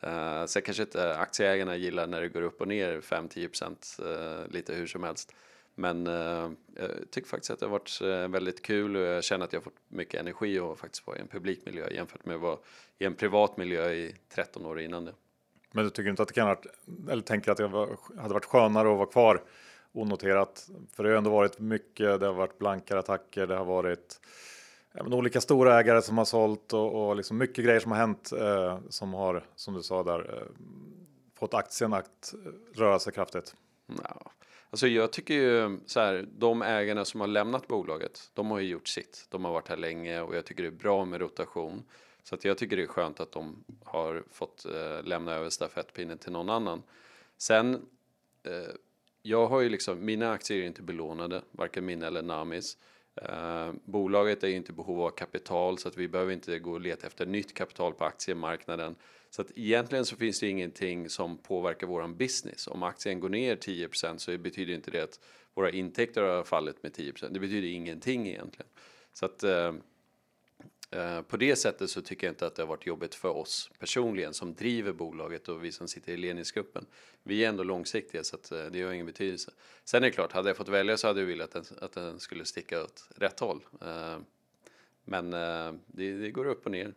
Eh, 0.01 0.41
uh, 0.41 0.47
sen 0.47 0.63
kanske 0.63 0.83
inte 0.83 1.17
aktieägarna 1.17 1.77
gillar 1.77 2.07
när 2.07 2.21
det 2.21 2.29
går 2.29 2.43
upp 2.43 2.61
och 2.61 2.69
ner 2.69 3.01
5-10% 3.01 4.03
uh, 4.03 4.41
eh, 4.41 4.49
lite 4.49 4.75
hur 4.75 4.87
som 4.87 5.03
helst. 5.03 5.35
Men 5.79 6.07
eh, 6.07 6.51
jag 6.75 6.91
tycker 7.11 7.29
faktiskt 7.29 7.51
att 7.51 7.61
det 7.61 7.67
har 7.67 7.71
varit 7.71 8.01
eh, 8.03 8.29
väldigt 8.29 8.63
kul 8.63 8.97
och 8.97 9.03
jag 9.03 9.25
känner 9.25 9.45
att 9.45 9.53
jag 9.53 9.61
har 9.61 9.65
fått 9.65 9.81
mycket 9.89 10.21
energi 10.21 10.59
och 10.59 10.79
faktiskt 10.79 11.07
vara 11.07 11.17
i 11.17 11.21
en 11.21 11.29
publikmiljö 11.29 11.91
jämfört 11.91 12.25
med 12.25 12.37
att 12.37 12.43
vara 12.43 12.59
i 12.99 13.05
en 13.05 13.15
privat 13.15 13.57
miljö 13.57 13.93
i 13.93 14.15
13 14.35 14.67
år 14.67 14.81
innan 14.81 15.05
det. 15.05 15.13
Men 15.73 15.85
du 15.85 15.91
tycker 15.91 16.11
inte 16.11 16.23
att 16.23 16.29
det 16.29 16.35
kan 16.35 16.47
ha 16.49 16.55
varit, 16.55 16.67
eller 17.11 17.23
tänker 17.23 17.51
att 17.51 17.57
det 17.57 17.67
var, 17.67 17.99
hade 18.19 18.35
varit 18.35 18.45
skönare 18.45 18.91
att 18.91 18.97
vara 18.97 19.07
kvar 19.07 19.43
onoterat? 19.93 20.69
För 20.93 21.05
det 21.05 21.11
har 21.11 21.17
ändå 21.17 21.31
varit 21.31 21.59
mycket, 21.59 22.21
det 22.21 22.27
har 22.27 22.35
varit 22.35 22.59
blankare 22.59 22.99
attacker, 22.99 23.47
det 23.47 23.57
har 23.57 23.65
varit 23.65 24.21
men 25.05 25.13
olika 25.13 25.41
stora 25.41 25.81
ägare 25.81 26.03
som 26.03 26.19
har 26.19 26.25
sålt 26.25 26.73
och, 26.73 27.09
och 27.09 27.17
liksom 27.17 27.39
mycket 27.39 27.65
grejer 27.65 27.81
som 27.81 27.93
har 27.93 27.99
hänt 27.99 28.33
eh, 28.33 28.79
som 28.89 29.15
har, 29.15 29.47
som 29.55 29.75
du 29.75 29.83
sa 29.83 30.03
där, 30.03 30.19
eh, 30.19 30.47
fått 31.35 31.55
aktien 31.55 31.93
att 31.93 32.35
röra 32.75 32.99
sig 32.99 33.13
kraftigt. 33.13 33.55
Ja. 34.03 34.31
Alltså 34.71 34.89
jag 34.89 35.13
tycker 35.13 35.35
ju 35.35 35.79
så 35.87 36.01
här, 36.01 36.29
de 36.39 36.63
ägarna 36.63 37.05
som 37.05 37.21
har 37.21 37.29
lämnat 37.29 37.69
bolaget, 37.69 38.31
de 38.35 38.51
har 38.51 38.59
ju 38.59 38.69
gjort 38.69 38.89
sitt. 38.89 39.27
De 39.31 39.45
har 39.45 39.53
varit 39.53 39.69
här 39.69 39.77
länge 39.77 40.21
och 40.21 40.37
jag 40.37 40.45
tycker 40.45 40.63
det 40.63 40.69
är 40.69 40.71
bra 40.71 41.05
med 41.05 41.21
rotation. 41.21 41.85
Så 42.23 42.35
att 42.35 42.45
jag 42.45 42.59
tycker 42.59 42.77
det 42.77 42.83
är 42.83 42.87
skönt 42.87 43.21
att 43.21 43.33
de 43.33 43.65
har 43.85 44.25
fått 44.31 44.65
eh, 44.65 45.03
lämna 45.03 45.33
över 45.33 45.51
stafettpinnen 45.51 46.19
till 46.19 46.33
någon 46.33 46.51
annan. 46.51 46.83
Sen, 47.37 47.75
eh, 48.43 48.75
jag 49.23 49.47
har 49.47 49.61
ju 49.61 49.69
liksom, 49.69 50.05
mina 50.05 50.33
aktier 50.33 50.63
är 50.63 50.67
inte 50.67 50.83
belånade, 50.83 51.43
varken 51.51 51.85
mina 51.85 52.07
eller 52.07 52.23
Namis. 52.23 52.79
Eh, 53.23 53.73
bolaget 53.85 54.45
är 54.45 54.49
inte 54.49 54.73
i 54.73 54.75
behov 54.75 55.03
av 55.03 55.11
kapital 55.11 55.79
så 55.79 55.89
att 55.89 55.97
vi 55.97 56.09
behöver 56.09 56.33
inte 56.33 56.59
gå 56.59 56.73
och 56.73 56.81
leta 56.81 57.07
efter 57.07 57.27
nytt 57.27 57.55
kapital 57.55 57.93
på 57.93 58.05
aktiemarknaden. 58.05 58.95
Så 59.31 59.43
att 59.43 59.51
egentligen 59.55 60.05
så 60.05 60.17
finns 60.17 60.41
det 60.41 60.49
ingenting 60.49 61.11
som 61.11 61.39
påverkar 61.39 61.87
våran 61.87 62.17
business. 62.17 62.69
Om 62.69 62.83
aktien 62.83 63.21
går 63.21 63.29
ner 63.29 63.57
10% 63.57 64.19
så 64.19 64.39
betyder 64.39 64.75
inte 64.75 64.91
det 64.91 65.03
att 65.03 65.21
våra 65.55 65.71
intäkter 65.71 66.23
har 66.23 66.45
fallit 66.45 66.83
med 66.83 66.93
10% 66.93 67.29
Det 67.31 67.41
betyder 67.41 67.69
ingenting 67.69 68.29
egentligen. 68.29 68.71
Så 69.13 69.27
att 69.27 69.43
eh, 69.43 69.75
eh, 70.91 71.23
på 71.23 71.37
det 71.37 71.57
sättet 71.57 71.91
så 71.91 72.03
tycker 72.03 72.27
jag 72.27 72.33
inte 72.33 72.47
att 72.47 72.55
det 72.55 72.63
har 72.63 72.67
varit 72.67 72.87
jobbigt 72.87 73.15
för 73.15 73.29
oss 73.29 73.71
personligen 73.79 74.35
som 74.35 74.55
driver 74.55 74.93
bolaget 74.93 75.49
och 75.49 75.65
vi 75.65 75.73
som 75.73 75.89
sitter 75.89 76.13
i 76.13 76.17
ledningsgruppen. 76.17 76.87
Vi 77.23 77.45
är 77.45 77.49
ändå 77.49 77.63
långsiktiga 77.63 78.25
så 78.25 78.37
att 78.37 78.53
eh, 78.53 78.67
det 78.67 78.83
har 78.83 78.93
ingen 78.93 79.07
betydelse. 79.07 79.51
Sen 79.85 80.03
är 80.03 80.07
det 80.07 80.13
klart, 80.13 80.33
hade 80.33 80.49
jag 80.49 80.57
fått 80.57 80.69
välja 80.69 80.97
så 80.97 81.07
hade 81.07 81.21
jag 81.21 81.27
velat 81.27 81.57
att 81.57 81.69
den, 81.69 81.79
att 81.81 81.93
den 81.93 82.21
skulle 82.21 82.45
sticka 82.45 82.83
åt 82.83 83.09
rätt 83.17 83.41
håll. 83.41 83.61
Eh, 83.81 84.19
men 85.05 85.33
eh, 85.33 85.73
det, 85.87 86.13
det 86.13 86.31
går 86.31 86.47
upp 86.47 86.67
och 86.67 86.73
ner. 86.73 86.95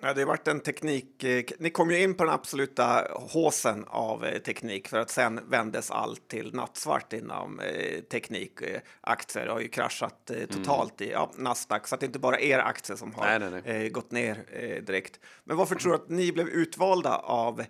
Ja, 0.00 0.14
det 0.14 0.20
har 0.20 0.26
varit 0.26 0.48
en 0.48 0.60
teknik. 0.60 1.24
eh, 1.24 1.44
Ni 1.58 1.70
kom 1.70 1.90
ju 1.90 2.02
in 2.02 2.14
på 2.14 2.24
den 2.24 2.32
absoluta 2.34 3.06
håsen 3.12 3.84
av 3.88 4.24
eh, 4.24 4.38
teknik 4.38 4.88
för 4.88 4.98
att 4.98 5.10
sen 5.10 5.40
vändes 5.50 5.90
allt 5.90 6.28
till 6.28 6.54
nattsvart 6.54 7.12
inom 7.12 7.60
eh, 7.60 8.00
teknik. 8.00 8.58
Aktier 9.00 9.46
har 9.46 9.60
ju 9.60 9.68
kraschat 9.68 10.30
eh, 10.30 10.46
totalt 10.46 11.00
i 11.00 11.10
ja, 11.10 11.30
Nasdaq, 11.36 11.88
så 11.88 11.94
att 11.94 12.00
det 12.00 12.06
inte 12.06 12.18
bara 12.18 12.40
er 12.40 12.58
aktie 12.58 12.96
som 12.96 13.14
har 13.14 13.24
Nej, 13.38 13.50
nej, 13.50 13.62
nej. 13.66 13.90
Gått 13.90 14.10
ner 14.10 14.44
direkt. 14.80 15.20
Men 15.44 15.56
varför 15.56 15.74
tror 15.74 15.92
du 15.92 15.98
att 15.98 16.08
ni 16.08 16.32
blev 16.32 16.48
utvalda 16.48 17.16
av 17.16 17.64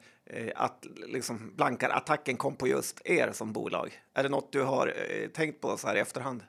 att 0.55 0.87
liksom, 1.07 1.53
blankarattacken 1.57 2.37
kom 2.37 2.57
på 2.57 2.69
just 2.69 3.01
er 3.05 3.31
som 3.33 3.53
bolag? 3.53 4.01
Är 4.15 4.23
det 4.23 4.29
något 4.29 4.53
du 4.53 4.63
har 4.63 4.95
tänkt 5.29 5.61
på 5.61 5.77
så 5.77 5.87
här 5.87 5.97
i 5.97 6.01
efterhand? 6.01 6.43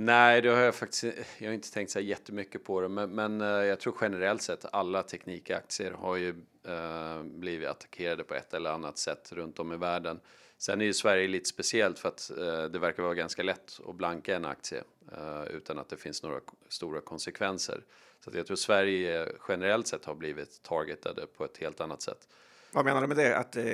Nej, 0.00 0.42
det 0.42 0.48
har 0.48 0.60
jag 0.60 0.74
faktiskt 0.74 1.04
jag 1.38 1.48
har 1.48 1.54
inte 1.54 1.72
tänkt 1.72 1.90
så 1.90 2.00
jättemycket 2.00 2.64
på 2.64 2.80
det, 2.80 2.88
men, 2.88 3.10
men 3.10 3.40
eh, 3.40 3.46
jag 3.46 3.80
tror 3.80 3.94
generellt 4.00 4.42
sett 4.42 4.64
alla 4.72 5.02
teknikaktier 5.02 5.90
har 5.90 6.16
ju 6.16 6.28
eh, 6.64 7.22
blivit 7.22 7.68
attackerade 7.68 8.24
på 8.24 8.34
ett 8.34 8.54
eller 8.54 8.70
annat 8.70 8.98
sätt 8.98 9.32
runt 9.32 9.58
om 9.58 9.72
i 9.72 9.76
världen. 9.76 10.20
Sen 10.58 10.80
är 10.80 10.84
ju 10.84 10.92
Sverige 10.92 11.28
lite 11.28 11.48
speciellt 11.48 11.98
för 11.98 12.08
att 12.08 12.30
eh, 12.30 12.64
det 12.64 12.78
verkar 12.78 13.02
vara 13.02 13.14
ganska 13.14 13.42
lätt 13.42 13.80
att 13.88 13.94
blanka 13.94 14.36
en 14.36 14.44
aktie 14.44 14.82
eh, 15.12 15.44
utan 15.50 15.78
att 15.78 15.88
det 15.88 15.96
finns 15.96 16.22
några 16.22 16.40
stora 16.68 17.00
konsekvenser. 17.00 17.84
Så 18.24 18.30
jag 18.34 18.46
tror 18.46 18.56
Sverige 18.56 19.28
generellt 19.48 19.86
sett 19.86 20.04
har 20.04 20.14
blivit 20.14 20.62
targetade 20.62 21.26
på 21.26 21.44
ett 21.44 21.58
helt 21.58 21.80
annat 21.80 22.02
sätt. 22.02 22.28
Vad 22.72 22.84
menar 22.84 23.00
du 23.00 23.06
med 23.06 23.16
det? 23.16 23.36
Att 23.36 23.56
eh, 23.56 23.64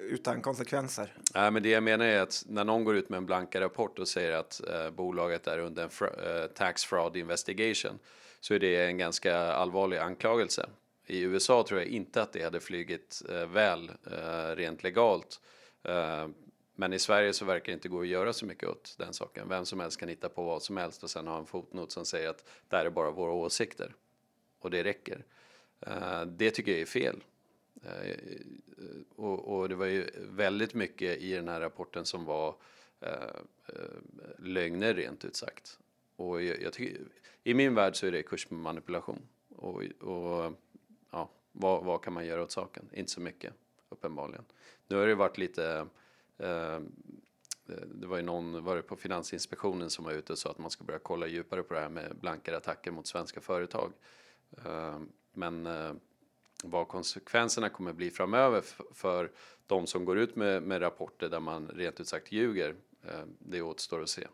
utan 0.00 0.42
konsekvenser? 0.42 1.14
Nej, 1.34 1.50
men 1.50 1.62
det 1.62 1.68
jag 1.68 1.82
menar 1.82 2.04
är 2.06 2.20
att 2.20 2.44
när 2.48 2.64
någon 2.64 2.84
går 2.84 2.96
ut 2.96 3.08
med 3.08 3.16
en 3.18 3.26
blanka 3.26 3.60
rapport 3.60 3.98
och 3.98 4.08
säger 4.08 4.32
att 4.32 4.60
eh, 4.68 4.90
bolaget 4.90 5.46
är 5.46 5.58
under 5.58 5.82
en 5.82 5.88
fra- 5.90 6.42
eh, 6.42 6.46
tax 6.46 6.84
fraud 6.84 7.16
investigation 7.16 7.98
så 8.40 8.54
är 8.54 8.58
det 8.58 8.86
en 8.86 8.98
ganska 8.98 9.36
allvarlig 9.38 9.98
anklagelse. 9.98 10.68
I 11.06 11.20
USA 11.20 11.64
tror 11.68 11.80
jag 11.80 11.88
inte 11.88 12.22
att 12.22 12.32
det 12.32 12.42
hade 12.42 12.60
flygit 12.60 13.22
eh, 13.30 13.46
väl 13.46 13.90
eh, 14.12 14.56
rent 14.56 14.82
legalt. 14.82 15.40
Eh, 15.84 16.28
men 16.74 16.92
i 16.92 16.98
Sverige 16.98 17.32
så 17.32 17.44
verkar 17.44 17.66
det 17.66 17.72
inte 17.72 17.88
gå 17.88 18.00
att 18.00 18.06
göra 18.06 18.32
så 18.32 18.46
mycket 18.46 18.68
åt 18.68 18.94
den 18.98 19.12
saken. 19.12 19.48
Vem 19.48 19.64
som 19.64 19.80
helst 19.80 20.00
kan 20.00 20.08
hitta 20.08 20.28
på 20.28 20.42
vad 20.42 20.62
som 20.62 20.76
helst 20.76 21.02
och 21.02 21.10
sen 21.10 21.26
ha 21.26 21.38
en 21.38 21.46
fotnot 21.46 21.92
som 21.92 22.04
säger 22.04 22.28
att 22.28 22.44
det 22.68 22.76
här 22.76 22.86
är 22.86 22.90
bara 22.90 23.10
våra 23.10 23.32
åsikter. 23.32 23.94
Och 24.60 24.70
det 24.70 24.84
räcker. 24.84 25.24
Eh, 25.80 26.22
det 26.22 26.50
tycker 26.50 26.72
jag 26.72 26.80
är 26.80 26.86
fel. 26.86 27.22
Eh, 27.82 28.10
eh, 28.10 28.16
och, 29.16 29.56
och, 29.58 29.68
det 29.68 29.74
var 29.74 29.86
ju 29.86 30.06
väldigt 30.16 30.74
mycket 30.74 31.18
i 31.18 31.32
den 31.32 31.48
här 31.48 31.60
rapporten 31.60 32.04
som 32.04 32.24
var 32.24 32.54
eh, 33.00 33.40
lögner 34.38 34.94
rent 34.94 35.24
ut 35.24 35.36
sagt. 35.36 35.78
Och 36.16 36.42
jag, 36.42 36.62
jag 36.62 36.72
tycker, 36.72 37.00
i 37.44 37.54
min 37.54 37.74
värld 37.74 37.96
så 37.96 38.06
är 38.06 38.12
det 38.12 38.22
kursmanipulation. 38.22 39.22
Och, 39.48 39.82
och 40.00 40.52
ja, 41.10 41.30
vad, 41.52 41.84
vad, 41.84 42.02
kan 42.02 42.12
man 42.12 42.26
göra 42.26 42.42
åt 42.42 42.50
saken? 42.50 42.88
Inte 42.92 43.10
så 43.10 43.20
mycket, 43.20 43.52
uppenbarligen. 43.88 44.44
Nu 44.88 44.96
har 44.96 45.06
det 45.06 45.14
varit 45.14 45.38
lite 45.38 45.86
eh, 46.38 46.80
det 47.86 48.06
var 48.06 48.16
ju 48.16 48.22
någon, 48.22 48.64
var 48.64 48.76
det 48.76 48.82
på 48.82 48.96
Finansinspektionen 48.96 49.90
som 49.90 50.04
var 50.04 50.12
ute 50.12 50.32
och 50.32 50.38
sa 50.38 50.50
att 50.50 50.58
man 50.58 50.70
ska 50.70 50.84
börja 50.84 50.98
kolla 50.98 51.26
djupare 51.26 51.62
på 51.62 51.74
det 51.74 51.80
här 51.80 51.88
med 51.88 52.16
blankare 52.20 52.56
attacker 52.56 52.90
mot 52.90 53.06
svenska 53.06 53.40
företag. 53.40 53.92
Men 55.32 55.66
vad 56.64 56.88
konsekvenserna 56.88 57.68
kommer 57.68 57.92
bli 57.92 58.10
framöver 58.10 58.62
för 58.94 59.30
de 59.66 59.86
som 59.86 60.04
går 60.04 60.18
ut 60.18 60.36
med, 60.36 60.62
med 60.62 60.82
rapporter 60.82 61.28
där 61.28 61.40
man 61.40 61.68
rent 61.68 62.00
ut 62.00 62.08
sagt 62.08 62.32
ljuger, 62.32 62.74
eh, 63.08 63.20
det 63.38 63.62
återstår 63.62 64.02
att 64.02 64.08
se. 64.08 64.26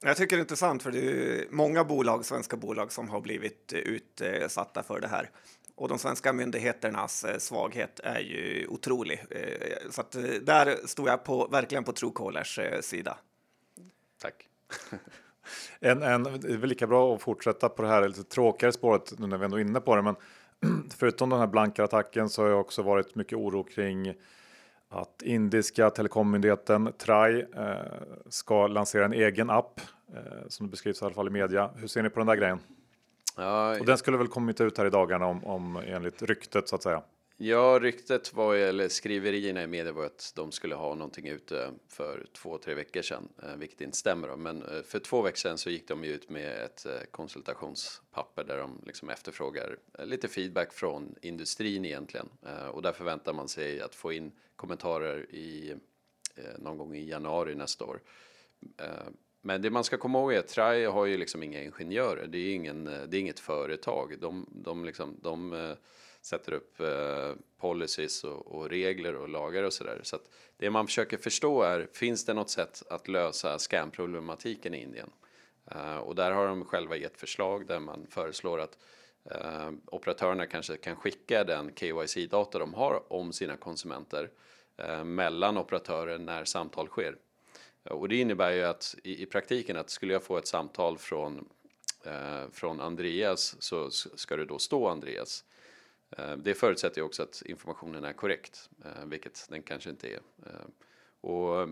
Jag 0.00 0.16
tycker 0.16 0.36
det 0.36 0.40
är 0.40 0.44
intressant 0.44 0.82
för 0.82 0.90
det 0.90 0.98
är 0.98 1.46
många 1.50 1.84
bolag, 1.84 2.24
svenska 2.24 2.56
bolag 2.56 2.92
som 2.92 3.08
har 3.08 3.20
blivit 3.20 3.72
utsatta 3.72 4.82
för 4.82 5.00
det 5.00 5.08
här. 5.08 5.30
Och 5.74 5.88
de 5.88 5.98
svenska 5.98 6.32
myndigheternas 6.32 7.24
eh, 7.24 7.38
svaghet 7.38 8.00
är 8.04 8.20
ju 8.20 8.66
otrolig. 8.66 9.24
Eh, 9.30 9.90
så 9.90 10.00
att 10.00 10.12
där 10.42 10.86
står 10.86 11.08
jag 11.08 11.24
på, 11.24 11.46
verkligen 11.46 11.84
på 11.84 11.92
Truecallers 11.92 12.60
sida. 12.80 13.18
Tack. 14.20 14.48
en, 15.80 16.02
en, 16.02 16.22
det 16.22 16.48
är 16.48 16.56
väl 16.56 16.68
lika 16.68 16.86
bra 16.86 17.14
att 17.14 17.22
fortsätta 17.22 17.68
på 17.68 17.82
det 17.82 17.88
här 17.88 18.08
lite 18.08 18.24
tråkigare 18.24 18.72
spåret 18.72 19.18
nu 19.18 19.26
när 19.26 19.38
vi 19.38 19.44
ändå 19.44 19.56
är 19.56 19.60
inne 19.60 19.80
på 19.80 19.96
det. 19.96 20.02
Men 20.02 20.16
förutom 20.98 21.30
den 21.30 21.38
här 21.38 21.46
blanka 21.46 21.84
attacken 21.84 22.28
så 22.28 22.42
har 22.42 22.48
jag 22.48 22.60
också 22.60 22.82
varit 22.82 23.14
mycket 23.14 23.38
oro 23.38 23.64
kring 23.64 24.14
att 24.88 25.22
indiska 25.22 25.90
telekommyndigheten 25.90 26.92
Trai 26.98 27.46
eh, 27.56 27.74
ska 28.28 28.66
lansera 28.66 29.04
en 29.04 29.12
egen 29.12 29.50
app 29.50 29.80
eh, 30.14 30.48
som 30.48 30.66
det 30.66 30.70
beskrivs 30.70 31.02
i 31.02 31.04
alla 31.04 31.14
fall 31.14 31.26
i 31.26 31.30
media. 31.30 31.70
Hur 31.76 31.86
ser 31.86 32.02
ni 32.02 32.10
på 32.10 32.20
den 32.20 32.26
där 32.26 32.36
grejen? 32.36 32.58
Ja, 33.36 33.80
och 33.80 33.86
den 33.86 33.98
skulle 33.98 34.16
väl 34.16 34.28
kommit 34.28 34.60
ut 34.60 34.78
här 34.78 34.86
i 34.86 34.90
dagarna 34.90 35.26
om, 35.26 35.44
om 35.44 35.76
enligt 35.86 36.22
ryktet 36.22 36.68
så 36.68 36.76
att 36.76 36.82
säga. 36.82 37.02
Ja, 37.40 37.78
ryktet 37.82 38.34
var, 38.34 38.54
eller 38.54 38.88
skriverierna 38.88 39.62
i 39.62 39.66
media 39.66 39.92
var 39.92 40.04
att 40.04 40.32
de 40.36 40.52
skulle 40.52 40.74
ha 40.74 40.94
någonting 40.94 41.28
ute 41.28 41.72
för 41.88 42.26
två, 42.32 42.58
tre 42.58 42.74
veckor 42.74 43.02
sedan, 43.02 43.28
eh, 43.42 43.56
vilket 43.56 43.80
inte 43.80 43.96
stämmer. 43.96 44.36
Men 44.36 44.62
eh, 44.62 44.82
för 44.82 44.98
två 44.98 45.22
veckor 45.22 45.36
sedan 45.36 45.58
så 45.58 45.70
gick 45.70 45.88
de 45.88 46.04
ut 46.04 46.30
med 46.30 46.64
ett 46.64 46.86
eh, 46.86 46.92
konsultationspapper 47.10 48.44
där 48.44 48.58
de 48.58 48.82
liksom 48.86 49.10
efterfrågar 49.10 49.76
lite 49.98 50.28
feedback 50.28 50.72
från 50.72 51.14
industrin 51.22 51.84
egentligen. 51.84 52.28
Och 52.72 52.82
där 52.82 52.92
förväntar 52.92 53.32
man 53.32 53.48
sig 53.48 53.80
att 53.80 53.94
få 53.94 54.12
in 54.12 54.32
kommentarer 54.56 55.34
i 55.34 55.74
någon 56.58 56.78
gång 56.78 56.94
i 56.94 57.08
januari 57.08 57.54
nästa 57.54 57.84
år. 57.84 58.00
Men 59.40 59.62
det 59.62 59.70
man 59.70 59.84
ska 59.84 59.96
komma 59.96 60.18
ihåg 60.18 60.32
är 60.32 60.38
att 60.38 60.48
Trai 60.48 60.84
har 60.84 61.06
ju 61.06 61.16
liksom 61.16 61.42
inga 61.42 61.62
ingenjörer. 61.62 62.26
Det 62.26 62.38
är, 62.38 62.54
ingen, 62.54 62.84
det 62.84 63.16
är 63.16 63.20
inget 63.20 63.40
företag. 63.40 64.20
De, 64.20 64.46
de, 64.64 64.84
liksom, 64.84 65.16
de 65.22 65.76
sätter 66.22 66.52
upp 66.52 66.80
eh, 66.80 67.32
policies 67.58 68.24
och, 68.24 68.46
och, 68.46 68.70
regler 68.70 69.14
och 69.16 69.28
lagar 69.28 69.62
och 69.62 69.72
sådär. 69.72 70.00
Så 70.02 70.16
att 70.16 70.30
det 70.56 70.70
man 70.70 70.86
försöker 70.86 71.16
förstå 71.16 71.62
är, 71.62 71.88
finns 71.92 72.24
det 72.24 72.34
något 72.34 72.50
sätt 72.50 72.82
att 72.90 73.08
lösa 73.08 73.58
scamproblematiken 73.58 74.74
i 74.74 74.82
Indien? 74.82 75.10
Eh, 75.70 75.96
och 75.96 76.14
där 76.14 76.30
har 76.30 76.46
de 76.46 76.64
själva 76.64 76.96
gett 76.96 77.20
förslag 77.20 77.66
där 77.66 77.80
man 77.80 78.06
föreslår 78.10 78.60
att 78.60 78.78
eh, 79.24 79.70
operatörerna 79.86 80.46
kanske 80.46 80.76
kan 80.76 80.96
skicka 80.96 81.44
den 81.44 81.72
KYC-data 81.74 82.58
de 82.58 82.74
har 82.74 83.12
om 83.12 83.32
sina 83.32 83.56
konsumenter 83.56 84.30
eh, 84.76 85.04
mellan 85.04 85.58
operatörer 85.58 86.18
när 86.18 86.44
samtal 86.44 86.86
sker. 86.86 87.16
Och 87.84 88.08
det 88.08 88.16
innebär 88.16 88.50
ju 88.50 88.62
att 88.62 88.94
i, 89.04 89.22
i, 89.22 89.26
praktiken 89.26 89.76
att 89.76 89.90
skulle 89.90 90.12
jag 90.12 90.22
få 90.22 90.38
ett 90.38 90.46
samtal 90.46 90.98
från, 90.98 91.48
från 92.52 92.80
Andreas 92.80 93.56
så 93.62 93.90
ska 93.90 94.36
det 94.36 94.44
då 94.44 94.58
stå 94.58 94.88
Andreas. 94.88 95.44
Eh, 96.10 96.36
det 96.36 96.54
förutsätter 96.54 97.00
ju 97.00 97.04
också 97.04 97.22
att 97.22 97.42
informationen 97.46 98.04
är 98.04 98.12
korrekt, 98.12 98.70
eh, 98.84 99.06
vilket 99.06 99.46
den 99.50 99.62
kanske 99.62 99.90
inte 99.90 100.08
är. 100.08 100.20
Eh, 100.46 100.66
och 101.20 101.68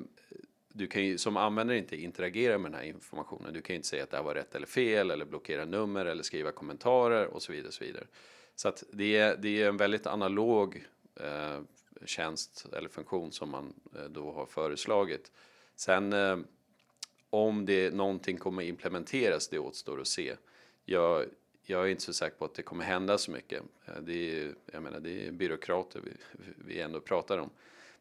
du 0.77 0.87
kan 0.87 1.05
ju 1.05 1.19
som 1.19 1.37
användare 1.37 1.79
inte 1.79 1.97
interagera 1.97 2.59
med 2.59 2.73
den 2.73 2.81
här 2.81 2.87
informationen. 2.87 3.53
Du 3.53 3.63
kan 3.63 3.75
ju 3.75 3.77
inte 3.77 3.89
säga 3.89 4.05
att 4.05 4.11
det 4.11 4.17
här 4.17 4.25
var 4.25 4.35
rätt 4.35 4.55
eller 4.55 4.67
fel 4.67 5.11
eller 5.11 5.25
blockera 5.25 5.65
nummer 5.65 6.07
eller 6.07 6.23
skriva 6.23 6.53
kommentarer 6.53 7.27
och 7.27 7.43
så 7.43 7.53
vidare. 7.53 7.69
Och 7.69 7.75
så 7.75 7.85
vidare. 7.85 8.07
så 8.55 8.69
att 8.69 8.85
det 8.93 9.17
är, 9.17 9.37
det 9.37 9.63
är 9.63 9.69
en 9.69 9.77
väldigt 9.77 10.07
analog 10.07 10.85
eh, 11.21 11.61
tjänst 12.05 12.67
eller 12.73 12.89
funktion 12.89 13.33
som 13.33 13.51
man 13.51 13.75
eh, 13.97 14.05
då 14.05 14.33
har 14.33 14.47
föreslagit. 14.47 15.33
Sen 15.77 16.13
eh, 16.13 16.39
om 17.31 17.67
det 17.67 17.95
någonting 17.95 18.37
kommer 18.37 18.63
implementeras, 18.63 19.49
det 19.49 19.59
återstår 19.59 20.01
att 20.01 20.07
se. 20.07 20.37
Jag, 20.85 21.25
jag 21.67 21.85
är 21.85 21.87
inte 21.87 22.03
så 22.03 22.13
säker 22.13 22.37
på 22.37 22.45
att 22.45 22.55
det 22.55 22.63
kommer 22.63 22.85
hända 22.85 23.19
så 23.19 23.31
mycket. 23.31 23.63
Eh, 23.87 23.95
det 24.01 24.41
är, 24.41 24.55
jag 24.73 24.83
menar, 24.83 25.01
det 25.01 25.27
är 25.27 25.33
byråkrater 25.33 26.01
vi, 26.05 26.11
vi 26.57 26.81
ändå 26.81 27.01
pratar 27.01 27.39
om. 27.39 27.51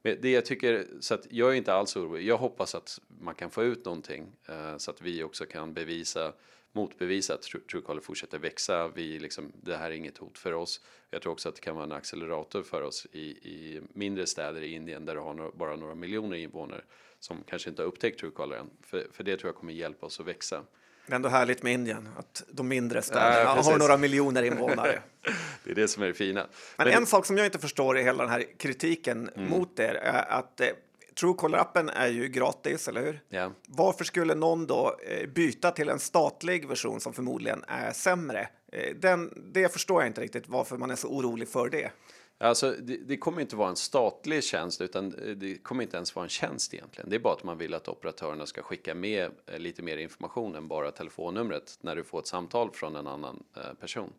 Men 0.01 0.17
det 0.21 0.31
jag 0.31 0.45
tycker, 0.45 0.87
så 0.99 1.13
att 1.13 1.27
jag 1.29 1.49
är 1.49 1.53
inte 1.53 1.73
alls 1.73 1.95
orolig. 1.95 2.27
Jag 2.27 2.37
hoppas 2.37 2.75
att 2.75 2.99
man 3.21 3.35
kan 3.35 3.49
få 3.51 3.63
ut 3.63 3.85
någonting 3.85 4.31
eh, 4.47 4.77
så 4.77 4.91
att 4.91 5.01
vi 5.01 5.23
också 5.23 5.45
kan 5.45 5.73
bevisa, 5.73 6.33
motbevisa 6.71 7.33
att 7.33 7.41
Truecaller 7.41 8.01
fortsätter 8.01 8.39
växa. 8.39 8.87
Vi 8.87 9.19
liksom, 9.19 9.51
det 9.61 9.77
här 9.77 9.91
är 9.91 9.95
inget 9.95 10.17
hot 10.17 10.37
för 10.37 10.51
oss. 10.51 10.81
Jag 11.09 11.21
tror 11.21 11.33
också 11.33 11.49
att 11.49 11.55
det 11.55 11.61
kan 11.61 11.75
vara 11.75 11.85
en 11.85 11.91
accelerator 11.91 12.63
för 12.63 12.81
oss 12.81 13.07
i, 13.11 13.29
i 13.29 13.81
mindre 13.93 14.27
städer 14.27 14.61
i 14.61 14.73
Indien 14.73 15.05
där 15.05 15.15
du 15.15 15.21
har 15.21 15.33
no 15.33 15.51
bara 15.55 15.75
några 15.75 15.95
miljoner 15.95 16.37
invånare 16.37 16.81
som 17.19 17.43
kanske 17.47 17.69
inte 17.69 17.81
har 17.81 17.87
upptäckt 17.87 18.19
Truecaller 18.19 18.57
än. 18.57 18.69
För, 18.81 19.07
för 19.11 19.23
det 19.23 19.37
tror 19.37 19.49
jag 19.49 19.55
kommer 19.55 19.73
hjälpa 19.73 20.05
oss 20.05 20.19
att 20.19 20.25
växa. 20.25 20.63
Det 21.07 21.13
är 21.13 21.15
ändå 21.15 21.29
härligt 21.29 21.63
med 21.63 21.73
Indien, 21.73 22.09
att 22.17 22.43
de 22.51 22.67
mindre 22.67 23.01
städerna 23.01 23.39
ja, 23.39 23.61
har 23.61 23.77
några 23.77 23.97
miljoner 23.97 24.43
invånare. 24.43 24.99
det 25.63 25.71
är 25.71 25.75
det 25.75 25.87
som 25.87 26.03
är 26.03 26.07
det 26.07 26.13
fina. 26.13 26.47
Men, 26.77 26.87
Men 26.87 26.97
en 26.97 27.05
sak 27.05 27.25
som 27.25 27.37
jag 27.37 27.45
inte 27.45 27.59
förstår 27.59 27.97
i 27.97 28.03
hela 28.03 28.23
den 28.23 28.31
här 28.31 28.45
kritiken 28.57 29.29
mm. 29.35 29.49
mot 29.49 29.79
er 29.79 29.93
är 29.93 30.31
att 30.31 30.61
eh, 30.61 30.67
Truecaller-appen 31.15 31.89
är 31.89 32.07
ju 32.07 32.27
gratis, 32.27 32.87
eller 32.87 33.01
hur? 33.01 33.21
Ja. 33.29 33.51
Varför 33.67 34.03
skulle 34.03 34.35
någon 34.35 34.67
då 34.67 34.97
eh, 35.07 35.27
byta 35.27 35.71
till 35.71 35.89
en 35.89 35.99
statlig 35.99 36.67
version 36.67 37.01
som 37.01 37.13
förmodligen 37.13 37.63
är 37.67 37.91
sämre? 37.91 38.47
Eh, 38.71 38.95
den, 38.95 39.33
det 39.53 39.73
förstår 39.73 40.01
jag 40.01 40.09
inte 40.09 40.21
riktigt 40.21 40.47
varför 40.47 40.77
man 40.77 40.91
är 40.91 40.95
så 40.95 41.07
orolig 41.07 41.49
för 41.49 41.69
det. 41.69 41.91
Alltså, 42.37 42.71
det, 42.71 42.97
det, 42.97 43.17
kommer 43.17 43.41
inte 43.41 43.55
vara 43.55 43.69
en 43.69 43.75
statlig 43.75 44.43
tjänst 44.43 44.81
utan 44.81 45.13
eh, 45.13 45.35
det 45.35 45.57
kommer 45.57 45.83
inte 45.83 45.97
ens 45.97 46.15
vara 46.15 46.23
en 46.23 46.29
tjänst 46.29 46.73
egentligen. 46.73 47.09
Det 47.09 47.15
är 47.15 47.19
bara 47.19 47.33
att 47.33 47.43
man 47.43 47.57
vill 47.57 47.73
att 47.73 47.87
operatörerna 47.87 48.45
ska 48.45 48.61
skicka 48.61 48.95
med 48.95 49.31
eh, 49.45 49.59
lite 49.59 49.81
mer 49.81 49.97
information 49.97 50.55
än 50.55 50.67
bara 50.67 50.91
telefonnumret 50.91 51.77
när 51.81 51.95
du 51.95 52.03
får 52.03 52.19
ett 52.19 52.27
samtal 52.27 52.71
från 52.71 52.95
en 52.95 53.07
annan 53.07 53.43
eh, 53.55 53.73
person. 53.79 54.13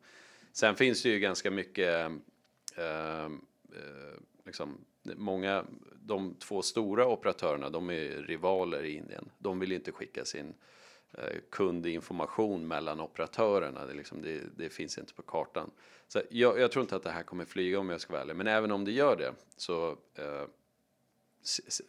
Sen 0.53 0.77
finns 0.77 1.03
det 1.03 1.09
ju 1.09 1.19
ganska 1.19 1.51
mycket, 1.51 2.11
eh, 2.77 3.25
eh, 3.25 3.29
liksom, 4.45 4.79
många, 5.03 5.65
de 5.95 6.35
två 6.35 6.63
stora 6.63 7.07
operatörerna, 7.07 7.71
de 7.71 7.91
är 7.91 8.23
rivaler 8.23 8.83
i 8.83 8.97
Indien. 8.97 9.31
De 9.39 9.59
vill 9.59 9.73
inte 9.73 9.93
skicka 9.93 10.25
sin 10.25 10.47
Eh, 10.47 10.55
Eh, 11.19 11.39
kundinformation 11.51 12.69
mellan 12.69 13.01
operatörerna. 13.01 13.87
Det, 13.87 13.95
liksom, 13.95 14.23
det, 14.23 14.41
det, 14.57 14.69
finns 14.69 14.99
inte 14.99 15.15
på 15.15 15.23
kartan. 15.23 15.71
Så 16.09 16.23
jag, 16.31 16.59
jag, 16.59 16.73
tror 16.73 16.83
inte 16.83 16.97
att 16.97 17.03
det 17.03 17.11
här 17.11 17.23
kommer 17.23 17.45
flyga 17.45 17.79
om 17.79 17.91
jag 17.91 18.01
ska 18.01 18.13
vara 18.13 18.23
ärlig. 18.23 18.37
Men 18.37 18.47
även 18.47 18.71
om 18.73 18.85
det 18.85 18.91
gör 18.91 19.17
det 19.17 19.35
så 19.57 19.91
eh, 20.15 20.43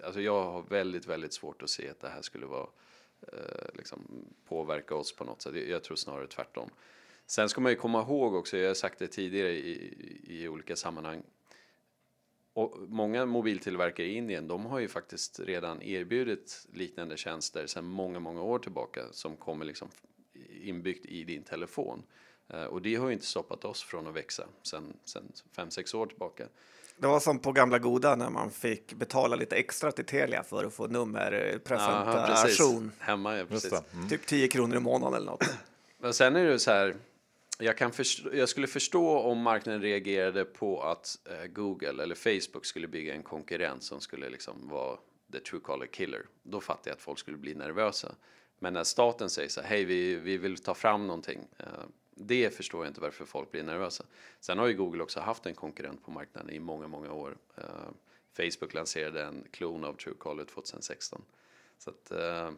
alltså 0.04 0.22
jag 0.22 0.44
har 0.44 0.62
väldigt, 0.62 1.06
väldigt 1.06 1.34
svårt 1.34 1.64
att 1.64 1.70
se 1.70 1.90
att 1.90 2.00
det 2.00 2.10
här 2.10 2.22
skulle 2.22 2.46
vara 2.46 2.68
eh, 3.22 3.70
liksom 3.74 4.26
påverka 4.48 4.96
oss 4.96 5.16
på 5.16 5.24
något 5.24 5.42
sätt. 5.42 5.56
Jag, 5.56 5.70
jag 5.70 5.84
tror 5.84 5.96
snarare 5.96 6.28
tvärtom. 6.28 6.70
Sen 7.26 7.50
ska 7.50 7.62
man 7.62 7.72
ju 7.72 7.76
komma 7.76 8.02
ihåg 8.02 8.36
också, 8.36 8.58
jag 8.58 8.70
har 8.70 8.74
sagt 8.74 9.00
det 9.00 9.08
tidigare 9.08 9.50
i, 9.50 9.94
i 10.28 10.48
olika 10.48 10.76
sammanhang, 10.76 11.24
och 12.58 12.90
många 12.90 13.26
mobiltillverkare 13.26 14.08
i 14.08 14.16
Indien, 14.16 14.48
de 14.48 14.66
har 14.66 14.80
ju 14.80 14.88
faktiskt 14.88 15.40
redan 15.40 15.82
erbjudit 15.82 16.68
liknande 16.74 17.18
tjänster 17.18 17.68
sedan 17.68 17.86
många, 17.86 18.20
många 18.20 18.42
år 18.42 18.60
tillbaka 18.60 19.02
som 19.12 19.36
kommer 19.36 19.66
liksom 19.66 19.88
inbyggt 20.62 21.06
i 21.06 21.24
din 21.24 21.44
telefon. 21.44 22.04
Eh, 22.50 22.64
och 22.64 22.82
det 22.82 22.96
har 22.96 23.08
ju 23.08 23.14
inte 23.14 23.26
stoppat 23.26 23.66
oss 23.66 23.84
från 23.84 24.08
att 24.08 24.16
växa 24.16 24.44
sedan, 24.64 24.94
sedan 25.06 25.32
fem, 25.56 25.72
sex 25.72 25.94
år 25.94 26.06
tillbaka. 26.06 26.48
Det 26.98 27.08
var 27.08 27.20
som 27.20 27.40
på 27.40 27.52
gamla 27.52 27.80
goda 27.80 28.16
när 28.16 28.30
man 28.30 28.52
fick 28.52 28.94
betala 28.94 29.36
lite 29.36 29.56
extra 29.56 29.92
till 29.92 30.06
Telia 30.06 30.44
för 30.44 30.64
att 30.64 30.74
få 30.74 30.88
nummerpresentation. 30.88 32.92
Aha, 33.00 33.12
Hemma, 33.12 33.38
ja, 33.38 33.46
precis. 33.46 33.74
Mm. 33.94 34.10
Typ 34.10 34.26
10 34.26 34.48
kronor 34.48 34.78
i 34.78 34.80
månaden 34.80 35.18
eller 35.18 35.32
något. 35.32 35.50
Men 36.00 36.14
sen 36.14 36.36
är 36.36 36.46
det 36.46 36.60
så 36.60 36.72
här, 36.72 36.96
jag, 37.58 37.78
kan 37.78 37.92
förstå, 37.92 38.36
jag 38.36 38.50
skulle 38.50 38.68
förstå 38.68 39.20
om 39.20 39.42
marknaden 39.42 39.82
reagerade 39.82 40.46
på 40.46 40.84
att 40.84 41.20
eh, 41.26 41.46
Google 41.46 42.04
eller 42.04 42.16
Facebook 42.16 42.66
skulle 42.66 42.88
bygga 42.88 43.14
en 43.14 43.24
konkurrent 43.24 43.84
som 43.84 44.02
skulle 44.02 44.30
liksom 44.30 44.70
vara 44.70 44.98
the 45.32 45.40
true 45.40 45.62
color 45.62 45.86
killer. 45.86 46.26
Då 46.44 46.62
fattar 46.62 46.92
jag 46.92 46.96
att 46.96 47.02
folk 47.02 47.20
skulle 47.20 47.38
bli 47.38 47.56
nervösa. 47.56 48.16
Men 48.60 48.74
när 48.74 48.84
staten 48.84 49.30
säger 49.30 49.50
så 49.50 49.62
här, 49.62 49.68
hej 49.68 49.86
vi, 49.86 50.16
vi 50.16 50.38
vill 50.38 50.58
ta 50.58 50.74
fram 50.74 51.08
någonting. 51.08 51.48
Eh, 51.58 51.66
det 52.16 52.56
förstår 52.56 52.86
jag 52.86 52.90
inte 52.90 53.02
varför 53.02 53.26
folk 53.26 53.52
blir 53.52 53.64
nervösa. 53.64 54.06
Sen 54.40 54.60
har 54.60 54.68
ju 54.68 54.74
Google 54.74 55.04
också 55.04 55.20
haft 55.20 55.46
en 55.46 55.56
konkurrent 55.56 56.06
på 56.06 56.12
marknaden 56.12 56.50
i 56.50 56.60
många, 56.60 56.88
många 56.88 57.14
år. 57.14 57.38
Eh, 57.58 57.64
Facebook 58.34 58.74
lanserade 58.74 59.24
en 59.24 59.44
klon 59.52 59.84
av 59.84 59.94
Truecaller 59.94 60.46
2016. 60.46 61.22
Så 61.78 61.90
att, 61.90 62.12
eh, 62.12 62.52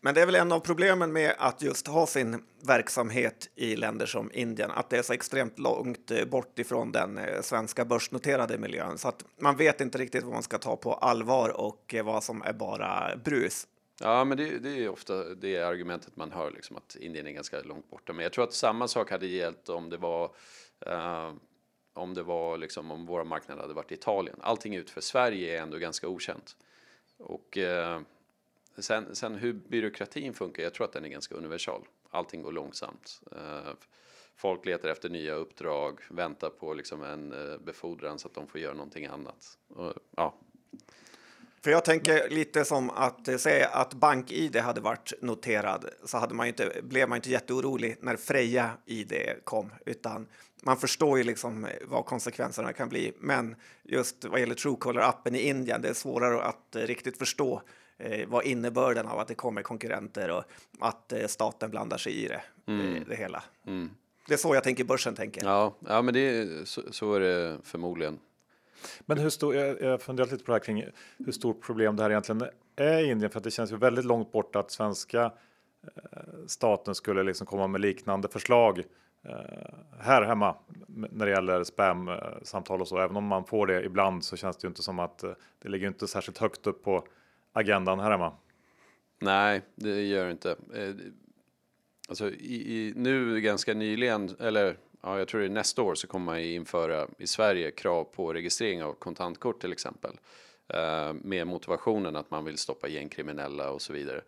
men 0.00 0.14
det 0.14 0.22
är 0.22 0.26
väl 0.26 0.34
en 0.34 0.52
av 0.52 0.60
problemen 0.60 1.12
med 1.12 1.34
att 1.38 1.62
just 1.62 1.86
ha 1.86 2.06
sin 2.06 2.42
verksamhet 2.66 3.50
i 3.54 3.76
länder 3.76 4.06
som 4.06 4.30
Indien, 4.32 4.70
att 4.70 4.90
det 4.90 4.98
är 4.98 5.02
så 5.02 5.12
extremt 5.12 5.58
långt 5.58 6.10
eh, 6.10 6.24
bort 6.24 6.58
ifrån 6.58 6.92
den 6.92 7.18
eh, 7.18 7.40
svenska 7.42 7.84
börsnoterade 7.84 8.58
miljön. 8.58 8.98
Så 8.98 9.08
att 9.08 9.24
man 9.38 9.56
vet 9.56 9.80
inte 9.80 9.98
riktigt 9.98 10.22
vad 10.22 10.32
man 10.32 10.42
ska 10.42 10.58
ta 10.58 10.76
på 10.76 10.94
allvar 10.94 11.60
och 11.60 11.94
eh, 11.94 12.04
vad 12.04 12.24
som 12.24 12.42
är 12.42 12.52
bara 12.52 13.16
brus. 13.24 13.66
Ja, 14.02 14.24
men 14.24 14.38
det, 14.38 14.58
det 14.58 14.84
är 14.84 14.88
ofta 14.88 15.34
det 15.34 15.58
argumentet 15.58 16.16
man 16.16 16.32
hör, 16.32 16.50
liksom, 16.50 16.76
att 16.76 16.96
Indien 16.96 17.26
är 17.26 17.30
ganska 17.30 17.60
långt 17.60 17.90
borta. 17.90 18.12
Men 18.12 18.22
jag 18.22 18.32
tror 18.32 18.44
att 18.44 18.54
samma 18.54 18.88
sak 18.88 19.10
hade 19.10 19.26
gällt 19.26 19.68
om 19.68 19.90
det 19.90 19.96
var 19.96 20.24
uh, 20.86 21.32
om 21.94 22.14
det 22.14 22.22
var 22.22 22.58
liksom 22.58 22.90
om 22.90 23.06
våra 23.06 23.24
marknader 23.24 23.62
hade 23.62 23.74
varit 23.74 23.92
i 23.92 23.94
Italien. 23.94 24.36
Allting 24.40 24.74
utför 24.74 25.00
Sverige 25.00 25.58
är 25.58 25.62
ändå 25.62 25.78
ganska 25.78 26.08
okänt. 26.08 26.56
Och 27.18 27.56
uh, 27.56 28.00
Sen, 28.82 29.16
sen 29.16 29.34
hur 29.34 29.52
byråkratin 29.52 30.34
funkar, 30.34 30.62
jag 30.62 30.74
tror 30.74 30.84
att 30.84 30.92
den 30.92 31.04
är 31.04 31.08
ganska 31.08 31.34
universal. 31.34 31.82
Allting 32.10 32.42
går 32.42 32.52
långsamt. 32.52 33.22
Eh, 33.32 33.72
folk 34.36 34.66
letar 34.66 34.88
efter 34.88 35.08
nya 35.08 35.34
uppdrag, 35.34 36.00
väntar 36.10 36.50
på 36.50 36.74
liksom 36.74 37.02
en 37.02 37.32
eh, 37.32 37.58
befordran 37.58 38.18
så 38.18 38.28
att 38.28 38.34
de 38.34 38.46
får 38.46 38.60
göra 38.60 38.74
någonting 38.74 39.06
annat. 39.06 39.58
Ja. 40.16 40.34
För 41.62 41.70
jag 41.70 41.84
tänker 41.84 42.28
lite 42.28 42.64
som 42.64 42.90
att 42.90 43.28
eh, 43.28 43.36
säga 43.36 43.68
att 43.68 43.94
BankID 43.94 44.56
hade 44.56 44.80
varit 44.80 45.12
noterad 45.20 45.84
så 46.04 46.18
hade 46.18 46.34
man 46.34 46.46
inte, 46.46 46.72
blev 46.82 47.08
man 47.08 47.16
inte 47.16 47.30
jätteorolig 47.30 47.96
när 48.00 48.16
Freja 48.16 48.70
ID 48.86 49.14
kom, 49.44 49.72
utan 49.86 50.26
man 50.62 50.76
förstår 50.76 51.18
ju 51.18 51.24
liksom 51.24 51.66
vad 51.84 52.06
konsekvenserna 52.06 52.72
kan 52.72 52.88
bli. 52.88 53.12
Men 53.18 53.56
just 53.82 54.24
vad 54.24 54.40
gäller 54.40 54.54
Truecaller-appen 54.54 55.36
i 55.36 55.48
Indien, 55.48 55.82
det 55.82 55.88
är 55.88 55.94
svårare 55.94 56.42
att 56.42 56.76
riktigt 56.76 57.18
förstå 57.18 57.62
eh, 58.00 58.28
vad 58.28 58.44
innebörden 58.44 59.06
av 59.06 59.18
att 59.18 59.28
det 59.28 59.34
kommer 59.34 59.62
konkurrenter 59.62 60.30
och 60.30 60.44
att 60.78 61.12
eh, 61.12 61.26
staten 61.26 61.70
blandar 61.70 61.98
sig 61.98 62.24
i 62.24 62.28
det, 62.28 62.42
mm. 62.66 62.94
det, 62.94 63.00
det 63.08 63.16
hela. 63.16 63.42
Mm. 63.66 63.90
Det 64.28 64.34
är 64.34 64.38
så 64.38 64.54
jag 64.54 64.64
tänker 64.64 64.84
börsen 64.84 65.14
tänker. 65.14 65.44
Ja, 65.44 65.74
ja 65.88 66.02
men 66.02 66.14
det 66.14 66.48
så, 66.68 66.82
så 66.90 67.14
är 67.14 67.20
det 67.20 67.58
förmodligen. 67.64 68.18
Men 69.00 69.18
hur 69.18 69.30
stor, 69.30 69.54
jag, 69.54 69.82
jag 69.82 70.02
funderat 70.02 70.32
lite 70.32 70.44
på 70.44 70.52
det 70.52 70.54
här 70.54 70.64
kring 70.64 70.84
hur 71.18 71.32
stort 71.32 71.62
problem 71.62 71.96
det 71.96 72.02
här 72.02 72.10
egentligen 72.10 72.44
är 72.76 72.98
i 72.98 73.10
Indien, 73.10 73.30
för 73.30 73.38
att 73.38 73.44
det 73.44 73.50
känns 73.50 73.72
ju 73.72 73.76
väldigt 73.76 74.04
långt 74.04 74.32
bort 74.32 74.56
att 74.56 74.70
svenska 74.70 75.24
eh, 75.82 76.22
staten 76.46 76.94
skulle 76.94 77.22
liksom 77.22 77.46
komma 77.46 77.66
med 77.66 77.80
liknande 77.80 78.28
förslag 78.28 78.78
eh, 79.24 79.74
här 80.00 80.22
hemma 80.22 80.56
när 80.88 81.26
det 81.26 81.32
gäller 81.32 81.64
spam-samtal 81.64 82.80
och 82.80 82.88
så. 82.88 82.98
Även 82.98 83.16
om 83.16 83.24
man 83.24 83.44
får 83.44 83.66
det 83.66 83.84
ibland 83.84 84.24
så 84.24 84.36
känns 84.36 84.56
det 84.56 84.64
ju 84.64 84.68
inte 84.68 84.82
som 84.82 84.98
att 84.98 85.22
eh, 85.22 85.30
det 85.62 85.68
ligger 85.68 85.86
inte 85.86 86.08
särskilt 86.08 86.38
högt 86.38 86.66
upp 86.66 86.84
på 86.84 87.04
agendan 87.52 88.00
här 88.00 88.10
hemma? 88.10 88.32
Nej, 89.18 89.62
det 89.74 90.02
gör 90.02 90.24
det 90.24 90.30
inte. 90.30 90.50
Eh, 90.50 90.94
alltså, 92.08 92.30
i, 92.30 92.76
i, 92.76 92.92
nu 92.96 93.40
ganska 93.40 93.74
nyligen, 93.74 94.36
eller 94.40 94.76
ja, 95.02 95.18
jag 95.18 95.28
tror 95.28 95.40
det 95.40 95.46
är 95.46 95.50
nästa 95.50 95.82
år 95.82 95.94
så 95.94 96.06
kommer 96.06 96.26
man 96.26 96.40
införa 96.40 97.08
i 97.18 97.26
Sverige 97.26 97.70
krav 97.70 98.04
på 98.04 98.32
registrering 98.32 98.82
av 98.82 98.92
kontantkort 98.92 99.60
till 99.60 99.72
exempel. 99.72 100.18
Eh, 100.68 101.12
med 101.12 101.46
motivationen 101.46 102.16
att 102.16 102.30
man 102.30 102.44
vill 102.44 102.58
stoppa 102.58 102.88
gängkriminella 102.88 103.70
och 103.70 103.82
så 103.82 103.92
vidare. 103.92 104.20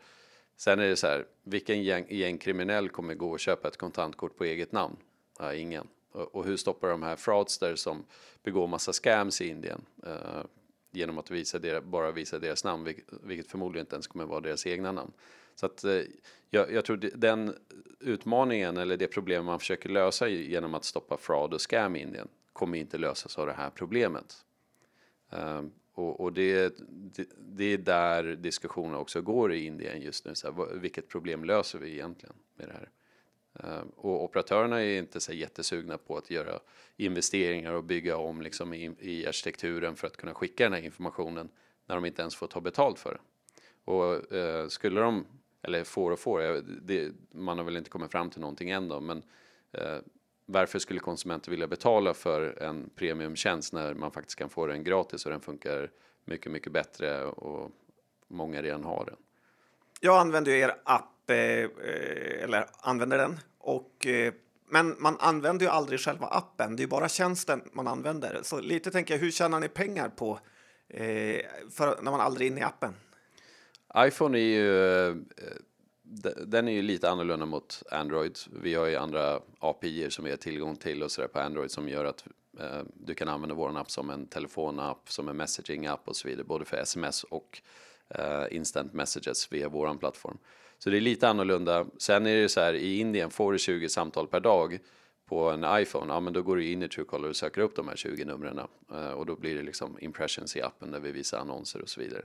Sen 0.56 0.78
är 0.78 0.88
det 0.88 0.96
så 0.96 1.06
här, 1.06 1.24
vilken 1.42 1.82
gäng, 1.82 2.06
gängkriminell 2.08 2.88
kommer 2.88 3.14
gå 3.14 3.30
och 3.30 3.40
köpa 3.40 3.68
ett 3.68 3.76
kontantkort 3.76 4.36
på 4.36 4.44
eget 4.44 4.72
namn? 4.72 4.96
Ja, 5.38 5.54
ingen. 5.54 5.88
Och, 6.12 6.34
och 6.34 6.44
hur 6.44 6.56
stoppar 6.56 6.88
de 6.88 7.02
här 7.02 7.16
fraudster 7.16 7.76
som 7.76 8.04
begår 8.42 8.66
massa 8.66 8.92
scams 8.92 9.40
i 9.40 9.48
Indien? 9.48 9.84
Uh, 10.06 10.44
genom 10.92 11.18
att 11.18 11.30
visa 11.30 11.58
deras, 11.58 11.84
bara 11.84 12.12
visa 12.12 12.38
deras 12.38 12.64
namn, 12.64 12.94
vilket 13.22 13.50
förmodligen 13.50 13.86
inte 13.86 13.96
ens 13.96 14.06
kommer 14.06 14.24
vara 14.24 14.40
deras 14.40 14.66
egna 14.66 14.92
namn. 14.92 15.12
Så 15.54 15.66
att 15.66 15.84
eh, 15.84 16.02
jag, 16.50 16.72
jag 16.72 16.84
tror 16.84 16.96
den 16.96 17.54
utmaningen 18.00 18.76
eller 18.76 18.96
det 18.96 19.06
problem 19.06 19.44
man 19.44 19.58
försöker 19.58 19.88
lösa 19.88 20.28
genom 20.28 20.74
att 20.74 20.84
stoppa 20.84 21.16
fraud 21.16 21.54
och 21.54 21.60
scam 21.60 21.96
i 21.96 22.00
Indien 22.00 22.28
kommer 22.52 22.78
inte 22.78 22.98
lösas 22.98 23.38
av 23.38 23.46
det 23.46 23.52
här 23.52 23.70
problemet. 23.70 24.44
Ehm, 25.30 25.70
och, 25.94 26.20
och 26.20 26.32
det, 26.32 26.74
det, 26.88 27.26
det, 27.38 27.64
är 27.64 27.78
där 27.78 28.22
diskussionen 28.22 28.94
också 28.94 29.22
går 29.22 29.52
i 29.52 29.64
Indien 29.64 30.00
just 30.00 30.24
nu. 30.24 30.34
Så 30.34 30.52
här, 30.52 30.74
vilket 30.74 31.08
problem 31.08 31.44
löser 31.44 31.78
vi 31.78 31.92
egentligen 31.92 32.34
med 32.54 32.68
det 32.68 32.72
här? 32.72 32.90
Ehm, 33.54 33.88
och 33.96 34.24
operatörerna 34.24 34.82
är 34.82 34.98
inte 34.98 35.20
så 35.20 35.32
jättesugna 35.32 35.98
på 35.98 36.16
att 36.16 36.30
göra 36.30 36.60
investeringar 36.96 37.72
och 37.72 37.84
bygga 37.84 38.16
om 38.16 38.42
liksom 38.42 38.74
i, 38.74 38.94
i 38.98 39.26
arkitekturen 39.26 39.96
för 39.96 40.06
att 40.06 40.16
kunna 40.16 40.34
skicka 40.34 40.64
den 40.64 40.72
här 40.72 40.82
informationen 40.82 41.48
när 41.86 41.94
de 41.94 42.04
inte 42.04 42.22
ens 42.22 42.36
får 42.36 42.46
ta 42.46 42.60
betalt 42.60 42.98
för 42.98 43.12
det. 43.12 43.20
Och 43.84 44.32
eh, 44.32 44.68
skulle 44.68 45.00
de, 45.00 45.26
eller 45.62 45.84
får 45.84 46.10
och 46.10 46.18
får, 46.18 46.62
det, 46.82 47.12
man 47.30 47.58
har 47.58 47.64
väl 47.64 47.76
inte 47.76 47.90
kommit 47.90 48.12
fram 48.12 48.30
till 48.30 48.40
någonting 48.40 48.70
än 48.70 48.88
då, 48.88 49.00
men 49.00 49.22
eh, 49.72 49.98
varför 50.46 50.78
skulle 50.78 51.00
konsumenter 51.00 51.50
vilja 51.50 51.66
betala 51.66 52.14
för 52.14 52.62
en 52.62 52.90
premiumtjänst 52.94 53.72
när 53.72 53.94
man 53.94 54.10
faktiskt 54.10 54.38
kan 54.38 54.50
få 54.50 54.66
den 54.66 54.84
gratis 54.84 55.26
och 55.26 55.32
den 55.32 55.40
funkar 55.40 55.90
mycket, 56.24 56.52
mycket 56.52 56.72
bättre 56.72 57.24
och 57.24 57.70
många 58.28 58.62
redan 58.62 58.84
har 58.84 59.04
den? 59.04 59.16
Jag 60.04 60.20
använder 60.20 60.52
ju 60.52 60.58
er 60.58 60.74
app 60.84 61.30
eh, 61.30 61.36
eh, 61.36 62.42
eller 62.42 62.66
använder 62.80 63.18
den. 63.18 63.40
Och, 63.58 64.06
eh, 64.06 64.32
men 64.68 64.96
man 64.98 65.16
använder 65.20 65.66
ju 65.66 65.72
aldrig 65.72 66.00
själva 66.00 66.26
appen, 66.26 66.76
det 66.76 66.82
är 66.82 66.86
bara 66.86 67.08
tjänsten 67.08 67.62
man 67.72 67.88
använder. 67.88 68.40
Så 68.42 68.60
lite 68.60 68.90
tänker 68.90 69.14
jag, 69.14 69.20
hur 69.20 69.30
tjänar 69.30 69.60
ni 69.60 69.68
pengar 69.68 70.08
på 70.08 70.40
eh, 70.88 71.40
för, 71.70 72.02
när 72.02 72.10
man 72.10 72.20
aldrig 72.20 72.46
är 72.46 72.50
inne 72.50 72.60
i 72.60 72.64
appen? 72.64 72.94
iPhone 73.96 74.38
är 74.38 74.42
ju 74.42 75.08
eh, 75.08 75.16
den 76.46 76.68
är 76.68 76.72
ju 76.72 76.82
lite 76.82 77.10
annorlunda 77.10 77.46
mot 77.46 77.82
Android. 77.90 78.38
Vi 78.62 78.74
har 78.74 78.86
ju 78.86 78.96
andra 78.96 79.40
API 79.58 80.10
som 80.10 80.24
vi 80.24 80.30
har 80.30 80.36
tillgång 80.36 80.76
till 80.76 81.02
och 81.02 81.10
sådär 81.10 81.28
på 81.28 81.40
Android 81.40 81.70
som 81.70 81.88
gör 81.88 82.04
att 82.04 82.24
eh, 82.60 82.82
du 82.94 83.14
kan 83.14 83.28
använda 83.28 83.54
vår 83.54 83.78
app 83.78 83.90
som 83.90 84.10
en 84.10 84.26
telefonapp, 84.26 85.12
som 85.12 85.28
en 85.28 85.36
messaging-app 85.36 86.08
och 86.08 86.16
så 86.16 86.28
vidare, 86.28 86.44
både 86.44 86.64
för 86.64 86.76
sms 86.76 87.24
och 87.24 87.62
Eh, 88.14 88.44
instant 88.50 88.92
messages 88.92 89.52
via 89.52 89.68
vår 89.68 89.94
plattform. 89.94 90.38
Så 90.78 90.90
det 90.90 90.96
är 90.96 91.00
lite 91.00 91.28
annorlunda. 91.28 91.86
Sen 91.98 92.26
är 92.26 92.36
det 92.36 92.48
så 92.48 92.60
här, 92.60 92.74
i 92.74 92.98
Indien 92.98 93.30
får 93.30 93.52
du 93.52 93.58
20 93.58 93.88
samtal 93.88 94.26
per 94.26 94.40
dag 94.40 94.78
på 95.26 95.50
en 95.50 95.64
iPhone, 95.82 96.12
ja 96.12 96.20
men 96.20 96.32
då 96.32 96.42
går 96.42 96.56
du 96.56 96.66
in 96.66 96.82
i 96.82 96.88
Truecaller 96.88 97.28
och 97.28 97.36
söker 97.36 97.60
upp 97.60 97.76
de 97.76 97.88
här 97.88 97.96
20 97.96 98.24
numren 98.24 98.60
uh, 98.92 99.10
och 99.10 99.26
då 99.26 99.36
blir 99.36 99.54
det 99.54 99.62
liksom 99.62 99.98
impressions 100.00 100.56
i 100.56 100.62
appen 100.62 100.90
där 100.90 101.00
vi 101.00 101.12
visar 101.12 101.38
annonser 101.38 101.82
och 101.82 101.88
så 101.88 102.00
vidare. 102.00 102.22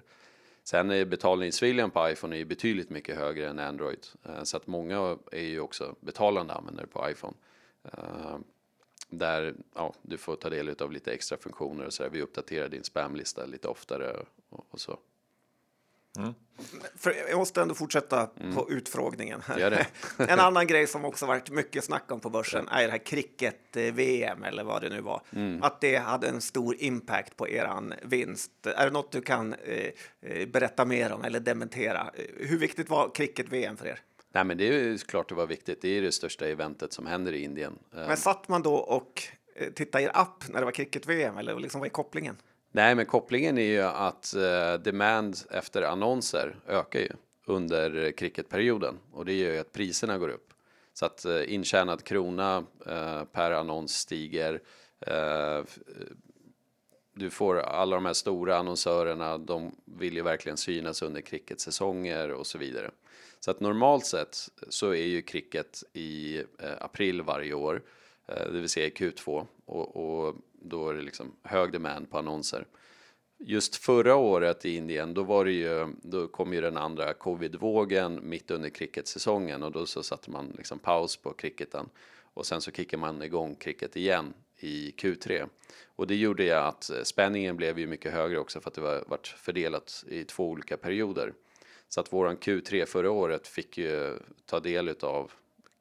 Sen 0.63 0.91
är 0.91 1.05
betalningsviljan 1.05 1.91
på 1.91 2.09
iPhone 2.09 2.37
är 2.37 2.45
betydligt 2.45 2.89
mycket 2.89 3.17
högre 3.17 3.49
än 3.49 3.59
Android 3.59 4.07
uh, 4.29 4.43
så 4.43 4.57
att 4.57 4.67
många 4.67 5.17
är 5.31 5.43
ju 5.43 5.59
också 5.59 5.95
betalande 5.99 6.53
användare 6.53 6.87
på 6.87 7.09
iPhone. 7.09 7.33
Uh, 7.85 8.37
där 9.09 9.55
ja, 9.75 9.93
du 10.01 10.17
får 10.17 10.35
ta 10.35 10.49
del 10.49 10.75
av 10.79 10.91
lite 10.91 11.11
extra 11.11 11.37
funktioner 11.37 11.85
och 11.85 11.93
så 11.93 12.03
där. 12.03 12.09
Vi 12.09 12.21
uppdaterar 12.21 12.69
din 12.69 12.83
spamlista 12.83 13.45
lite 13.45 13.67
oftare 13.67 14.15
och, 14.49 14.65
och 14.69 14.79
så. 14.79 14.99
För 16.95 17.13
jag 17.29 17.37
måste 17.37 17.61
ändå 17.61 17.75
fortsätta 17.75 18.29
på 18.53 18.71
utfrågningen. 18.71 19.41
Här. 19.45 19.57
Gör 19.57 19.69
det. 19.69 19.87
en 20.31 20.39
annan 20.39 20.67
grej 20.67 20.87
som 20.87 21.05
också 21.05 21.25
varit 21.25 21.49
mycket 21.49 21.83
snack 21.83 22.11
om 22.11 22.19
på 22.19 22.29
börsen 22.29 22.67
är 22.67 22.85
det 22.85 22.91
här 22.91 23.05
cricket-VM 23.05 24.43
eller 24.43 24.63
vad 24.63 24.81
det 24.81 24.89
nu 24.89 25.01
var. 25.01 25.21
Att 25.61 25.81
det 25.81 25.95
hade 25.95 26.27
en 26.27 26.41
stor 26.41 26.75
impact 26.79 27.37
på 27.37 27.49
eran 27.49 27.93
vinst. 28.03 28.51
Är 28.65 28.85
det 28.85 28.91
något 28.91 29.11
du 29.11 29.21
kan 29.21 29.53
eh, 29.53 29.89
eh, 30.21 30.47
berätta 30.47 30.85
mer 30.85 31.11
om 31.11 31.23
eller 31.23 31.39
dementera? 31.39 32.11
Hur 32.37 32.57
viktigt 32.57 32.89
var 32.89 33.09
cricket-VM 33.15 33.77
för 33.77 33.85
er? 33.85 33.99
Nej, 34.33 34.43
men 34.43 34.57
det 34.57 34.67
är 34.67 34.71
ju 34.71 34.97
klart 34.97 35.29
det 35.29 35.35
var 35.35 35.47
viktigt. 35.47 35.81
Det 35.81 35.89
är 35.97 36.01
det 36.01 36.11
största 36.11 36.47
eventet 36.47 36.93
som 36.93 37.05
händer 37.05 37.33
i 37.33 37.43
Indien. 37.43 37.79
Men 37.91 38.17
satt 38.17 38.47
man 38.47 38.61
då 38.61 38.75
och 38.75 39.23
eh, 39.55 39.69
tittade 39.73 40.03
i 40.03 40.05
er 40.07 40.11
app 40.13 40.43
när 40.49 40.59
det 40.59 40.65
var 40.65 40.71
cricket-VM 40.71 41.37
eller 41.37 41.59
liksom, 41.59 41.79
vad 41.79 41.87
är 41.87 41.91
kopplingen? 41.91 42.37
Nej, 42.71 42.95
men 42.95 43.05
kopplingen 43.05 43.57
är 43.57 43.61
ju 43.61 43.81
att 43.81 44.33
eh, 44.33 44.73
demand 44.73 45.37
efter 45.51 45.81
annonser 45.81 46.55
ökar 46.67 46.99
ju 46.99 47.11
under 47.45 48.11
cricketperioden 48.11 48.99
och 49.11 49.25
det 49.25 49.33
gör 49.33 49.51
ju 49.51 49.59
att 49.59 49.71
priserna 49.71 50.17
går 50.17 50.29
upp. 50.29 50.53
Så 50.93 51.05
att 51.05 51.25
eh, 51.25 51.53
intjänad 51.53 52.03
krona 52.03 52.65
eh, 52.85 53.23
per 53.23 53.51
annons 53.51 53.93
stiger. 53.93 54.61
Eh, 54.99 55.57
eh, 55.57 55.63
du 57.13 57.29
får 57.29 57.59
alla 57.59 57.95
de 57.95 58.05
här 58.05 58.13
stora 58.13 58.57
annonsörerna, 58.57 59.37
de 59.37 59.75
vill 59.85 60.15
ju 60.15 60.21
verkligen 60.21 60.57
synas 60.57 61.01
under 61.01 61.21
cricketsäsonger 61.21 62.31
och 62.31 62.47
så 62.47 62.57
vidare. 62.57 62.91
Så 63.39 63.51
att 63.51 63.59
normalt 63.59 64.05
sett 64.05 64.37
så 64.69 64.89
är 64.89 65.05
ju 65.05 65.21
cricket 65.21 65.83
i 65.93 66.37
eh, 66.37 66.71
april 66.79 67.21
varje 67.21 67.53
år, 67.53 67.81
eh, 68.27 68.51
det 68.51 68.59
vill 68.59 68.69
säga 68.69 68.87
i 68.87 68.89
Q2 68.89 69.47
och, 69.65 69.95
och 69.95 70.35
då 70.61 70.89
är 70.89 70.93
det 70.93 71.01
liksom 71.01 71.35
hög 71.43 71.71
demand 71.71 72.09
på 72.09 72.17
annonser. 72.17 72.67
Just 73.39 73.75
förra 73.75 74.15
året 74.15 74.65
i 74.65 74.75
Indien, 74.75 75.13
då 75.13 75.23
var 75.23 75.45
det 75.45 75.51
ju, 75.51 75.87
då 76.01 76.27
kom 76.27 76.53
ju 76.53 76.61
den 76.61 76.77
andra 76.77 77.13
covidvågen 77.13 78.29
mitt 78.29 78.51
under 78.51 78.69
cricketsäsongen 78.69 79.63
och 79.63 79.71
då 79.71 79.85
så 79.85 80.03
satte 80.03 80.31
man 80.31 80.53
liksom 80.57 80.79
paus 80.79 81.17
på 81.17 81.33
cricketen 81.33 81.89
och 82.33 82.45
sen 82.45 82.61
så 82.61 82.71
kickade 82.71 83.01
man 83.01 83.21
igång 83.21 83.55
cricket 83.55 83.95
igen 83.95 84.33
i 84.59 84.91
Q3 84.91 85.49
och 85.85 86.07
det 86.07 86.15
gjorde 86.15 86.43
ju 86.43 86.51
att 86.51 86.89
eh, 86.89 87.03
spänningen 87.03 87.57
blev 87.57 87.79
ju 87.79 87.87
mycket 87.87 88.13
högre 88.13 88.39
också 88.39 88.61
för 88.61 88.69
att 88.69 88.73
det 88.73 88.81
var 88.81 89.03
vart 89.07 89.27
fördelat 89.27 90.03
i 90.07 90.23
två 90.23 90.49
olika 90.49 90.77
perioder. 90.77 91.33
Så 91.89 91.99
att 91.99 92.13
våran 92.13 92.37
Q3 92.37 92.85
förra 92.85 93.11
året 93.11 93.47
fick 93.47 93.77
ju 93.77 94.19
ta 94.45 94.59
del 94.59 94.95
av 95.01 95.31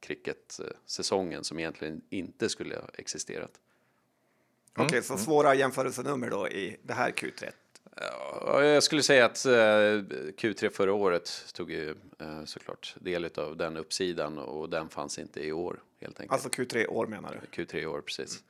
cricket-säsongen 0.01 1.45
som 1.45 1.59
egentligen 1.59 2.03
inte 2.11 2.49
skulle 2.49 2.75
ha 2.75 2.89
existerat. 2.95 3.61
Okej, 4.77 5.03
så 5.03 5.17
svåra 5.17 5.55
jämförelsenummer 5.55 6.31
då 6.31 6.49
i 6.49 6.77
det 6.83 6.93
här 6.93 7.11
Q3. 7.11 7.51
Ja, 8.47 8.65
jag 8.65 8.83
skulle 8.83 9.03
säga 9.03 9.25
att 9.25 9.47
eh, 9.47 9.51
Q3 9.51 10.71
förra 10.71 10.93
året 10.93 11.53
tog 11.55 11.71
ju 11.71 11.91
eh, 11.91 12.45
såklart 12.45 12.95
del 13.01 13.31
av 13.37 13.57
den 13.57 13.77
uppsidan 13.77 14.39
och 14.39 14.71
den 14.71 14.89
fanns 14.89 15.19
inte 15.19 15.41
i 15.41 15.53
år 15.53 15.81
helt 16.01 16.21
enkelt. 16.21 16.33
Alltså 16.33 16.49
Q3 16.63 16.87
år 16.87 17.07
menar 17.07 17.41
du? 17.41 17.65
Q3 17.65 17.77
i 17.77 17.87
år 17.87 18.01
precis. 18.01 18.43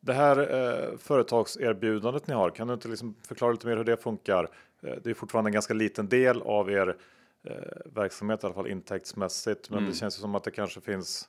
Det 0.00 0.12
här 0.12 0.38
eh, 0.38 0.98
företagserbjudandet 0.98 2.26
ni 2.26 2.34
har, 2.34 2.50
kan 2.50 2.68
du 2.68 2.74
inte 2.74 2.88
liksom 2.88 3.14
förklara 3.22 3.52
lite 3.52 3.66
mer 3.66 3.76
hur 3.76 3.84
det 3.84 3.96
funkar? 3.96 4.48
Eh, 4.82 4.94
det 5.02 5.10
är 5.10 5.14
fortfarande 5.14 5.48
en 5.48 5.52
ganska 5.52 5.74
liten 5.74 6.08
del 6.08 6.42
av 6.42 6.70
er 6.70 6.96
eh, 7.44 7.54
verksamhet, 7.84 8.42
i 8.42 8.46
alla 8.46 8.54
fall 8.54 8.66
intäktsmässigt, 8.68 9.70
men 9.70 9.86
det 9.86 9.94
känns 9.94 10.18
ju 10.18 10.20
som 10.20 10.34
att 10.34 10.44
det 10.44 10.50
kanske 10.50 10.80
finns 10.80 11.28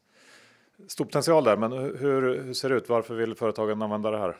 stor 0.87 1.05
potential 1.05 1.43
där. 1.43 1.57
Men 1.57 1.71
hur, 1.71 2.43
hur 2.43 2.53
ser 2.53 2.69
det 2.69 2.75
ut? 2.75 2.89
Varför 2.89 3.15
vill 3.15 3.35
företagen 3.35 3.81
använda 3.81 4.11
det 4.11 4.17
här? 4.17 4.37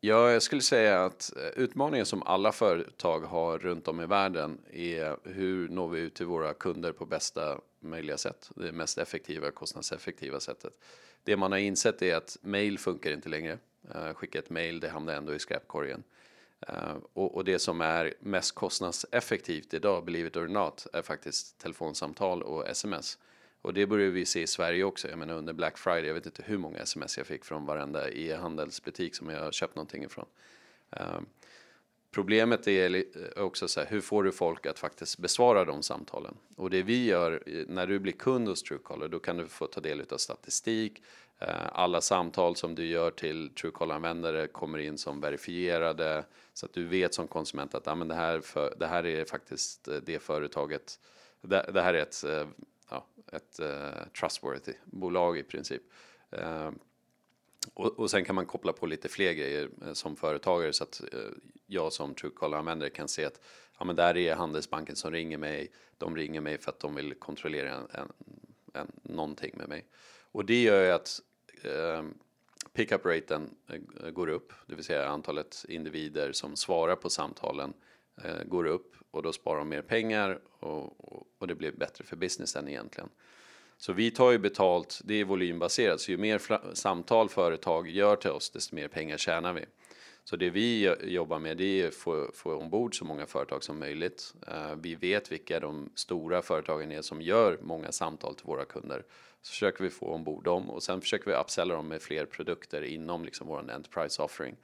Ja, 0.00 0.30
jag 0.30 0.42
skulle 0.42 0.62
säga 0.62 1.04
att 1.04 1.32
eh, 1.36 1.62
utmaningen 1.62 2.06
som 2.06 2.22
alla 2.22 2.52
företag 2.52 3.20
har 3.20 3.58
runt 3.58 3.88
om 3.88 4.00
i 4.00 4.06
världen 4.06 4.58
är 4.72 5.16
hur 5.24 5.68
når 5.68 5.88
vi 5.88 6.00
ut 6.00 6.14
till 6.14 6.26
våra 6.26 6.54
kunder 6.54 6.92
på 6.92 7.06
bästa 7.06 7.60
möjliga 7.80 8.16
sätt, 8.16 8.50
det 8.56 8.72
mest 8.72 8.98
effektiva, 8.98 9.50
kostnadseffektiva 9.50 10.40
sättet. 10.40 10.72
Det 11.24 11.36
man 11.36 11.52
har 11.52 11.58
insett 11.58 12.02
är 12.02 12.16
att 12.16 12.36
mail 12.40 12.78
funkar 12.78 13.12
inte 13.12 13.28
längre. 13.28 13.58
Eh, 13.94 14.14
skicka 14.14 14.38
ett 14.38 14.50
mail, 14.50 14.80
det 14.80 14.88
hamnar 14.88 15.14
ändå 15.14 15.34
i 15.34 15.38
skräpkorgen. 15.38 16.02
Eh, 16.60 16.96
och 17.12 17.44
det 17.44 17.58
som 17.58 17.80
är 17.80 18.14
mest 18.20 18.54
kostnadseffektivt 18.54 19.74
idag, 19.74 20.04
believe 20.04 20.28
it 20.28 20.36
or 20.36 20.48
not, 20.48 20.86
är 20.92 21.02
faktiskt 21.02 21.58
telefonsamtal 21.58 22.42
och 22.42 22.68
sms. 22.68 23.18
Och 23.66 23.74
det 23.74 23.86
börjar 23.86 24.10
vi 24.10 24.24
se 24.24 24.42
i 24.42 24.46
Sverige 24.46 24.84
också. 24.84 25.08
Jag 25.08 25.18
menar 25.18 25.34
under 25.34 25.52
Black 25.52 25.78
Friday, 25.78 26.06
jag 26.06 26.14
vet 26.14 26.26
inte 26.26 26.42
hur 26.46 26.58
många 26.58 26.78
sms 26.78 27.18
jag 27.18 27.26
fick 27.26 27.44
från 27.44 27.66
varenda 27.66 28.10
e-handelsbutik 28.10 29.14
som 29.14 29.30
jag 29.30 29.40
har 29.40 29.52
köpt 29.52 29.76
någonting 29.76 30.04
ifrån. 30.04 30.26
Um, 30.90 31.26
Problemet 32.10 32.68
är 32.68 33.04
också 33.36 33.68
så 33.68 33.80
här, 33.80 33.86
hur 33.86 34.00
får 34.00 34.22
du 34.22 34.32
folk 34.32 34.66
att 34.66 34.78
faktiskt 34.78 35.18
besvara 35.18 35.64
de 35.64 35.82
samtalen? 35.82 36.36
Och 36.56 36.70
det 36.70 36.82
vi 36.82 37.04
gör, 37.04 37.42
när 37.68 37.86
du 37.86 37.98
blir 37.98 38.12
kund 38.12 38.48
hos 38.48 38.62
Truecaller, 38.62 39.08
då 39.08 39.18
kan 39.18 39.36
du 39.36 39.46
få 39.46 39.66
ta 39.66 39.80
del 39.80 40.02
av 40.10 40.16
statistik. 40.16 41.02
Ehm, 41.38 41.48
alla 41.72 42.00
samtal 42.00 42.56
som 42.56 42.74
du 42.74 42.86
gör 42.86 43.10
till 43.10 43.50
Truecaller-användare 43.50 44.46
kommer 44.46 44.78
in 44.78 44.98
som 44.98 45.20
verifierade, 45.20 46.24
så 46.52 46.66
att 46.66 46.72
du 46.72 46.84
vet 46.84 47.14
som 47.14 47.28
konsument 47.28 47.74
att 47.74 47.88
ah, 47.88 47.94
men 47.94 48.08
det, 48.08 48.14
här 48.14 48.40
för, 48.40 48.74
det 48.78 48.86
här 48.86 49.06
är 49.06 49.24
faktiskt 49.24 49.88
eh, 49.88 49.96
det 49.96 50.18
företaget, 50.18 51.00
det, 51.40 51.70
det 51.74 51.82
här 51.82 51.94
är 51.94 52.02
ett, 52.02 52.24
eh, 52.24 52.46
ja, 52.90 53.06
ett 53.32 53.60
eh, 53.60 54.08
trustworthy 54.20 54.72
bolag 54.84 55.38
i 55.38 55.42
princip. 55.42 55.82
Eh, 56.30 56.70
och, 57.74 57.98
och 57.98 58.10
sen 58.10 58.24
kan 58.24 58.34
man 58.34 58.46
koppla 58.46 58.72
på 58.72 58.86
lite 58.86 59.08
fler 59.08 59.32
grejer 59.32 59.68
eh, 59.82 59.92
som 59.92 60.16
företagare 60.16 60.72
så 60.72 60.84
att 60.84 61.02
eh, 61.12 61.30
jag 61.66 61.92
som 61.92 62.14
Truecaller-användare 62.14 62.90
kan 62.90 63.08
se 63.08 63.24
att 63.24 63.40
ja, 63.78 63.84
men 63.84 63.96
där 63.96 64.16
är 64.16 64.34
Handelsbanken 64.34 64.96
som 64.96 65.10
ringer 65.10 65.38
mig. 65.38 65.72
De 65.98 66.16
ringer 66.16 66.40
mig 66.40 66.58
för 66.58 66.70
att 66.70 66.80
de 66.80 66.94
vill 66.94 67.14
kontrollera 67.14 67.74
en, 67.74 67.88
en, 67.90 68.12
en, 68.74 68.92
någonting 69.02 69.54
med 69.56 69.68
mig. 69.68 69.86
Och 70.32 70.44
det 70.44 70.62
gör 70.62 70.84
ju 70.84 70.90
att 70.90 71.20
eh, 71.62 72.02
pickup-raten 72.72 73.54
eh, 73.68 74.10
går 74.10 74.28
upp, 74.28 74.52
det 74.66 74.74
vill 74.74 74.84
säga 74.84 75.08
antalet 75.08 75.64
individer 75.68 76.32
som 76.32 76.56
svarar 76.56 76.96
på 76.96 77.10
samtalen 77.10 77.74
eh, 78.24 78.44
går 78.44 78.66
upp 78.66 78.94
och 79.16 79.22
då 79.22 79.32
sparar 79.32 79.58
de 79.58 79.68
mer 79.68 79.82
pengar 79.82 80.38
och, 80.60 81.12
och, 81.12 81.26
och 81.38 81.46
det 81.46 81.54
blir 81.54 81.72
bättre 81.72 82.04
för 82.04 82.16
businessen 82.16 82.68
egentligen. 82.68 83.08
Så 83.78 83.92
vi 83.92 84.10
tar 84.10 84.32
ju 84.32 84.38
betalt, 84.38 85.00
det 85.04 85.14
är 85.14 85.24
volymbaserat, 85.24 86.00
så 86.00 86.10
ju 86.10 86.16
mer 86.16 86.74
samtal 86.74 87.28
företag 87.28 87.88
gör 87.88 88.16
till 88.16 88.30
oss, 88.30 88.50
desto 88.50 88.74
mer 88.74 88.88
pengar 88.88 89.16
tjänar 89.16 89.52
vi. 89.52 89.64
Så 90.24 90.36
det 90.36 90.50
vi 90.50 90.94
jobbar 91.02 91.38
med 91.38 91.56
det 91.56 91.82
är 91.82 91.88
att 91.88 91.94
få, 91.94 92.30
få 92.34 92.54
ombord 92.54 92.98
så 92.98 93.04
många 93.04 93.26
företag 93.26 93.64
som 93.64 93.78
möjligt. 93.78 94.34
Uh, 94.48 94.74
vi 94.76 94.94
vet 94.94 95.32
vilka 95.32 95.60
de 95.60 95.90
stora 95.94 96.42
företagen 96.42 96.92
är 96.92 97.02
som 97.02 97.22
gör 97.22 97.58
många 97.62 97.92
samtal 97.92 98.34
till 98.34 98.46
våra 98.46 98.64
kunder. 98.64 99.04
Så 99.42 99.50
försöker 99.50 99.84
vi 99.84 99.90
få 99.90 100.06
ombord 100.06 100.44
dem 100.44 100.70
och 100.70 100.82
sen 100.82 101.00
försöker 101.00 101.26
vi 101.26 101.36
upsella 101.36 101.74
dem 101.74 101.88
med 101.88 102.02
fler 102.02 102.24
produkter 102.24 102.82
inom 102.82 103.24
liksom 103.24 103.46
vår 103.46 103.70
enterprise 103.70 104.22
offering. 104.22 104.56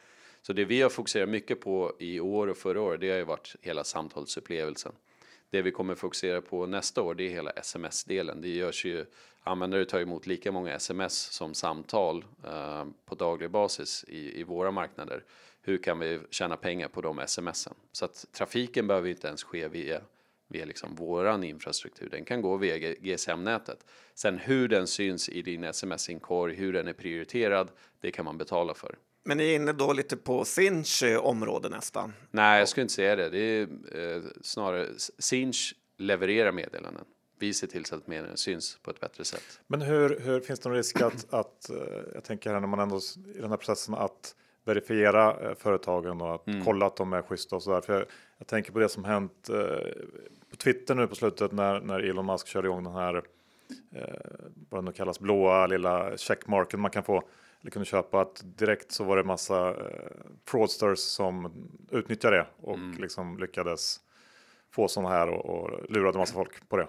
Så 0.43 0.53
det 0.53 0.65
vi 0.65 0.83
har 0.83 0.91
fokuserat 0.91 1.29
mycket 1.29 1.61
på 1.61 1.93
i 1.99 2.21
år 2.21 2.47
och 2.47 2.57
förra 2.57 2.81
året, 2.81 3.01
det 3.01 3.11
har 3.11 3.19
ju 3.19 3.25
varit 3.25 3.57
hela 3.61 3.85
samtalsupplevelsen. 3.85 4.93
Det 5.51 5.63
vi 5.63 5.71
kommer 5.71 5.95
fokusera 5.95 6.41
på 6.41 6.67
nästa 6.67 7.03
år, 7.03 7.15
det 7.15 7.25
är 7.25 7.31
hela 7.31 7.51
sms-delen. 7.51 8.41
Det 8.41 8.49
görs 8.49 8.85
ju, 8.85 9.05
användare 9.43 9.85
tar 9.85 10.01
emot 10.01 10.27
lika 10.27 10.53
många 10.53 10.75
sms 10.75 11.15
som 11.15 11.55
samtal 11.55 12.25
eh, 12.45 12.85
på 13.05 13.15
daglig 13.15 13.51
basis 13.51 14.05
i, 14.09 14.41
i 14.41 14.43
våra 14.43 14.71
marknader. 14.71 15.25
Hur 15.63 15.79
kan 15.79 15.99
vi 15.99 16.21
tjäna 16.31 16.57
pengar 16.57 16.89
på 16.89 17.01
de 17.01 17.27
smsen? 17.27 17.75
Så 17.93 18.05
att 18.05 18.27
trafiken 18.33 18.87
behöver 18.87 19.09
inte 19.09 19.27
ens 19.27 19.43
ske 19.43 19.69
via, 19.69 20.01
via 20.49 20.65
liksom 20.65 20.95
våran 20.95 21.45
infrastruktur. 21.45 22.09
Den 22.11 22.25
kan 22.25 22.43
gå 22.43 22.57
via 22.57 22.79
GSM-nätet. 22.79 23.87
Sen 24.15 24.39
hur 24.39 24.69
den 24.69 24.87
syns 24.87 25.29
i 25.29 25.43
din 25.43 25.65
sms-inkorg, 25.65 26.55
hur 26.55 26.73
den 26.73 26.89
är 26.89 26.93
prioriterad, 26.93 27.71
det 28.01 28.11
kan 28.11 28.25
man 28.25 28.39
betala 28.39 28.75
för. 28.75 28.99
Men 29.25 29.37
ni 29.37 29.51
är 29.51 29.57
inne 29.57 29.73
då 29.73 29.93
lite 29.93 30.17
på 30.17 30.45
Sinch 30.45 31.03
område 31.21 31.69
nästan. 31.69 32.13
Nej, 32.31 32.59
jag 32.59 32.69
skulle 32.69 32.83
inte 32.83 32.95
säga 32.95 33.17
det. 33.17 33.31
Det 33.31 33.39
är 33.39 33.69
eh, 34.17 34.23
snarare 34.43 34.89
Sinch 35.19 35.75
levererar 35.99 36.53
meddelanden. 36.53 37.05
Vi 37.39 37.55
ser 37.55 37.67
till 37.67 37.85
så 37.85 37.95
att 37.95 38.07
meddelanden 38.07 38.37
syns 38.37 38.79
på 38.83 38.91
ett 38.91 39.01
bättre 39.01 39.25
sätt. 39.25 39.61
Men 39.67 39.83
hur, 39.83 40.21
hur 40.21 40.41
finns 40.41 40.61
det 40.61 40.69
någon 40.69 40.77
risk 40.77 41.01
att, 41.01 41.35
att 41.35 41.71
eh, 41.71 41.77
jag 42.15 42.25
tänker 42.25 42.53
här 42.53 42.61
när 42.61 42.69
man 42.69 42.81
ändå 42.81 43.01
i 43.35 43.41
den 43.41 43.51
här 43.51 43.57
processen 43.57 43.95
att 43.95 44.35
verifiera 44.65 45.49
eh, 45.49 45.55
företagen 45.55 46.21
och 46.21 46.35
att 46.35 46.65
kolla 46.65 46.87
att 46.87 46.97
de 46.97 47.13
är 47.13 47.23
schyssta 47.23 47.57
och 47.57 47.63
så 47.63 47.71
där. 47.71 47.81
För 47.81 47.93
jag, 47.93 48.05
jag 48.39 48.47
tänker 48.47 48.73
på 48.73 48.79
det 48.79 48.89
som 48.89 49.05
hänt 49.05 49.49
eh, 49.49 49.57
på 50.51 50.57
Twitter 50.57 50.95
nu 50.95 51.07
på 51.07 51.15
slutet 51.15 51.53
när, 51.53 51.81
när 51.81 52.01
Elon 52.01 52.27
Musk 52.27 52.47
körde 52.47 52.69
igång 52.69 52.85
den 52.85 52.93
här 52.93 53.23
eh, 53.95 54.03
vad 54.71 54.83
det 54.83 54.85
nu 54.85 54.93
kallas 54.93 55.21
blåa 55.21 55.67
lilla 55.67 56.17
checkmarken 56.17 56.81
man 56.81 56.91
kan 56.91 57.03
få 57.05 57.23
eller 57.63 57.71
kunde 57.71 57.87
köpa 57.87 58.21
att 58.21 58.43
direkt 58.45 58.93
så 58.93 59.05
var 59.05 59.17
det 59.17 59.25
massa 59.25 59.69
eh, 59.69 60.11
fraudsters 60.47 60.99
som 60.99 61.53
utnyttjade 61.91 62.37
det 62.37 62.47
och 62.57 62.79
liksom 62.99 63.39
lyckades 63.39 64.01
få 64.71 64.89
sådana 64.89 65.09
här 65.09 65.29
och, 65.29 65.45
och 65.47 65.91
lurade 65.91 66.19
massa 66.19 66.35
folk 66.35 66.69
på 66.69 66.77
det. 66.77 66.89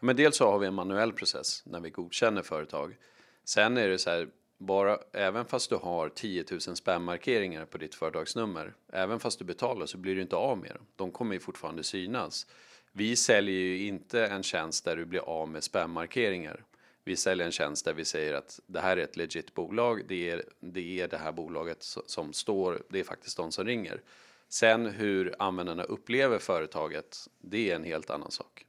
Men 0.00 0.16
dels 0.16 0.36
så 0.36 0.50
har 0.50 0.58
vi 0.58 0.66
en 0.66 0.74
manuell 0.74 1.12
process 1.12 1.62
när 1.66 1.80
vi 1.80 1.90
godkänner 1.90 2.42
företag. 2.42 2.96
Sen 3.44 3.76
är 3.76 3.88
det 3.88 3.98
så 3.98 4.10
här, 4.10 4.28
bara, 4.58 4.98
även 5.12 5.44
fast 5.44 5.70
du 5.70 5.76
har 5.76 6.08
10 6.08 6.44
000 6.50 6.60
spammarkeringar 6.60 7.64
på 7.64 7.78
ditt 7.78 7.94
företagsnummer, 7.94 8.74
även 8.92 9.20
fast 9.20 9.38
du 9.38 9.44
betalar 9.44 9.86
så 9.86 9.98
blir 9.98 10.14
du 10.14 10.22
inte 10.22 10.36
av 10.36 10.58
med 10.58 10.70
dem. 10.70 10.86
De 10.96 11.10
kommer 11.10 11.34
ju 11.34 11.40
fortfarande 11.40 11.84
synas. 11.84 12.46
Vi 12.92 13.16
säljer 13.16 13.54
ju 13.54 13.86
inte 13.86 14.26
en 14.26 14.42
tjänst 14.42 14.84
där 14.84 14.96
du 14.96 15.04
blir 15.04 15.20
av 15.20 15.48
med 15.48 15.64
spammarkeringar. 15.64 16.64
Vi 17.04 17.16
säljer 17.16 17.46
en 17.46 17.52
tjänst 17.52 17.84
där 17.84 17.94
vi 17.94 18.04
säger 18.04 18.34
att 18.34 18.60
det 18.66 18.80
här 18.80 18.96
är 18.96 19.02
ett 19.02 19.16
legit 19.16 19.54
bolag. 19.54 20.04
Det 20.08 20.30
är 20.30 20.44
det, 20.60 21.00
är 21.00 21.08
det 21.08 21.16
här 21.16 21.32
bolaget 21.32 21.82
som 22.06 22.32
står. 22.32 22.82
Det 22.88 23.00
är 23.00 23.04
faktiskt 23.04 23.36
de 23.36 23.52
som 23.52 23.64
ringer. 23.64 24.00
Sen 24.48 24.86
hur 24.86 25.34
användarna 25.38 25.82
upplever 25.82 26.38
företaget, 26.38 27.28
det 27.40 27.70
är 27.70 27.76
en 27.76 27.84
helt 27.84 28.10
annan 28.10 28.30
sak. 28.30 28.66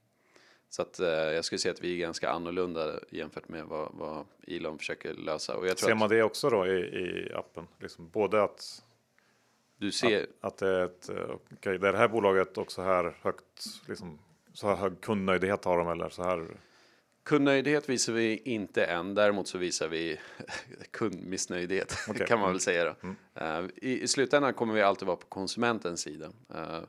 Så 0.68 0.82
att 0.82 1.00
eh, 1.00 1.08
jag 1.08 1.44
skulle 1.44 1.58
säga 1.58 1.72
att 1.72 1.80
vi 1.80 1.94
är 1.94 1.98
ganska 1.98 2.30
annorlunda 2.30 3.00
jämfört 3.10 3.48
med 3.48 3.64
vad, 3.64 3.88
vad 3.92 4.26
Elon 4.46 4.78
försöker 4.78 5.14
lösa. 5.14 5.56
Och 5.56 5.66
jag 5.66 5.76
tror 5.76 5.86
Ser 5.86 5.92
att 5.92 5.98
man 5.98 6.08
det 6.08 6.22
också 6.22 6.50
då 6.50 6.66
i, 6.66 6.78
i 6.78 7.32
appen? 7.34 7.66
Liksom 7.78 8.08
både 8.08 8.42
att, 8.42 8.82
du 9.76 9.92
ser, 9.92 10.22
att, 10.22 10.28
att 10.40 10.56
det 10.56 10.68
är 10.68 10.84
ett, 10.84 11.08
eh, 11.08 11.36
det 11.60 11.68
är 11.70 11.92
det 11.92 11.98
här 11.98 12.08
bolaget 12.08 12.58
och 12.58 12.72
så 12.72 12.82
här 12.82 13.16
högt, 13.22 13.66
liksom, 13.88 14.18
så 14.52 14.68
här 14.68 14.76
hög 14.76 15.00
kundnöjdhet 15.00 15.64
har 15.64 15.78
de 15.78 15.88
eller 15.88 16.08
så 16.08 16.22
här. 16.22 16.46
Kundnöjdhet 17.24 17.88
visar 17.88 18.12
vi 18.12 18.36
inte 18.36 18.84
än, 18.84 19.14
däremot 19.14 19.48
så 19.48 19.58
visar 19.58 19.88
vi 19.88 20.20
kundmissnöjdhet 20.90 21.96
Okej. 22.08 22.26
kan 22.26 22.40
man 22.40 22.50
väl 22.50 22.60
säga. 22.60 22.84
Då. 22.84 23.08
Eh, 23.34 23.64
I, 23.76 24.02
I 24.02 24.08
slutändan 24.08 24.54
kommer 24.54 24.74
vi 24.74 24.82
alltid 24.82 25.06
vara 25.06 25.16
på 25.16 25.26
konsumentens 25.26 26.00
sida. 26.00 26.32
Eh, 26.54 26.80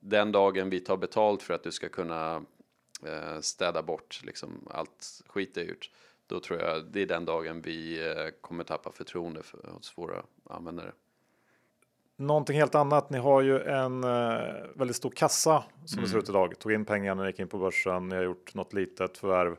den 0.00 0.32
dagen 0.32 0.70
vi 0.70 0.80
tar 0.80 0.96
betalt 0.96 1.42
för 1.42 1.54
att 1.54 1.62
du 1.62 1.72
ska 1.72 1.88
kunna 1.88 2.44
eh, 3.06 3.40
städa 3.40 3.82
bort 3.82 4.20
liksom 4.24 4.68
allt 4.70 5.22
skit 5.26 5.54
du 5.54 5.62
gjort, 5.62 5.90
då 6.26 6.40
tror 6.40 6.60
jag 6.60 6.84
det 6.92 7.02
är 7.02 7.06
den 7.06 7.24
dagen 7.24 7.62
vi 7.62 8.00
kommer 8.40 8.64
tappa 8.64 8.92
förtroende 8.92 9.42
för, 9.42 9.70
hos 9.72 9.98
våra 9.98 10.22
användare. 10.50 10.92
Någonting 12.16 12.56
helt 12.56 12.74
annat. 12.74 13.10
Ni 13.10 13.18
har 13.18 13.40
ju 13.40 13.60
en 13.60 14.04
eh, 14.04 14.40
väldigt 14.74 14.96
stor 14.96 15.10
kassa 15.10 15.64
som 15.84 16.00
det 16.02 16.08
ser 16.08 16.14
Mm. 16.14 16.22
ut 16.22 16.28
idag. 16.28 16.58
Tog 16.58 16.72
in 16.72 16.84
pengar 16.84 17.14
när 17.14 17.22
ni 17.22 17.28
gick 17.30 17.38
in 17.40 17.48
på 17.48 17.58
börsen. 17.58 18.08
Ni 18.08 18.16
har 18.16 18.22
gjort 18.22 18.54
något 18.54 18.72
litet 18.72 19.18
förvärv. 19.18 19.56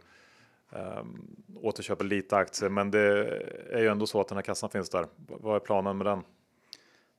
Um, 0.69 1.35
återköper 1.55 2.05
lite 2.05 2.37
aktier, 2.37 2.69
men 2.69 2.91
det 2.91 3.27
är 3.71 3.79
ju 3.79 3.87
ändå 3.87 4.07
så 4.07 4.21
att 4.21 4.27
den 4.27 4.37
här 4.37 4.43
kassan 4.43 4.69
finns 4.69 4.89
där. 4.89 5.07
Vad 5.27 5.55
är 5.55 5.59
planen 5.59 5.97
med 5.97 6.05
den? 6.07 6.21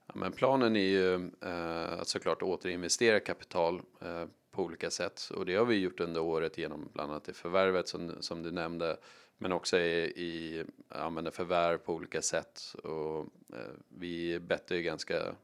Ja, 0.06 0.12
men 0.14 0.32
planen 0.32 0.76
är 0.76 0.80
ju 0.80 1.14
eh, 1.44 2.00
att 2.00 2.08
såklart 2.08 2.42
återinvestera 2.42 3.20
kapital 3.20 3.80
eh, 4.00 4.24
på 4.52 4.62
olika 4.62 4.90
sätt 4.90 5.30
och 5.36 5.46
det 5.46 5.56
har 5.56 5.64
vi 5.64 5.78
gjort 5.78 6.00
under 6.00 6.20
året 6.20 6.58
genom 6.58 6.88
bland 6.92 7.10
annat 7.10 7.24
det 7.24 7.32
förvärvet 7.32 7.88
som, 7.88 8.12
som 8.20 8.42
du 8.42 8.50
nämnde 8.50 8.96
men 9.38 9.52
också 9.52 9.78
i, 9.78 10.04
i 10.04 10.64
använda 10.88 11.30
förvärv 11.30 11.78
på 11.78 11.94
olika 11.94 12.22
sätt 12.22 12.74
och 12.84 13.18
eh, 13.52 13.74
vi 13.88 14.40
bettar 14.40 14.76
ju 14.76 14.82
ganska 14.82 15.34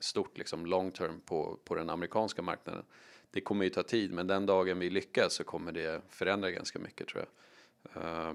stort 0.00 0.38
liksom 0.38 0.66
long 0.66 0.90
term 0.90 1.20
på, 1.20 1.58
på 1.64 1.74
den 1.74 1.90
amerikanska 1.90 2.42
marknaden. 2.42 2.84
Det 3.30 3.40
kommer 3.40 3.64
ju 3.64 3.70
ta 3.70 3.82
tid 3.82 4.12
men 4.12 4.26
den 4.26 4.46
dagen 4.46 4.78
vi 4.78 4.90
lyckas 4.90 5.34
så 5.34 5.44
kommer 5.44 5.72
det 5.72 6.02
förändra 6.08 6.50
ganska 6.50 6.78
mycket 6.78 7.08
tror 7.08 7.24
jag. 7.24 8.02
Eh, 8.02 8.34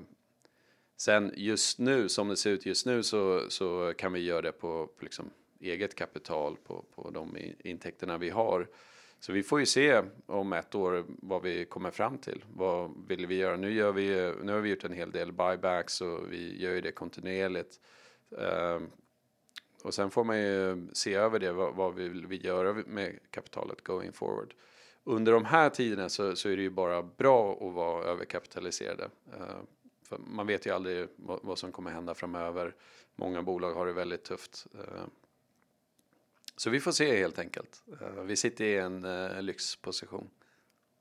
Sen 0.99 1.33
just 1.35 1.79
nu, 1.79 2.09
som 2.09 2.27
det 2.27 2.37
ser 2.37 2.49
ut 2.49 2.65
just 2.65 2.85
nu, 2.85 3.03
så, 3.03 3.49
så 3.49 3.93
kan 3.97 4.13
vi 4.13 4.19
göra 4.19 4.41
det 4.41 4.51
på, 4.51 4.87
på 4.87 5.03
liksom 5.03 5.29
eget 5.59 5.95
kapital, 5.95 6.57
på, 6.57 6.85
på 6.95 7.09
de 7.09 7.37
intäkterna 7.59 8.17
vi 8.17 8.29
har. 8.29 8.67
Så 9.19 9.33
vi 9.33 9.43
får 9.43 9.59
ju 9.59 9.65
se 9.65 10.03
om 10.25 10.53
ett 10.53 10.75
år 10.75 11.05
vad 11.07 11.41
vi 11.41 11.65
kommer 11.65 11.91
fram 11.91 12.17
till. 12.17 12.45
Vad 12.53 12.91
vill 13.07 13.27
vi 13.27 13.35
göra? 13.35 13.57
Nu, 13.57 13.73
gör 13.73 13.91
vi, 13.91 14.33
nu 14.43 14.51
har 14.51 14.59
vi 14.59 14.69
gjort 14.69 14.83
en 14.83 14.93
hel 14.93 15.11
del 15.11 15.31
buybacks 15.31 16.01
och 16.01 16.31
vi 16.31 16.61
gör 16.61 16.71
ju 16.71 16.81
det 16.81 16.91
kontinuerligt. 16.91 17.79
Ehm, 18.37 18.87
och 19.83 19.93
sen 19.93 20.11
får 20.11 20.23
man 20.23 20.39
ju 20.39 20.87
se 20.93 21.13
över 21.13 21.39
det, 21.39 21.51
vad, 21.51 21.75
vad 21.75 21.95
vill 21.95 22.27
vi 22.27 22.37
göra 22.37 22.73
med 22.73 23.19
kapitalet 23.31 23.83
going 23.83 24.13
forward. 24.13 24.53
Under 25.03 25.31
de 25.31 25.45
här 25.45 25.69
tiderna 25.69 26.09
så, 26.09 26.35
så 26.35 26.49
är 26.49 26.55
det 26.55 26.61
ju 26.61 26.69
bara 26.69 27.03
bra 27.03 27.53
att 27.53 27.73
vara 27.73 28.03
överkapitaliserade. 28.03 29.03
Uh, 29.27 29.59
för 30.03 30.17
man 30.17 30.47
vet 30.47 30.65
ju 30.65 30.71
aldrig 30.71 31.07
vad, 31.15 31.39
vad 31.43 31.57
som 31.57 31.71
kommer 31.71 31.91
hända 31.91 32.15
framöver. 32.15 32.75
Många 33.15 33.41
bolag 33.41 33.73
har 33.73 33.85
det 33.85 33.93
väldigt 33.93 34.23
tufft. 34.23 34.67
Uh, 34.75 35.03
så 36.59 36.69
vi 36.69 36.79
får 36.79 36.91
se 36.91 37.17
helt 37.17 37.39
enkelt. 37.39 37.83
Eh, 38.01 38.23
Vi 38.23 38.35
sitter 38.35 38.65
i 38.65 38.77
en 38.77 39.05
eh, 39.05 39.41
lyxposition. 39.41 40.29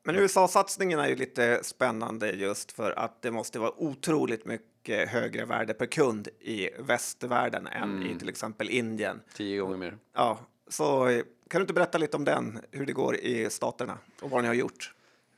Men 0.05 0.17
USA-satsningen 0.17 0.99
är 0.99 1.09
ju 1.09 1.17
lite 1.17 1.61
spännande 1.65 2.31
just 2.31 2.73
för 2.73 2.91
att 2.99 3.23
det 3.23 3.31
måste 3.31 3.59
vara 3.59 3.73
otroligt 3.77 4.45
mycket 4.45 5.09
högre 5.09 5.45
värde 5.45 5.75
per 5.75 5.87
kund 5.87 6.29
i 6.41 6.71
västvärlden 6.79 7.67
än 7.67 8.03
i 8.03 8.19
till 8.19 8.29
exempel 8.29 8.71
Indien. 8.71 9.21
Tio 9.35 9.61
gånger 9.61 9.77
mer. 9.77 9.99
Ja, 10.15 10.39
så 10.69 11.07
kan 11.49 11.61
du 11.61 11.63
inte 11.63 11.75
berätta 11.75 11.99
lite 11.99 12.17
om 12.17 12.25
den, 12.25 12.61
hur 12.71 12.87
det 12.87 12.93
går 12.93 13.17
i 13.17 13.51
staterna 13.51 13.99
och 14.21 14.31
vad 14.31 14.43
ni 14.43 14.49
har 14.49 14.55
gjort? 14.55 14.95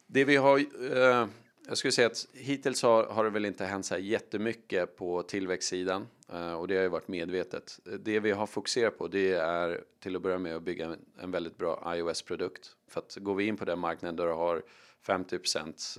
Det 0.06 0.24
vi 0.24 0.36
har, 0.36 0.58
eh, 0.58 1.26
jag 1.70 1.78
skulle 1.78 1.92
säga 1.92 2.06
att 2.06 2.26
hittills 2.32 2.82
har, 2.82 3.04
har 3.04 3.24
det 3.24 3.30
väl 3.30 3.44
inte 3.44 3.64
hänt 3.64 3.86
så 3.86 3.94
här 3.94 4.00
jättemycket 4.00 4.96
på 4.96 5.22
tillväxtsidan 5.22 6.06
eh, 6.32 6.52
och 6.52 6.68
det 6.68 6.76
har 6.76 6.82
ju 6.82 6.88
varit 6.88 7.08
medvetet. 7.08 7.80
Det 8.00 8.20
vi 8.20 8.30
har 8.30 8.46
fokuserat 8.46 8.98
på 8.98 9.08
det 9.08 9.32
är 9.32 9.80
till 10.02 10.16
att 10.16 10.22
börja 10.22 10.38
med 10.38 10.56
att 10.56 10.62
bygga 10.62 10.86
en, 10.86 10.96
en 11.22 11.30
väldigt 11.30 11.58
bra 11.58 11.92
iOS-produkt. 11.96 12.70
För 12.88 13.00
att 13.00 13.16
går 13.20 13.34
vi 13.34 13.46
in 13.46 13.56
på 13.56 13.64
den 13.64 13.78
marknaden 13.78 14.16
där 14.16 14.26
du 14.26 14.32
har 14.32 14.62
50 15.02 15.36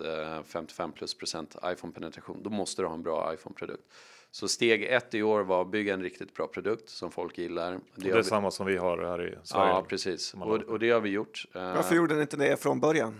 eh, 0.06 0.44
55 0.44 0.92
plus 0.92 1.14
procent 1.18 1.56
iPhone-penetration, 1.66 2.44
då 2.44 2.50
måste 2.50 2.82
du 2.82 2.86
ha 2.88 2.94
en 2.94 3.04
bra 3.04 3.34
iPhone-produkt. 3.34 3.84
Så 4.32 4.48
steg 4.48 4.84
ett 4.84 5.14
i 5.14 5.24
år 5.24 5.44
var 5.44 5.62
att 5.62 5.72
bygga 5.72 5.94
en 5.94 6.04
riktigt 6.04 6.34
bra 6.34 6.48
produkt 6.48 6.90
som 6.90 7.12
folk 7.12 7.38
gillar. 7.38 7.72
Det 7.72 7.80
det 7.96 8.10
är 8.10 8.16
vi- 8.16 8.24
samma 8.24 8.52
som 8.52 8.66
vi 8.66 8.78
har 8.78 8.98
här 8.98 9.22
i 9.28 9.36
Sverige. 9.44 9.70
Ja, 9.72 9.86
precis. 9.90 10.34
Och, 10.34 10.56
och 10.56 10.80
det 10.80 10.90
har 10.90 11.02
vi 11.02 11.10
gjort. 11.10 11.46
Eh, 11.56 11.62
Varför 11.62 11.96
gjorde 11.96 12.16
ni 12.16 12.22
inte 12.22 12.38
det 12.38 12.62
från 12.62 12.80
början? 12.80 13.20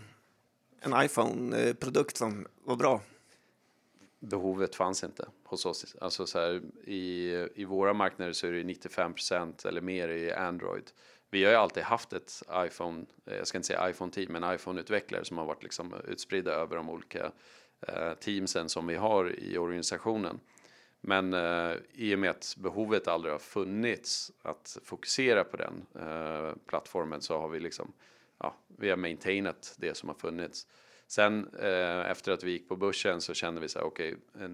En 0.84 1.04
iPhone-produkt 1.04 2.18
som 2.18 2.48
var 2.64 2.76
bra. 2.76 3.02
behovet 4.20 4.76
fanns 4.76 5.04
inte 5.04 5.28
hos 5.44 5.66
oss. 5.66 5.96
Alltså 6.02 6.28
så 6.28 6.40
här, 6.40 6.62
i, 6.84 7.32
I 7.56 7.66
våra 7.66 7.94
marknader 7.94 8.34
så 8.34 8.48
är 8.48 8.52
det 8.52 8.64
95% 8.64 9.68
eller 9.68 9.82
mer 9.82 10.10
i 10.10 10.34
Android. 10.34 10.92
Vi 11.30 11.44
har 11.44 11.52
ju 11.52 11.58
alltid 11.58 11.84
haft 11.84 12.14
ett 12.14 12.44
iPhone, 12.56 13.06
eh, 13.26 13.38
jag 13.38 13.48
ska 13.48 13.58
inte 13.58 13.68
säga 13.68 13.90
iPhone-team, 13.90 14.32
men 14.32 14.56
iPhone-utvecklare 14.56 15.26
som 15.26 15.38
har 15.38 15.46
varit 15.46 15.64
liksom 15.64 15.94
utspridda 16.08 16.52
över 16.52 16.76
de 16.76 16.90
olika 16.90 17.32
eh, 17.88 18.14
teamsen 18.14 18.70
som 18.70 18.88
vi 18.88 18.96
har 18.96 19.40
i 19.40 19.58
organisationen. 19.58 20.40
Men 21.02 21.34
eh, 21.34 21.76
i 21.94 22.16
och 22.16 22.20
med 22.20 22.30
att 22.30 22.56
behovet 22.58 23.08
aldrig 23.08 23.34
har 23.34 23.40
funnits 23.40 24.32
att 24.42 24.78
fokusera 24.84 25.44
på 25.44 25.58
den 25.58 25.86
eh, 25.96 26.56
plattformen 26.66 27.22
så 27.22 27.40
har 27.40 27.50
vi 27.50 27.60
liksom, 27.60 27.94
ja, 28.42 28.56
vi 28.68 28.90
har 28.90 28.98
maintainat 28.98 29.76
det 29.78 29.96
som 29.96 30.10
har 30.10 30.16
funnits. 30.16 30.68
Sen 31.08 31.50
eh, 31.60 32.12
efter 32.12 32.32
att 32.32 32.44
vi 32.44 32.52
gick 32.52 32.70
på 32.70 32.76
börsen 32.76 33.22
så 33.22 33.34
kände 33.34 33.62
vi 33.62 33.70
så 33.70 33.80
här, 33.80 33.86
okej, 33.86 34.16
okay, 34.34 34.50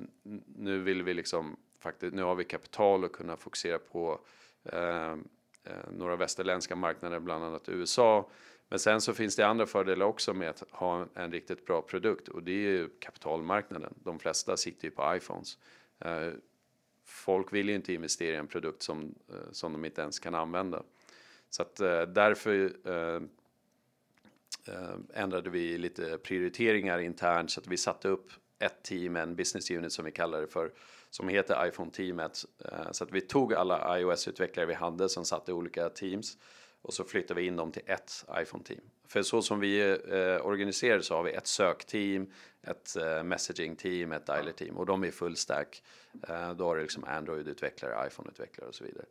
nu 0.46 0.80
vill 0.80 1.04
vi 1.04 1.14
liksom 1.14 1.58
faktiskt, 1.80 2.14
nu 2.14 2.24
har 2.24 2.36
vi 2.36 2.44
kapital 2.44 3.06
att 3.06 3.12
kunna 3.12 3.38
fokusera 3.38 3.80
på 3.80 4.20
eh, 4.64 5.12
eh 5.12 5.18
några 5.92 6.16
västerländska 6.16 6.76
marknader, 6.76 7.20
bland 7.20 7.44
annat 7.44 7.70
USA. 7.70 8.30
Men 8.70 8.80
sen 8.80 9.02
så 9.02 9.14
finns 9.14 9.36
det 9.36 9.48
andra 9.48 9.66
fördelar 9.66 10.06
också 10.06 10.34
med 10.34 10.50
att 10.50 10.64
ha 10.72 11.08
en, 11.14 11.32
riktigt 11.32 11.66
bra 11.66 11.82
produkt 11.82 12.28
och 12.28 12.44
det 12.44 12.52
är 12.52 12.56
ju 12.56 12.90
kapitalmarknaden. 13.00 13.94
De 14.04 14.20
flesta 14.20 14.58
sitter 14.58 14.86
ju 14.86 14.92
på 14.92 15.16
iPhones. 15.16 15.58
Eh, 16.00 16.30
folk 17.06 17.54
vill 17.54 17.70
ju 17.70 17.76
inte 17.76 17.94
investera 17.94 18.36
i 18.36 18.40
en 18.40 18.48
produkt 18.48 18.82
som, 18.82 19.16
eh, 19.30 19.52
som 19.52 19.74
de 19.74 19.86
inte 19.86 20.02
ens 20.02 20.20
kan 20.20 20.36
använda. 20.36 20.84
Så 21.50 21.62
att 21.62 21.80
eh, 21.80 22.02
därför 22.02 22.72
eh, 22.88 23.22
Eh, 24.68 24.96
ändrade 25.14 25.50
vi 25.50 25.78
lite 25.78 26.18
prioriteringar 26.18 27.00
internt 27.00 27.52
så 27.52 27.60
att 27.60 27.68
vi 27.68 27.78
satte 27.78 28.08
upp 28.08 28.32
ett 28.60 28.84
team, 28.84 29.16
en 29.16 29.36
business 29.36 29.72
unit 29.72 29.92
som 29.92 30.06
vi 30.06 30.12
kallar 30.12 30.42
det 30.42 30.48
för, 30.48 30.72
som 31.10 31.28
heter 31.28 31.68
iPhone-teamet. 31.68 32.46
Eh, 32.66 32.92
så 32.92 33.04
att 33.04 33.12
vi 33.12 33.22
tog 33.22 33.54
alla 33.54 34.00
iOS-utvecklare 34.00 34.66
vi 34.66 34.74
hade 34.74 35.10
som 35.10 35.26
satt 35.26 35.50
i 35.50 35.52
olika 35.52 35.90
teams 35.90 36.38
och 36.82 36.94
så 36.94 37.04
flyttade 37.04 37.42
vi 37.42 37.48
in 37.48 37.56
dem 37.56 37.72
till 37.72 37.82
ett 37.86 38.26
iPhone-team. 38.42 38.82
För 39.08 39.22
så 39.22 39.42
som 39.42 39.60
vi 39.60 39.80
eh, 39.90 40.46
organiserar 40.46 41.02
så 41.02 41.16
har 41.16 41.24
vi 41.24 41.32
ett 41.32 41.48
sökteam, 41.48 42.32
ett 42.62 42.96
eh, 42.96 43.24
messaging-team, 43.24 44.12
ett 44.12 44.26
dialer-team 44.26 44.78
och 44.78 44.86
de 44.86 45.04
är 45.04 45.12
full 45.12 45.36
stack. 45.36 45.84
Eh, 46.28 46.54
då 46.54 46.66
har 46.66 46.76
du 46.76 46.82
liksom 46.82 47.04
Android-utvecklare, 47.04 48.08
iPhone-utvecklare 48.08 48.68
och 48.68 48.76
så 48.76 48.84
vidare. 48.84 49.06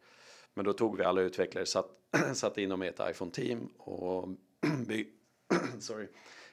Men 0.55 0.65
då 0.65 0.73
tog 0.73 0.97
vi 0.97 1.05
alla 1.05 1.21
utvecklare, 1.21 1.67
satt, 1.67 1.91
satte 2.35 2.63
in 2.63 2.69
dem 2.69 2.83
i 2.83 2.87
ett 2.87 3.01
iPhone-team 3.11 3.67
och 3.79 4.29
by, 4.87 5.07
sorry, 5.81 6.09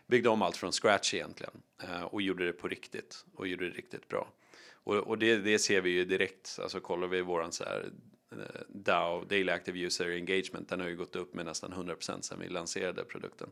byggde 0.08 0.30
om 0.30 0.42
allt 0.42 0.58
från 0.58 0.72
scratch 0.72 1.14
egentligen 1.14 1.62
eh, 1.84 2.04
och 2.04 2.22
gjorde 2.22 2.46
det 2.46 2.54
på 2.54 2.68
riktigt 2.68 3.26
och 3.36 3.48
gjorde 3.48 3.70
det 3.70 3.76
riktigt 3.76 4.08
bra. 4.08 4.28
Och, 4.72 4.96
och 4.96 5.18
det, 5.18 5.38
det 5.38 5.60
ser 5.60 5.82
vi 5.82 5.90
ju 5.90 6.06
direkt, 6.06 6.60
alltså 6.62 6.80
kollar 6.80 7.08
vi 7.08 7.22
våran 7.22 7.52
så 7.52 7.64
här 7.64 7.92
eh, 8.32 8.62
DAO, 8.68 9.26
Daily 9.26 9.52
Active 9.52 9.80
User 9.80 10.10
Engagement, 10.10 10.70
den 10.70 10.80
har 10.80 10.88
ju 10.88 10.96
gått 10.96 11.16
upp 11.16 11.34
med 11.34 11.46
nästan 11.46 11.74
100% 11.74 12.22
sedan 12.22 12.40
vi 12.40 12.50
lanserade 12.50 13.04
produkten. 13.04 13.50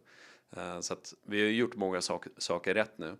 Eh, 0.57 0.79
Så 0.79 0.93
att 0.93 1.13
vi 1.23 1.41
har 1.41 1.49
gjort 1.49 1.75
många 1.75 2.01
sak, 2.01 2.25
saker 2.37 2.73
rätt 2.73 2.97
nu. 2.97 3.17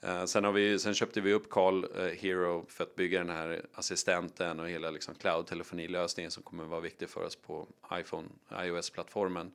Eh, 0.00 0.24
sen, 0.24 0.44
har 0.44 0.52
vi, 0.52 0.78
sen 0.78 0.94
köpte 0.94 1.20
vi 1.20 1.32
upp 1.32 1.50
Call 1.50 1.84
eh, 1.84 2.06
Hero 2.06 2.66
för 2.68 2.84
att 2.84 2.94
bygga 2.94 3.18
den 3.18 3.30
här 3.30 3.66
assistenten 3.74 4.60
och 4.60 4.68
hela 4.68 4.90
liksom 4.90 5.14
cloud-telefonilösningen 5.14 6.30
som 6.30 6.42
kommer 6.42 6.64
vara 6.64 6.80
viktig 6.80 7.08
för 7.08 7.24
oss 7.24 7.36
på 7.36 7.68
iPhone, 7.92 8.28
iOS-plattformen. 8.50 9.52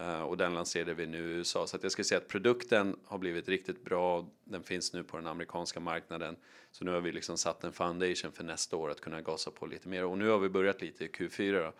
Eh, 0.00 0.22
och 0.22 0.36
den 0.36 0.54
lanserade 0.54 0.94
vi 0.94 1.06
nu 1.06 1.18
i 1.18 1.32
USA. 1.32 1.66
Så 1.66 1.76
att 1.76 1.82
jag 1.82 1.92
ska 1.92 2.04
säga 2.04 2.18
att 2.18 2.28
produkten 2.28 2.96
har 3.04 3.18
blivit 3.18 3.48
riktigt 3.48 3.84
bra. 3.84 4.26
Den 4.44 4.62
finns 4.62 4.92
nu 4.92 5.04
på 5.04 5.16
den 5.16 5.26
amerikanska 5.26 5.80
marknaden. 5.80 6.36
Så 6.72 6.84
nu 6.84 6.90
har 6.90 7.00
vi 7.00 7.12
liksom 7.12 7.38
satt 7.38 7.64
en 7.64 7.72
foundation 7.72 8.32
för 8.32 8.44
nästa 8.44 8.76
år 8.76 8.90
att 8.90 9.00
kunna 9.00 9.20
gasa 9.20 9.50
på 9.50 9.66
lite 9.66 9.88
mer. 9.88 10.04
Och 10.04 10.18
nu 10.18 10.28
har 10.28 10.38
vi 10.38 10.48
börjat 10.48 10.80
lite 10.80 11.04
i 11.04 11.08
Q4 11.08 11.62
då. 11.62 11.72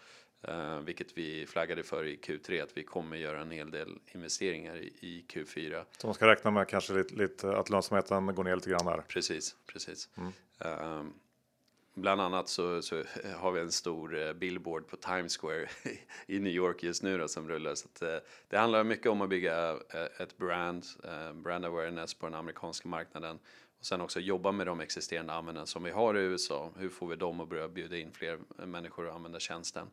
Uh, 0.49 0.81
vilket 0.81 1.19
vi 1.19 1.47
flaggade 1.47 1.83
för 1.83 2.05
i 2.05 2.17
Q3 2.17 2.63
att 2.63 2.77
vi 2.77 2.85
kommer 2.85 3.17
göra 3.17 3.41
en 3.41 3.51
hel 3.51 3.71
del 3.71 3.99
investeringar 4.07 4.77
i, 4.77 4.87
i 5.01 5.25
Q4. 5.29 5.85
Så 5.99 6.07
man 6.07 6.15
ska 6.15 6.27
räkna 6.27 6.51
med 6.51 6.69
kanske 6.69 6.93
lite, 6.93 7.15
lite 7.15 7.57
att 7.57 7.71
lönsamheten 7.71 8.35
går 8.35 8.45
ner 8.45 8.57
lite 8.57 8.71
grann 8.71 8.87
där. 8.87 9.05
Precis, 9.09 9.57
precis. 9.67 10.09
Mm. 10.17 10.33
Uh, 10.65 11.11
bland 12.01 12.21
annat 12.21 12.49
så, 12.49 12.83
så, 12.83 13.03
har 13.37 13.53
vi 13.53 13.61
en 13.61 13.73
stor 13.73 14.23
eh, 14.23 14.33
billboard 14.33 14.87
på 14.89 14.97
Times 14.97 15.39
Square 15.39 15.69
i 16.27 16.39
New 16.39 16.53
York 16.53 16.83
just 16.83 17.03
nu 17.03 17.19
då, 17.19 17.29
som 17.29 17.49
rullar. 17.49 17.75
Så 17.75 17.89
att, 17.95 18.03
eh, 18.03 18.17
det 18.49 18.59
handlar 18.59 18.85
mycket 18.85 19.07
om 19.07 19.21
att 19.21 19.29
bygga 19.29 19.71
eh, 19.71 20.23
ett 20.23 20.37
brand, 20.37 20.85
brand 21.35 21.65
awareness 21.65 22.15
på 22.15 22.27
den 22.27 22.35
amerikanska 22.35 22.89
marknaden 22.89 23.39
och 23.79 23.87
sen 23.87 24.01
också 24.01 24.21
jobba 24.21 24.53
med 24.53 24.67
de 24.67 24.81
existerande 24.81 25.33
användarna 25.33 25.67
som 25.67 25.83
vi 25.83 25.91
har 25.91 26.19
i 26.19 26.21
USA. 26.21 26.71
Hur 26.77 26.89
får 26.89 27.07
vi 27.07 27.17
dem 27.17 27.41
att 27.41 27.49
börja 27.49 27.69
bjuda 27.69 27.97
in 27.97 28.13
fler 28.13 28.39
människor 28.67 29.09
att 29.09 29.15
använda 29.15 29.41
tjänsten? 29.41 29.91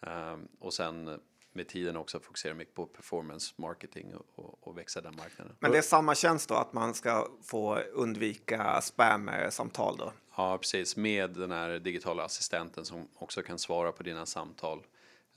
Ehm, 0.00 0.48
och 0.58 0.74
sen 0.74 1.20
med 1.52 1.68
tiden 1.68 1.96
också 1.96 2.20
fokusera 2.20 2.54
mycket 2.54 2.74
på 2.74 2.86
performance 2.86 3.54
marketing 3.56 4.14
och, 4.14 4.26
och, 4.34 4.68
och, 4.68 4.78
växa 4.78 5.00
den 5.00 5.16
marknaden. 5.16 5.56
Men 5.60 5.72
det 5.72 5.78
är 5.78 5.82
samma 5.82 6.14
tjänst 6.14 6.48
då, 6.48 6.54
att 6.54 6.72
man 6.72 6.94
ska 6.94 7.28
få 7.42 7.78
undvika 7.78 8.80
spam-samtal 8.80 9.96
då? 9.96 10.12
Ja, 10.40 10.58
precis. 10.58 10.96
Med 10.96 11.30
den 11.30 11.50
här 11.50 11.78
digitala 11.78 12.24
assistenten 12.24 12.84
som 12.84 13.08
också 13.14 13.42
kan 13.42 13.58
svara 13.58 13.92
på 13.92 14.02
dina 14.02 14.26
samtal. 14.26 14.86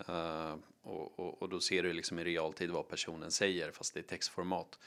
Uh, 0.10 0.56
och, 0.82 1.42
och, 1.42 1.50
då 1.50 1.60
ser 1.60 1.84
du 1.84 1.94
liksom 1.94 2.20
i 2.20 2.24
realtid 2.24 2.70
vad 2.70 2.88
personen 2.88 3.32
säger, 3.32 3.72
fast 3.72 3.94
det 3.94 4.00
är 4.00 4.04
textformat. 4.04 4.80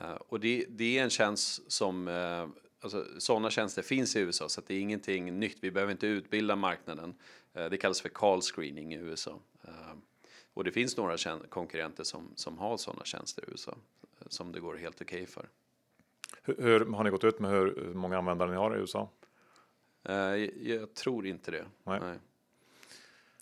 Uh, 0.00 0.10
och 0.10 0.40
det, 0.40 0.66
det, 0.68 0.98
är 0.98 1.02
en 1.02 1.10
tjänst 1.10 1.72
som 1.72 2.08
uh, 2.08 2.48
Alltså, 2.80 3.06
sådana 3.18 3.50
tjänster 3.50 3.82
finns 3.82 4.16
i 4.16 4.20
USA 4.20 4.48
så 4.48 4.62
det 4.66 4.74
är 4.74 4.80
ingenting 4.80 5.38
nytt. 5.38 5.58
Vi 5.60 5.70
behöver 5.70 5.92
inte 5.92 6.06
utbilda 6.06 6.56
marknaden. 6.56 7.14
Uh, 7.58 7.70
det 7.70 7.76
kallas 7.76 8.00
för 8.00 8.08
call 8.08 8.42
screening 8.42 8.94
i 8.94 8.96
USA. 8.96 9.38
Och 10.54 10.64
det 10.64 10.72
finns 10.72 10.96
några 10.96 11.16
konkurrenter 11.48 12.04
som, 12.04 12.32
som 12.34 12.58
har 12.58 12.76
sådana 12.76 13.04
tjänster 13.04 13.42
i 13.42 13.50
USA 13.50 13.76
som 14.26 14.52
det 14.52 14.60
går 14.60 14.76
helt 14.76 15.00
okej 15.00 15.22
okay 15.22 15.26
för. 15.26 15.48
Hur, 16.42 16.56
hur, 16.62 16.86
har 16.94 17.04
ni 17.04 17.10
gått 17.10 17.24
ut 17.24 17.38
med 17.38 17.50
hur 17.50 17.92
många 17.94 18.18
användare 18.18 18.50
ni 18.50 18.56
har 18.56 18.76
i 18.76 18.80
USA? 18.80 19.08
Jag 20.62 20.94
tror 20.94 21.26
inte 21.26 21.50
det. 21.50 21.64
Nej. 21.84 22.00
Nej. 22.02 22.18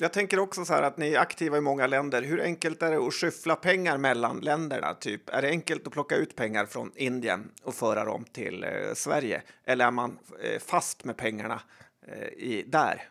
Jag 0.03 0.13
tänker 0.13 0.39
också 0.39 0.65
så 0.65 0.73
här 0.73 0.83
att 0.83 0.97
ni 0.97 1.13
är 1.13 1.19
aktiva 1.19 1.59
i 1.59 1.61
många 1.61 1.87
länder. 1.87 2.23
Hur 2.23 2.41
enkelt 2.41 2.83
är 2.83 2.91
det 2.91 3.07
att 3.07 3.15
skyffla 3.15 3.57
pengar 3.57 3.99
mellan 3.99 4.41
länderna? 4.41 4.95
Typ, 4.95 5.29
är 5.29 5.43
det 5.43 5.49
enkelt 5.49 5.87
att 5.87 5.93
plocka 5.93 6.17
ut 6.17 6.37
pengar 6.37 6.67
från 6.67 6.93
Indien 6.97 7.51
och 7.63 7.75
föra 7.75 8.05
dem 8.05 8.25
till 8.25 8.65
eh, 8.65 8.95
Sverige? 8.95 9.43
Eller 9.65 9.87
är 9.87 9.91
man 9.91 10.19
eh, 10.43 10.59
fast 10.59 11.05
med 11.05 11.17
pengarna 11.17 11.63
eh, 12.07 12.29
i, 12.29 12.65
där? 12.67 13.09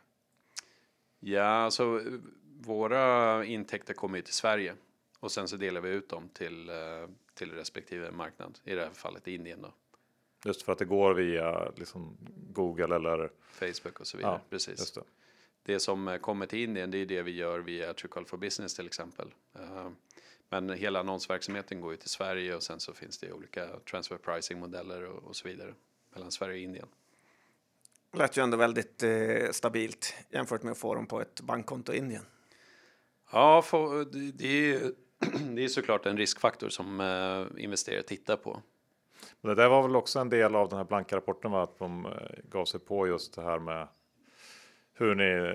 Ja, 1.20 1.44
alltså 1.44 2.02
våra 2.62 3.46
intäkter 3.46 3.94
kommer 3.94 4.18
ju 4.18 4.22
till 4.22 4.34
Sverige 4.34 4.76
och 5.20 5.32
sen 5.32 5.48
så 5.48 5.58
delar 5.58 5.82
vi 5.82 5.90
ut 5.90 6.10
dem 6.10 6.30
till, 6.34 6.70
eh, 6.70 6.76
till 7.34 7.52
respektive 7.52 8.12
marknad. 8.12 8.60
I 8.64 8.76
det 8.76 8.82
här 8.82 8.92
fallet 8.94 9.28
Indien 9.28 9.62
då. 9.62 9.74
Just 10.46 10.62
för 10.62 10.72
att 10.72 10.80
det 10.80 10.86
går 10.86 11.14
via 11.14 11.72
liksom 11.76 12.18
Google 12.54 12.96
eller 12.96 13.32
Facebook 13.52 14.00
och 14.00 14.08
så 14.08 14.18
vidare. 14.18 14.34
Ja, 14.34 14.42
Precis 14.50 14.98
det 15.64 15.80
som 15.80 16.08
eh, 16.08 16.18
kommer 16.18 16.46
till 16.46 16.60
Indien, 16.60 16.92
det 16.92 16.98
är 16.98 17.06
det 17.06 17.22
vi 17.22 17.32
gör 17.32 17.60
via 17.60 17.94
Truecaller 17.94 18.28
for 18.28 18.38
Business 18.38 18.76
till 18.76 18.86
exempel. 18.86 19.34
Eh, 19.56 19.90
men 20.50 20.70
hela 20.70 21.00
annonsverksamheten 21.00 21.82
går 21.82 21.92
ju 21.92 21.98
till 21.98 22.10
Sverige 22.10 22.56
och 22.56 22.64
sen 22.64 22.80
så 22.80 22.94
finns 22.94 23.18
det 23.18 23.34
olika 23.34 23.68
transfer 23.92 24.18
pricing 24.18 24.60
modeller 24.60 25.04
och, 25.04 25.24
och 25.24 25.36
så 25.36 25.48
vidare 25.48 25.74
mellan 26.14 26.32
Sverige 26.32 26.54
och 26.54 26.60
Indien. 26.60 26.88
Det 28.12 28.18
lät 28.18 28.38
ju 28.38 28.44
ändå 28.44 28.58
väldigt 28.58 29.04
eh, 29.04 29.52
stabilt 29.52 30.16
jämfört 30.30 30.64
med 30.64 30.72
att 30.72 30.78
få 30.78 30.96
dem 30.96 31.08
på 31.08 31.22
ett 31.22 31.42
bankkonto 31.42 31.94
i 31.94 31.98
Indien. 31.98 32.24
Ja, 33.32 33.62
för, 33.62 34.06
det, 34.34 34.74
är, 34.74 34.92
det 35.56 35.64
är 35.64 35.68
såklart 35.68 36.06
en 36.06 36.18
riskfaktor 36.18 36.70
som 36.70 37.00
eh, 37.00 37.64
investerare 37.64 38.04
tittar 38.04 38.38
på. 38.38 38.62
Men 39.42 39.56
det 39.56 39.62
där 39.64 39.70
var 39.70 39.82
väl 39.82 39.96
också 39.96 40.20
en 40.20 40.30
del 40.30 40.56
av 40.56 40.70
den 40.70 40.78
här 40.78 40.86
blanka 40.86 41.16
rapporten, 41.16 41.52
va? 41.52 41.64
att 41.64 41.80
de 41.80 42.06
eh, 42.06 42.12
gav 42.44 42.66
sig 42.66 42.80
på 42.80 43.08
just 43.08 43.36
det 43.36 43.42
här 43.42 43.60
med 43.60 43.88
hur 44.94 45.16
ni, 45.16 45.54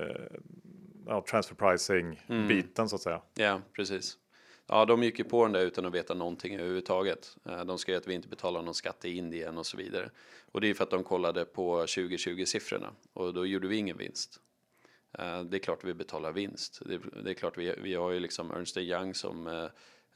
ja, 1.07 1.25
transfer 1.31 1.55
pricing 1.55 2.23
mm. 2.27 2.49
biten 2.49 2.89
så 2.89 2.97
att 2.97 3.03
säga. 3.03 3.21
Ja, 3.35 3.61
precis. 3.73 4.19
Ja, 4.67 4.85
de 4.85 5.03
gick 5.03 5.19
ju 5.19 5.25
på 5.25 5.45
den 5.45 5.53
där 5.53 5.61
utan 5.61 5.87
att 5.87 5.95
veta 5.95 6.14
någonting 6.14 6.55
överhuvudtaget. 6.55 7.37
Eh, 7.45 7.64
de 7.64 7.79
skrev 7.79 7.97
att 7.97 8.07
vi 8.07 8.14
inte 8.14 8.29
betalar 8.29 8.62
någon 8.62 8.75
skatt 8.75 9.05
i 9.05 9.17
Indien 9.17 9.59
och 9.59 9.67
så 9.67 9.77
vidare. 9.77 10.11
Och 10.53 10.61
det 10.61 10.71
är 10.71 10.75
för 10.75 10.85
att 10.85 10.91
de 10.91 11.05
kollade 11.05 11.45
på 11.45 11.83
2020-siffrorna 11.83 12.89
och 13.12 13.35
då 13.35 13.47
gjorde 13.47 13.69
vi 13.69 13.77
ingen 13.77 13.97
vinst. 13.97 14.41
Eh, 15.19 15.43
det 15.43 15.57
är 15.57 15.59
klart 15.59 15.85
vi 15.85 15.95
betalar 15.95 16.33
vinst. 16.33 16.83
Det 17.25 17.31
är 17.31 17.35
klart 17.35 17.59
vi, 17.59 17.75
vi 17.83 17.95
har 17.95 18.11
ju 18.11 18.21
liksom 18.21 18.51
Ernst 18.51 18.77
Young 18.77 19.14
som 19.14 19.47
eh, 19.47 19.67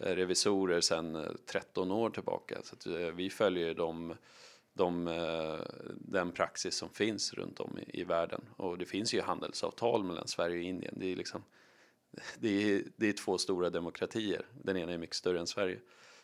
Eh, 0.01 0.15
revisorer 0.15 0.81
sedan 0.81 1.17
eh, 1.17 1.23
13 1.47 1.91
år 1.91 2.11
tillbaka. 2.11 2.59
Så 2.63 2.97
eh, 2.99 3.15
vi 3.15 3.31
följer 3.31 3.75
de 3.75 4.15
de, 4.73 5.05
den 5.95 6.33
praxis 6.33 6.75
som 6.75 6.91
finns 6.91 7.35
runt 7.35 7.61
om 7.61 7.79
i, 7.79 8.01
i, 8.01 8.05
världen. 8.05 8.41
Och 8.57 8.79
det 8.79 8.87
finns 8.87 9.15
ju 9.15 9.21
handelsavtal 9.21 10.05
mellan 10.05 10.29
Sverige 10.29 10.59
och 10.59 10.65
Indien. 10.65 10.95
Det 10.97 11.13
är, 11.13 11.17
liksom, 11.17 11.45
det 12.39 12.73
är, 12.73 12.83
det 12.97 13.09
är 13.09 13.13
två 13.13 13.39
stora 13.39 13.71
demokratier. 13.71 14.47
Den 14.63 14.77
ena 14.77 14.93
är 14.93 14.99
mycket 14.99 15.17
större 15.17 15.41
än 15.41 15.47
Sverige. 15.47 15.79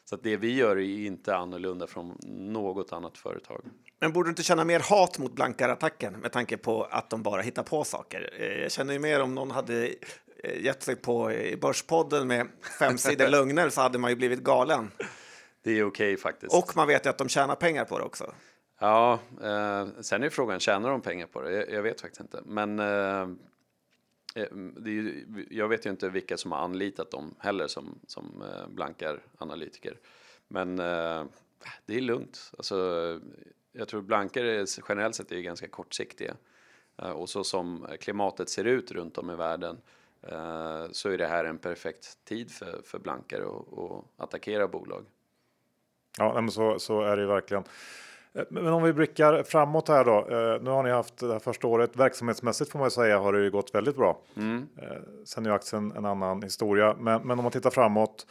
Så 0.05 0.15
att 0.15 0.23
det 0.23 0.37
vi 0.37 0.55
gör 0.55 0.77
är 0.77 1.07
inte 1.07 1.37
annorlunda 1.37 1.87
från 1.87 2.19
något 2.53 2.93
annat 2.93 3.19
företag. 3.19 3.65
Men 4.01 4.13
borde 4.13 4.29
du 4.29 4.31
inte 4.31 4.43
känna 4.43 4.65
mer 4.65 4.81
hat 4.81 5.19
mot 5.19 5.33
blankarattacken 5.33 6.13
med 6.13 6.33
tanke 6.33 6.57
på 6.57 6.85
att 6.85 7.11
de 7.11 7.23
bara 7.23 7.43
hittar 7.43 7.63
på 7.63 7.85
saker? 7.85 8.43
Jag 8.63 8.73
känner 8.73 8.93
ju 8.93 8.99
mer 8.99 9.21
om 9.21 9.35
någon 9.35 9.51
hade 9.51 9.95
gett 10.55 10.83
sig 10.83 10.97
på 10.97 11.33
i 11.33 11.57
Börspodden 11.57 12.29
med 12.29 12.49
fem 12.79 12.99
sidor 12.99 13.29
lögner 13.29 13.69
så 13.69 13.81
hade 13.81 13.99
man 13.99 14.11
ju 14.11 14.17
blivit 14.17 14.41
galen. 14.41 14.91
Det 15.63 15.71
är 15.71 15.85
okej 15.85 15.87
okay, 15.87 16.17
faktiskt. 16.17 16.55
Och 16.55 16.77
man 16.77 16.89
vet 16.89 17.07
ju 17.07 17.11
att 17.11 17.19
de 17.19 17.29
tjänar 17.29 17.55
pengar 17.55 17.85
på 17.85 17.99
det 17.99 18.05
också. 18.05 18.35
Ja, 18.79 19.21
eh, 19.43 19.87
sen 20.01 20.23
är 20.23 20.31
frågan, 20.31 20.61
tjänar 20.61 20.91
de 20.91 21.01
pengar 21.01 21.27
på 21.27 21.43
det? 21.43 21.53
Jag, 21.53 21.71
jag 21.71 21.83
vet 21.83 22.01
faktiskt 22.01 22.21
inte. 22.21 22.41
Men 22.45 22.79
eh, 22.79 23.29
eh 24.35 24.47
ju, 24.87 25.27
jag 25.51 25.69
vet 25.69 25.87
ju 25.87 25.91
inte 25.91 26.09
vilka 26.09 26.37
som 26.37 26.53
har 26.53 26.59
anlitat 26.59 27.11
dem 27.11 27.35
heller 27.39 27.67
som, 27.67 27.99
som 28.07 28.43
eh, 28.43 28.69
blankar 28.69 29.23
analytiker. 29.39 29.99
Men 30.49 30.79
eh, 30.79 31.25
det 31.87 31.97
är 31.97 32.01
lugnt. 32.01 32.53
Alltså, 32.57 33.21
jag 33.73 33.89
tror 33.89 34.03
blankare 34.03 34.67
generellt 34.89 35.15
sett 35.15 35.33
är 35.33 35.41
ganska 35.41 35.69
kortsiktiga. 35.69 36.37
Eh, 37.03 37.11
och 37.11 37.29
så 37.29 37.45
som 37.45 37.87
klimatet 38.01 38.49
ser 38.49 38.65
ut 38.65 38.93
runt 38.93 39.19
om 39.19 39.31
i 39.31 39.35
världen 39.35 39.81
så 40.91 41.11
är 41.11 41.19
det 41.19 41.27
här 41.27 41.45
en 41.45 41.59
perfekt 41.59 42.25
tid 42.25 42.51
för, 42.51 42.81
för 42.85 42.99
blankare 42.99 43.45
att 43.45 44.05
attackera 44.17 44.69
bolag. 44.69 45.05
Ja, 46.19 46.41
men 46.41 46.51
så, 46.51 46.79
så 46.79 47.01
är 47.01 47.17
det 47.17 47.23
ju 47.23 47.29
verkligen. 47.29 47.65
Eh, 48.37 48.45
men 48.51 48.67
om 48.67 48.83
vi 48.83 48.93
blickar 48.93 49.43
framåt 49.43 49.89
här 49.89 50.05
då. 50.05 50.19
Eh, 50.19 50.63
nu 50.63 50.71
har 50.71 50.83
ni 50.83 50.91
haft 50.91 51.17
det 51.19 51.33
här 51.33 51.39
första 51.39 51.67
året. 51.67 51.97
Verksamhetsmässigt 51.97 52.71
får 52.71 52.79
man 52.79 52.91
säga 52.91 53.19
har 53.19 53.33
det 53.33 53.43
ju 53.43 53.51
gått 53.51 53.75
väldigt 53.75 53.97
bra. 53.97 54.19
Mm. 54.37 54.67
Eh, 54.77 54.97
sen 55.25 55.47
är 55.47 55.51
ju 55.51 55.55
aktien 55.55 55.93
en 55.97 56.05
annan 56.05 56.43
historia. 56.43 56.97
Men, 56.99 57.23
men 57.23 57.39
om 57.39 57.43
man 57.43 57.53
tittar 57.53 57.71
framåt. 57.71 58.27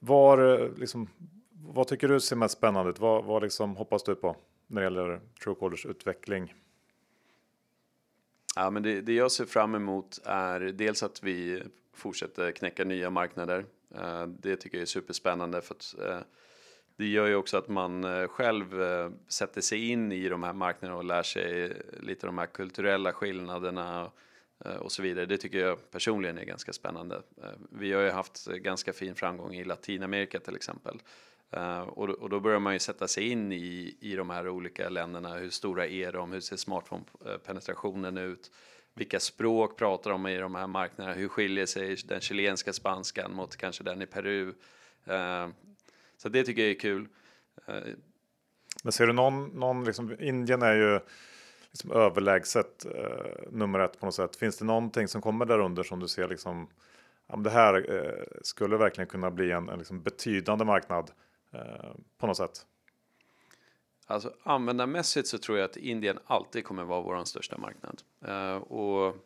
Var, 0.00 0.68
liksom, 0.76 1.08
vad 1.50 1.86
tycker 1.86 2.08
du 2.08 2.20
ser 2.20 2.36
mest 2.36 2.58
spännande 2.58 2.90
ut? 2.90 3.00
Vad, 3.00 3.24
vad 3.24 3.42
liksom 3.42 3.76
hoppas 3.76 4.02
du 4.02 4.14
på 4.14 4.36
när 4.66 4.80
det 4.80 4.84
gäller 4.84 5.20
Truecallers 5.44 5.86
utveckling? 5.86 6.54
Ja, 8.58 8.70
men 8.70 8.82
det, 8.82 9.00
det 9.00 9.12
jag 9.12 9.32
ser 9.32 9.44
fram 9.44 9.74
emot 9.74 10.18
är 10.24 10.60
dels 10.60 11.02
att 11.02 11.22
vi 11.22 11.62
fortsätter 11.94 12.50
knäcka 12.50 12.84
nya 12.84 13.10
marknader. 13.10 13.64
Eh, 13.94 14.26
det 14.26 14.56
tycker 14.56 14.78
jag 14.78 14.82
är 14.82 14.86
superspännande 14.86 15.60
för 15.60 15.74
att 15.74 15.94
eh, 15.98 16.20
det 16.96 17.06
gör 17.06 17.26
ju 17.26 17.34
också 17.34 17.56
att 17.56 17.68
man 17.68 18.04
eh, 18.04 18.28
själv 18.28 18.74
sätter 19.28 19.60
sig 19.60 19.90
in 19.90 20.12
i 20.12 20.28
de 20.28 20.42
här 20.42 20.52
marknaderna 20.52 20.98
och 20.98 21.04
lär 21.04 21.22
sig 21.22 21.72
lite 22.00 22.26
de 22.26 22.38
här 22.38 22.46
kulturella 22.46 23.12
skillnaderna 23.12 24.10
och 24.78 24.92
så 24.92 25.02
vidare. 25.02 25.26
Det 25.26 25.36
tycker 25.36 25.58
jag 25.58 25.90
personligen 25.90 26.38
är 26.38 26.44
ganska 26.44 26.72
spännande. 26.72 27.22
Vi 27.70 27.92
har 27.92 28.02
ju 28.02 28.10
haft 28.10 28.46
ganska 28.46 28.92
fin 28.92 29.14
framgång 29.14 29.54
i 29.54 29.64
Latinamerika 29.64 30.40
till 30.40 30.56
exempel. 30.56 31.00
Eh, 31.50 31.80
och 31.80 32.30
då 32.30 32.40
börjar 32.40 32.58
man 32.58 32.72
ju 32.72 32.78
sätta 32.78 33.08
sig 33.08 33.28
in 33.28 33.52
i, 33.52 33.96
i 34.00 34.14
de 34.16 34.30
här 34.30 34.48
olika 34.48 34.88
länderna. 34.88 35.34
Hur 35.34 35.50
stora 35.50 35.86
är 35.86 36.12
de? 36.12 36.32
Hur 36.32 36.40
ser 36.40 36.56
smartphone-penetrationen 36.56 38.18
ut? 38.18 38.50
Vilka 38.94 39.20
språk 39.20 39.76
pratar 39.78 40.10
de 40.10 40.26
i 40.26 40.38
de 40.38 40.54
här 40.54 40.66
marknaderna? 40.66 41.14
Hur 41.14 41.28
skiljer 41.28 41.66
sig 41.66 41.96
den 42.04 42.20
chilenska 42.20 42.72
spanskan 42.72 43.34
mot 43.34 43.56
kanske 43.56 43.84
den 43.84 44.02
i 44.02 44.06
Peru? 44.06 44.54
Eh, 45.04 45.48
så 46.16 46.28
det 46.28 46.44
tycker 46.44 46.62
jag 46.62 46.70
är 46.70 46.80
kul. 46.80 47.08
Uh, 47.68 47.74
Men 48.84 48.92
ser 48.92 49.06
du 49.06 49.12
någon, 49.12 49.44
någon 49.44 49.84
liksom, 49.84 50.16
Indien 50.20 50.62
är 50.62 50.74
ju 50.74 51.00
liksom 51.70 51.92
överlägset 51.92 52.86
eh, 52.86 53.50
nummer 53.50 53.78
ett 53.78 54.00
på 54.00 54.06
något 54.06 54.14
sätt. 54.14 54.36
Finns 54.36 54.56
det 54.58 54.64
någonting 54.64 55.08
som 55.08 55.22
kommer 55.22 55.46
där 55.46 55.58
under 55.58 55.82
som 55.82 56.00
du 56.00 56.08
ser 56.08 56.28
liksom, 56.28 56.68
ja, 57.26 57.36
det 57.36 57.50
här 57.50 57.94
eh, 57.94 58.24
skulle 58.42 58.76
verkligen 58.76 59.08
kunna 59.08 59.30
bli 59.30 59.50
en, 59.50 59.68
en 59.68 59.78
liksom 59.78 60.02
betydande 60.02 60.64
marknad 60.64 61.10
eh, 61.10 61.14
på 62.18 62.26
något 62.26 62.36
sätt? 62.36 62.66
Alltså 64.10 64.34
användarmässigt 64.42 65.28
så 65.28 65.38
tror 65.38 65.58
jag 65.58 65.64
att 65.64 65.76
Indien 65.76 66.18
alltid 66.26 66.64
kommer 66.64 66.84
vara 66.84 67.00
vår 67.00 67.24
största 67.24 67.58
marknad. 67.58 68.02
Eh, 68.24 68.56
och 68.56 69.16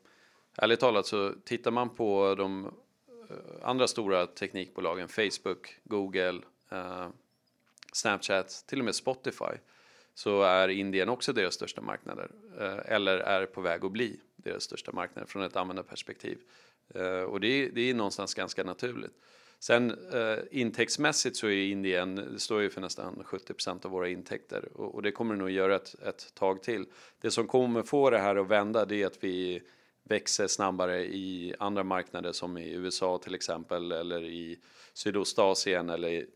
ärligt 0.57 0.81
talat 0.81 1.07
så 1.07 1.35
tittar 1.45 1.71
man 1.71 1.91
på 1.91 2.35
de 2.35 2.67
eh, 3.31 3.69
andra 3.69 3.89
stora 3.89 4.27
teknikbolagen, 4.27 5.09
Facebook, 5.09 5.79
Google, 5.85 6.41
eh, 6.71 7.09
Snapchat, 7.93 8.65
till 8.67 8.79
och 8.79 8.85
med 8.85 8.95
Spotify, 8.95 9.55
så 10.15 10.43
är 10.43 10.69
Indien 10.69 11.09
också 11.09 11.33
deras 11.33 11.55
största 11.55 11.81
marknader. 11.81 12.31
Eh, 12.61 12.93
eller 12.93 13.19
är 13.19 13.47
på 13.47 13.61
väg 13.61 13.85
att 13.85 13.93
bli 13.93 14.21
deras 14.37 14.63
största 14.63 14.93
marknader 14.93 15.27
från 15.27 15.43
ett 15.43 15.57
användarperspektiv. 15.57 16.39
Eh, 16.95 17.23
och 17.23 17.41
det 17.41 17.47
är, 17.47 17.71
det 17.71 17.91
är 17.91 17.95
någonstans 17.95 18.35
ganska 18.35 18.65
naturligt. 18.65 19.15
Sen 19.63 19.91
eh, 19.91 20.39
intäktsmässigt 20.51 21.37
så 21.37 21.47
är 21.47 21.71
Indien, 21.71 22.15
det 22.15 22.39
står 22.39 22.63
ju 22.63 22.71
för 22.71 22.81
nästan 22.81 23.23
70% 23.27 23.87
av 23.87 23.91
våra 23.91 24.09
intäkter 24.09 24.69
och, 24.75 24.95
och, 24.95 25.03
det 25.03 25.13
kommer 25.13 25.37
nog 25.37 25.51
göra 25.51 25.77
ett, 25.77 25.95
ett 26.07 26.35
tag 26.35 26.63
till. 26.63 26.87
Det 27.21 27.31
som 27.31 27.47
kommer 27.47 27.83
få 27.83 28.11
det 28.11 28.19
här 28.19 28.37
att 28.37 28.49
vända 28.49 28.85
det 28.85 29.03
är 29.03 29.07
att 29.07 29.25
vi 29.25 29.63
växer 30.05 30.47
snabbare 30.47 31.05
i 31.05 31.55
andra 31.59 31.85
marknader 31.85 32.33
som 32.33 32.59
i 32.59 32.73
USA 32.73 33.19
till 33.19 33.35
exempel 33.35 33.93
eller 33.93 34.25
i 34.25 34.59
Sydostasien 34.93 35.91
eller 35.91 36.09
i, 36.09 36.27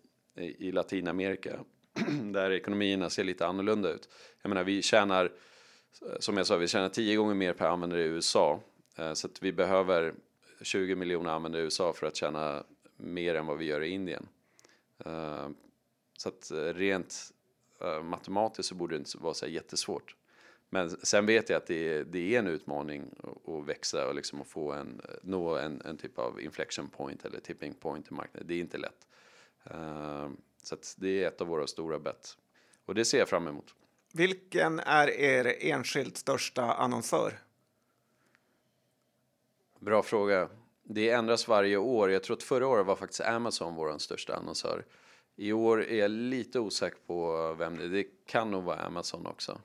i 0.59 0.73
Latinamerika 0.73 1.59
där 2.23 2.51
ekonomierna 2.51 3.11
ser 3.11 3.25
lite 3.25 3.47
annorlunda 3.47 3.93
ut. 3.93 4.09
Jag 4.43 4.49
menar, 4.49 4.65
vi 4.65 4.83
tjänar, 4.83 5.33
som 6.21 6.37
jag 6.37 6.47
sa, 6.47 6.57
vi 6.57 6.69
tjänar 6.69 6.89
tio 6.89 7.17
gånger 7.17 7.35
mer 7.35 7.53
per 7.53 7.67
användare 7.67 8.03
i 8.03 8.07
USA 8.07 8.61
eh, 8.97 9.13
så 9.13 9.27
att 9.27 9.43
vi 9.43 9.53
behöver 9.53 10.15
20 10.63 10.95
miljoner 10.95 11.31
användare 11.31 11.63
i 11.63 11.65
USA 11.65 11.93
för 11.93 12.07
att 12.07 12.17
tjäna 12.17 12.65
mer 12.97 13.35
än 13.35 13.47
vad 13.47 13.59
vi 13.59 13.65
gör 13.65 13.83
i 13.83 13.89
Indien. 13.89 14.29
Uh, 15.07 15.49
så 16.17 16.29
att 16.29 16.51
uh, 16.55 16.75
rent 16.75 17.33
uh, 17.85 18.03
matematiskt 18.03 18.69
så 18.69 18.75
borde 18.75 18.95
det 18.95 18.99
inte 18.99 19.19
vara 19.19 19.35
så 19.35 19.47
jättesvårt. 19.47 20.17
Men 20.71 20.91
sen 20.91 21.27
vet 21.27 21.49
jag 21.49 21.57
att 21.57 21.67
det 21.67 21.89
är, 21.89 22.05
det 22.05 22.35
är 22.35 22.39
en 22.39 22.47
utmaning 22.47 23.15
att 23.47 23.69
växa 23.69 24.09
och 24.09 24.15
liksom 24.15 24.41
att 24.41 24.49
få 24.49 24.73
en, 24.73 25.01
nå 25.23 25.57
en, 25.57 25.83
en 25.85 25.97
typ 25.97 26.19
av 26.19 26.41
inflection 26.41 26.89
point 26.89 27.25
eller 27.25 27.41
tipping 27.41 27.75
point 27.75 28.11
i 28.11 28.15
marknaden. 28.15 28.49
Det 28.49 28.55
är 28.55 28.61
inte 28.61 28.79
lätt. 28.79 29.07
så 30.63 30.77
det 30.97 31.25
är 31.25 31.29
ett 31.29 31.41
av 31.41 31.47
våra 31.47 31.67
stora 31.67 31.99
bett. 31.99 32.37
Och 32.85 32.95
det 32.95 33.05
ser 33.05 33.19
jag 33.19 33.29
fram 33.29 33.49
emot. 33.49 33.75
Vilken 34.13 34.81
är 34.81 35.11
er 35.11 35.57
enskilt 35.61 36.17
största 36.17 36.63
annonsör? 36.63 37.39
Bra 39.81 40.03
fråga. 40.03 40.49
Det 40.89 41.11
ändras 41.11 41.49
varje 41.49 41.77
år. 41.77 42.11
Jag 42.11 42.23
tror 42.23 42.37
att 42.37 42.43
förra 42.43 42.67
året 42.67 42.87
var 42.87 42.97
faktiskt 42.97 43.21
Amazon 43.21 43.75
vår 43.75 43.99
största 43.99 44.37
annonsör. 44.37 44.85
I 45.37 45.53
år 45.53 45.85
är 45.85 45.99
jag 45.99 46.11
lite 46.11 46.61
osäker 46.61 46.99
på 47.07 47.55
vem 47.55 47.77
det 47.77 47.85
är. 47.85 47.89
Det 47.89 48.05
kan 48.27 48.51
nog 48.51 48.65
vara 48.65 48.81
Amazon 48.81 49.27
också. 49.27 49.61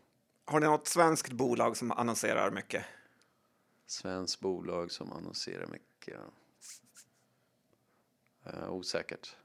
Har 0.45 0.59
ni 0.59 0.65
något 0.65 0.88
svenskt 0.88 1.32
bolag 1.32 1.78
som 1.78 1.91
annonserar 1.91 2.51
mycket? 2.51 2.86
Svenskt 3.88 4.39
bolag 4.39 4.91
som 4.91 5.13
annonserar 5.13 5.67
mycket? 5.67 6.19
Uh, 8.47 8.72
osäkert. 8.72 9.36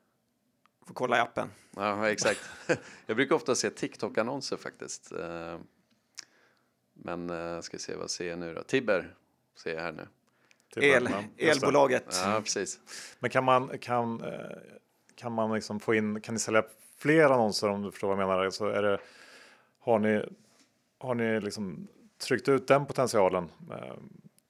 Får 0.86 0.94
kolla 0.94 1.16
i 1.16 1.20
appen. 1.20 1.50
Ja, 1.76 2.10
exakt. 2.10 2.40
jag 3.06 3.16
brukar 3.16 3.34
ofta 3.34 3.54
se 3.54 3.70
TikTok-annonser 3.70 4.56
faktiskt. 4.56 5.12
Uh, 5.12 5.58
men 6.92 7.30
uh, 7.30 7.60
ska 7.60 7.78
se, 7.78 7.96
vad 7.96 8.10
ser 8.10 8.28
jag 8.28 8.38
nu 8.38 8.54
då? 8.54 8.62
Tibber 8.62 9.16
ser 9.54 9.74
jag 9.74 9.82
här 9.82 9.92
nu. 9.92 10.08
El, 10.76 11.08
elbolaget. 11.36 12.20
Ja, 12.24 12.40
precis. 12.40 12.80
Men 13.18 13.30
kan 13.30 13.44
man, 13.44 13.78
kan, 13.78 14.20
eh, 14.20 14.30
kan 15.14 15.32
man 15.32 15.54
liksom 15.54 15.80
få 15.80 15.94
in, 15.94 16.20
kan 16.20 16.34
ni 16.34 16.38
sälja 16.38 16.62
fler 16.98 17.30
annonser 17.30 17.68
om 17.68 17.82
du 17.82 17.90
förstår 17.90 18.08
vad 18.08 18.18
jag 18.18 18.28
menar? 18.28 18.44
Alltså 18.44 18.66
är 18.66 18.82
det, 18.82 18.98
har 19.80 19.98
ni, 19.98 20.22
har 20.98 21.14
ni 21.14 21.40
liksom 21.40 21.88
tryckt 22.18 22.48
ut 22.48 22.68
den 22.68 22.86
potentialen? 22.86 23.50
Eh, 23.70 23.94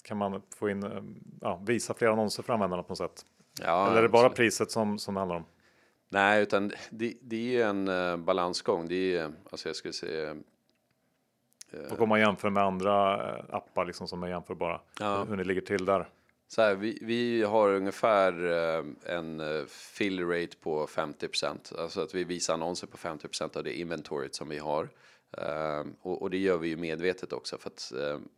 kan 0.02 0.16
man 0.16 0.42
få 0.56 0.70
in, 0.70 0.82
eh, 0.82 1.02
ja, 1.40 1.62
visa 1.66 1.94
fler 1.94 2.08
annonser 2.08 2.42
för 2.42 2.52
användarna 2.52 2.82
på 2.82 2.88
något 2.88 2.98
sätt? 2.98 3.24
Ja, 3.62 3.86
Eller 3.86 3.98
är 3.98 4.02
det 4.02 4.08
bara 4.08 4.26
absolut. 4.26 4.36
priset 4.36 4.70
som, 4.70 4.98
som 4.98 5.14
det 5.14 5.20
handlar 5.20 5.36
om? 5.36 5.44
Nej, 6.08 6.42
utan 6.42 6.72
det, 6.90 7.14
det 7.20 7.56
är 7.56 7.66
en 7.66 7.88
uh, 7.88 8.16
balansgång. 8.16 8.88
Det 8.88 9.16
är, 9.16 9.32
alltså 9.50 9.68
jag 9.68 9.76
skulle 9.76 9.92
säga, 9.92 10.36
och 11.90 12.00
om 12.00 12.08
man 12.08 12.20
jämför 12.20 12.50
med 12.50 12.62
andra 12.62 13.14
appar 13.40 13.84
liksom 13.84 14.08
som 14.08 14.22
är 14.22 14.28
jämförbara, 14.28 14.80
ja. 15.00 15.24
hur 15.24 15.36
ni 15.36 15.44
ligger 15.44 15.60
till 15.60 15.84
där? 15.84 16.08
Så 16.48 16.62
här, 16.62 16.74
vi, 16.74 16.98
vi 17.02 17.42
har 17.42 17.74
ungefär 17.74 18.46
eh, 18.46 18.84
en 19.16 19.40
eh, 19.40 19.64
fill 19.66 20.26
rate 20.26 20.56
på 20.56 20.86
50% 20.86 21.80
alltså 21.80 22.00
att 22.00 22.14
vi 22.14 22.24
visar 22.24 22.54
annonser 22.54 22.86
på 22.86 22.96
50% 22.96 23.56
av 23.56 23.64
det 23.64 23.78
inventoriet 23.78 24.34
som 24.34 24.48
vi 24.48 24.58
har. 24.58 24.90
Eh, 25.38 25.84
och, 26.02 26.22
och, 26.22 26.30
det 26.30 26.38
gör 26.38 26.58
vi 26.58 26.68
ju 26.68 26.76
medvetet 26.76 27.32
också 27.32 27.58
för 27.58 27.70
att 27.70 27.92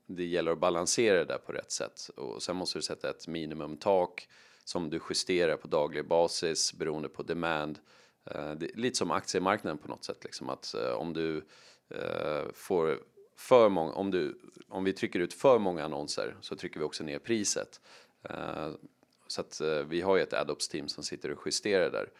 det 0.06 0.24
gäller 0.24 0.52
att 0.52 0.58
balansera 0.58 1.18
det 1.18 1.24
där 1.24 1.38
på 1.38 1.52
rätt 1.52 1.72
sätt. 1.72 2.10
Och 2.16 2.42
sen 2.42 2.56
måste 2.56 2.78
du 2.78 2.82
sätta 2.82 3.10
ett 3.10 3.28
minimumtak 3.28 4.28
som 4.64 4.90
du 4.90 5.00
justerar 5.08 5.56
på 5.56 5.68
daglig 5.68 6.08
basis 6.08 6.72
beroende 6.74 7.08
på 7.08 7.22
demand. 7.22 7.78
Det 8.24 8.70
är 8.70 8.76
lite 8.76 8.96
som 8.96 9.10
aktiemarknaden 9.10 9.78
på 9.78 9.88
något 9.88 10.04
sätt, 10.04 10.24
liksom 10.24 10.48
att 10.48 10.74
om 10.74 11.12
du 11.12 11.44
får 12.52 12.98
för 13.38 13.68
många, 13.68 13.92
om, 13.92 14.10
du, 14.10 14.38
om 14.68 14.84
vi 14.84 14.92
trycker 14.92 15.20
ut 15.20 15.34
för 15.34 15.58
många 15.58 15.84
annonser 15.84 16.36
så 16.40 16.56
trycker 16.56 16.80
vi 16.80 16.86
också 16.86 17.04
ner 17.04 17.18
priset. 17.18 17.80
Uh, 18.30 18.74
så 19.26 19.40
att 19.40 19.60
uh, 19.64 19.82
vi 19.82 20.00
har 20.00 20.16
ju 20.16 20.22
ett 20.22 20.32
AdOps 20.32 20.68
team 20.68 20.88
som 20.88 21.04
sitter 21.04 21.32
och 21.32 21.46
justerar 21.46 21.90
där. 21.90 22.10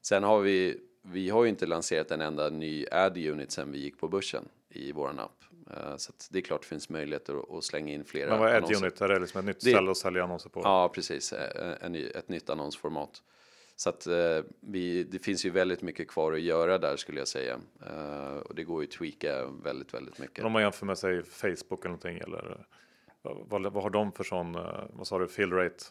Sen 0.00 0.22
har 0.22 0.40
vi, 0.40 0.80
vi 1.02 1.30
har 1.30 1.44
ju 1.44 1.48
inte 1.48 1.66
lanserat 1.66 2.10
en 2.10 2.20
enda 2.20 2.48
ny 2.48 2.86
ad 2.90 3.30
unit 3.30 3.52
sen 3.52 3.72
vi 3.72 3.78
gick 3.78 3.98
på 3.98 4.08
börsen 4.08 4.48
i 4.68 4.92
våran 4.92 5.18
app. 5.18 5.44
Uh, 5.70 5.96
så 5.96 6.12
det 6.30 6.38
är 6.38 6.42
klart 6.42 6.60
det 6.60 6.68
finns 6.68 6.88
möjligheter 6.88 7.34
att, 7.34 7.50
att 7.50 7.64
slänga 7.64 7.92
in 7.92 8.04
flera 8.04 8.30
Men 8.30 8.38
vad 8.38 8.50
är 8.50 8.56
ad 8.56 8.74
unit? 8.76 9.00
Är 9.00 9.08
det 9.08 9.18
liksom 9.18 9.38
ett 9.38 9.46
nytt 9.46 9.60
ställe 9.60 9.90
att 9.90 9.96
sälja 9.96 10.24
annonser 10.24 10.50
på? 10.50 10.60
Ja, 10.60 10.88
precis. 10.88 11.32
En, 11.80 11.94
ett 11.94 12.28
nytt 12.28 12.50
annonsformat. 12.50 13.22
Så 13.76 13.88
att 13.88 14.06
eh, 14.06 14.40
vi, 14.60 15.04
det 15.04 15.18
finns 15.18 15.44
ju 15.44 15.50
väldigt 15.50 15.82
mycket 15.82 16.08
kvar 16.08 16.32
att 16.32 16.40
göra 16.40 16.78
där 16.78 16.96
skulle 16.96 17.18
jag 17.18 17.28
säga. 17.28 17.60
Eh, 17.86 18.36
och 18.36 18.54
det 18.54 18.64
går 18.64 18.82
ju 18.82 18.88
att 18.88 18.92
tweaka 18.92 19.46
väldigt, 19.46 19.94
väldigt 19.94 20.18
mycket. 20.18 20.36
Men 20.36 20.46
om 20.46 20.52
man 20.52 20.62
jämför 20.62 20.86
med 20.86 20.98
sig 20.98 21.22
Facebook 21.22 21.80
eller 21.80 21.88
någonting 21.88 22.18
eller 22.18 22.66
vad, 23.22 23.72
vad 23.72 23.82
har 23.82 23.90
de 23.90 24.12
för 24.12 24.24
sån, 24.24 24.54
eh, 24.54 24.84
vad 24.92 25.06
sa 25.06 25.18
du, 25.18 25.28
fill 25.28 25.52
rate? 25.52 25.84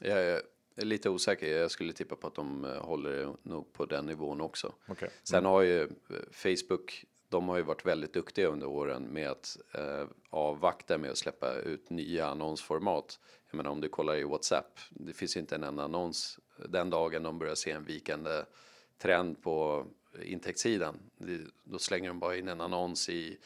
Jag 0.00 0.18
är 0.18 0.42
lite 0.76 1.10
osäker. 1.10 1.46
Jag 1.46 1.70
skulle 1.70 1.92
tippa 1.92 2.16
på 2.16 2.26
att 2.26 2.34
de 2.34 2.64
eh, 2.64 2.70
håller 2.70 3.32
nog 3.42 3.72
på 3.72 3.86
den 3.86 4.06
nivån 4.06 4.40
också. 4.40 4.74
Okay. 4.88 5.08
Mm. 5.08 5.18
Sen 5.22 5.44
har 5.44 5.62
ju 5.62 5.82
eh, 5.82 5.88
Facebook 6.32 7.04
de 7.28 7.48
har 7.48 7.56
ju 7.56 7.62
varit 7.62 7.86
väldigt 7.86 8.12
duktiga 8.12 8.46
under 8.46 8.66
åren 8.66 9.02
med 9.02 9.30
att 9.30 9.56
eh, 9.74 10.04
avvakta 10.30 10.98
med 10.98 11.10
att 11.10 11.18
släppa 11.18 11.54
ut 11.54 11.90
nya 11.90 12.26
annonsformat. 12.26 13.18
Jag 13.50 13.56
menar 13.56 13.70
om 13.70 13.80
du 13.80 13.88
kollar 13.88 14.16
i 14.16 14.24
WhatsApp, 14.24 14.80
det 14.90 15.12
finns 15.12 15.36
inte 15.36 15.54
en 15.54 15.64
enda 15.64 15.82
annons 15.82 16.38
den 16.68 16.90
dagen 16.90 17.22
de 17.22 17.38
börjar 17.38 17.54
se 17.54 17.70
en 17.70 17.84
vikande 17.84 18.44
trend 18.98 19.42
på 19.42 19.86
intäktssidan. 20.22 20.98
Då 21.64 21.78
slänger 21.78 22.08
de 22.08 22.18
bara 22.18 22.36
in 22.36 22.48
en 22.48 22.60
annons 22.60 23.08
i 23.08 23.38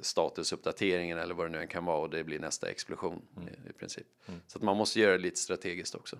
statusuppdateringen 0.00 1.18
eller 1.18 1.34
vad 1.34 1.46
det 1.46 1.50
nu 1.50 1.58
än 1.58 1.68
kan 1.68 1.84
vara 1.84 1.98
och 1.98 2.10
det 2.10 2.24
blir 2.24 2.38
nästa 2.38 2.70
explosion 2.70 3.22
mm. 3.36 3.48
i, 3.48 3.70
i, 3.70 3.72
princip. 3.72 4.06
Mm. 4.26 4.40
Så 4.46 4.58
att 4.58 4.62
man 4.62 4.76
måste 4.76 5.00
göra 5.00 5.12
det 5.12 5.18
lite 5.18 5.36
strategiskt 5.36 5.94
också. 5.94 6.18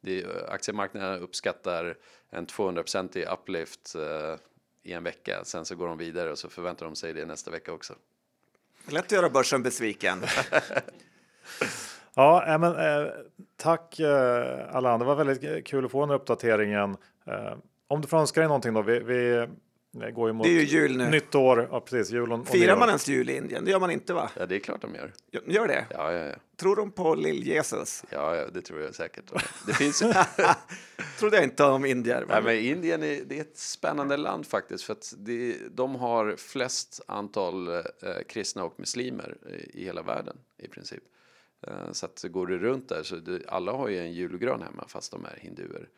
Det, 0.00 0.26
aktiemarknaden 0.48 1.20
uppskattar 1.20 1.98
en 2.30 2.46
200% 2.46 3.32
uplift 3.34 3.94
eh, 3.94 4.36
i 4.82 4.92
en 4.92 5.04
vecka. 5.04 5.44
Sen 5.44 5.64
så 5.64 5.74
går 5.74 5.88
de 5.88 5.98
vidare 5.98 6.30
och 6.30 6.38
så 6.38 6.48
förväntar 6.48 6.86
de 6.86 6.96
sig 6.96 7.12
det 7.12 7.24
nästa 7.24 7.50
vecka 7.50 7.72
också. 7.72 7.94
Lätt 8.86 9.04
att 9.04 9.12
göra 9.12 9.30
börsen 9.30 9.62
besviken. 9.62 10.22
ja, 12.14 12.58
men, 12.60 12.76
eh, 12.76 13.08
tack 13.56 14.00
eh, 14.00 14.76
Allan. 14.76 15.00
Det 15.00 15.06
var 15.06 15.14
väldigt 15.14 15.66
kul 15.66 15.84
att 15.84 15.90
få 15.90 16.00
den 16.00 16.08
här 16.10 16.16
uppdateringen. 16.16 16.96
Eh, 17.24 17.54
om 17.88 18.00
du 18.00 18.08
får 18.08 18.18
önska 18.18 18.40
dig 18.40 18.48
någonting 18.48 18.74
då. 18.74 18.82
Vi, 18.82 18.98
vi 18.98 19.48
det 19.92 20.10
går 20.10 20.28
ju 20.28 20.32
mot 20.32 20.44
det 20.44 20.50
är 20.50 20.60
ju 20.60 20.64
jul 20.64 20.96
nu. 20.96 21.10
Nytt 21.10 21.34
år, 21.34 21.68
ja 21.70 21.80
precis. 21.80 22.12
Jul 22.12 22.32
och, 22.32 22.48
Firar 22.48 22.76
man 22.76 22.88
ens 22.88 23.08
jul 23.08 23.30
i 23.30 23.36
Indien? 23.36 23.64
Det 23.64 23.70
gör 23.70 23.80
man 23.80 23.90
inte 23.90 24.12
va? 24.12 24.30
Ja, 24.38 24.46
det 24.46 24.54
är 24.56 24.60
klart 24.60 24.80
de 24.80 24.94
gör. 24.94 25.12
Gör 25.46 25.68
det? 25.68 25.86
Ja, 25.90 26.12
ja, 26.12 26.24
ja. 26.24 26.34
Tror 26.56 26.76
de 26.76 26.90
på 26.90 27.14
lill-Jesus? 27.14 28.04
Ja, 28.10 28.36
ja, 28.36 28.46
det 28.52 28.62
tror 28.62 28.80
jag 28.80 28.94
säkert. 28.94 29.24
Det 29.66 29.74
finns 29.74 30.02
Trodde 31.18 31.36
jag 31.36 31.44
inte 31.44 31.64
om 31.64 31.84
indier. 31.84 32.24
Men... 32.28 32.44
men 32.44 32.58
Indien 32.58 33.02
är, 33.02 33.24
det 33.24 33.36
är 33.36 33.40
ett 33.40 33.58
spännande 33.58 34.16
land 34.16 34.46
faktiskt 34.46 34.84
för 34.84 34.92
att 34.92 35.14
det, 35.16 35.56
de 35.70 35.94
har 35.94 36.36
flest 36.36 37.00
antal 37.06 37.68
eh, 37.68 37.82
kristna 38.28 38.64
och 38.64 38.80
muslimer 38.80 39.36
i, 39.46 39.80
i 39.80 39.84
hela 39.84 40.02
världen 40.02 40.36
i 40.58 40.68
princip. 40.68 41.02
Eh, 41.66 41.92
så 41.92 42.06
att 42.06 42.24
går 42.30 42.46
du 42.46 42.58
runt 42.58 42.88
där 42.88 43.02
så 43.02 43.16
det, 43.16 43.46
alla 43.48 43.72
har 43.72 43.88
ju 43.88 43.98
en 43.98 44.12
julgran 44.12 44.62
hemma 44.62 44.84
fast 44.88 45.12
de 45.12 45.24
är 45.24 45.38
hinduer. 45.40 45.88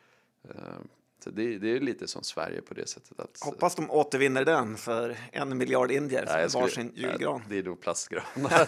Eh, 0.49 0.79
att 1.27 1.35
det, 1.35 1.57
det 1.57 1.69
är 1.75 1.79
lite 1.79 2.07
som 2.07 2.23
Sverige 2.23 2.61
på 2.61 2.73
det 2.73 2.87
sättet. 2.89 3.19
Att, 3.19 3.37
Hoppas 3.41 3.75
de 3.75 3.91
återvinner 3.91 4.45
den 4.45 4.77
för 4.77 5.17
en 5.31 5.57
miljard 5.57 5.91
indier 5.91 6.25
Nej, 6.27 6.49
skulle- 6.49 6.63
varsin 6.63 6.91
julgran. 6.95 7.17
Ja, 7.19 7.41
det 7.49 7.57
är 7.57 7.63
nog 7.63 7.81
plastgranar. 7.81 8.67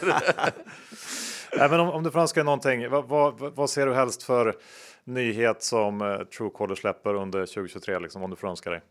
Även 1.59 1.79
om, 1.79 1.89
om 1.89 2.03
du 2.03 2.11
dig 2.11 2.43
någonting, 2.43 2.89
vad, 2.89 3.05
vad, 3.07 3.39
vad 3.39 3.69
ser 3.69 3.85
du 3.85 3.93
helst 3.93 4.23
för 4.23 4.57
nyhet 5.03 5.63
som 5.63 6.01
eh, 6.01 6.19
Truecaller 6.23 6.75
släpper 6.75 7.13
under 7.13 7.45
2023? 7.45 7.99
Liksom, 7.99 8.23
om 8.23 8.29
du 8.29 8.35
får 8.35 8.47
önska 8.47 8.69
dig. 8.69 8.81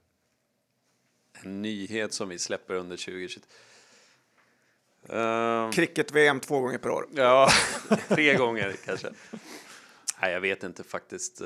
en 1.42 1.62
nyhet 1.62 2.12
som 2.12 2.28
vi 2.28 2.38
släpper 2.38 2.74
under 2.74 2.96
2023. 2.96 3.42
Ehm, 5.08 5.72
Cricket-VM 5.72 6.40
två 6.40 6.60
gånger 6.60 6.78
per 6.78 6.90
år. 6.90 7.06
Ja, 7.14 7.48
tre 8.08 8.34
gånger 8.34 8.76
kanske. 8.84 9.08
Nej, 10.22 10.32
jag 10.32 10.40
vet 10.40 10.62
inte 10.62 10.84
faktiskt. 10.84 11.40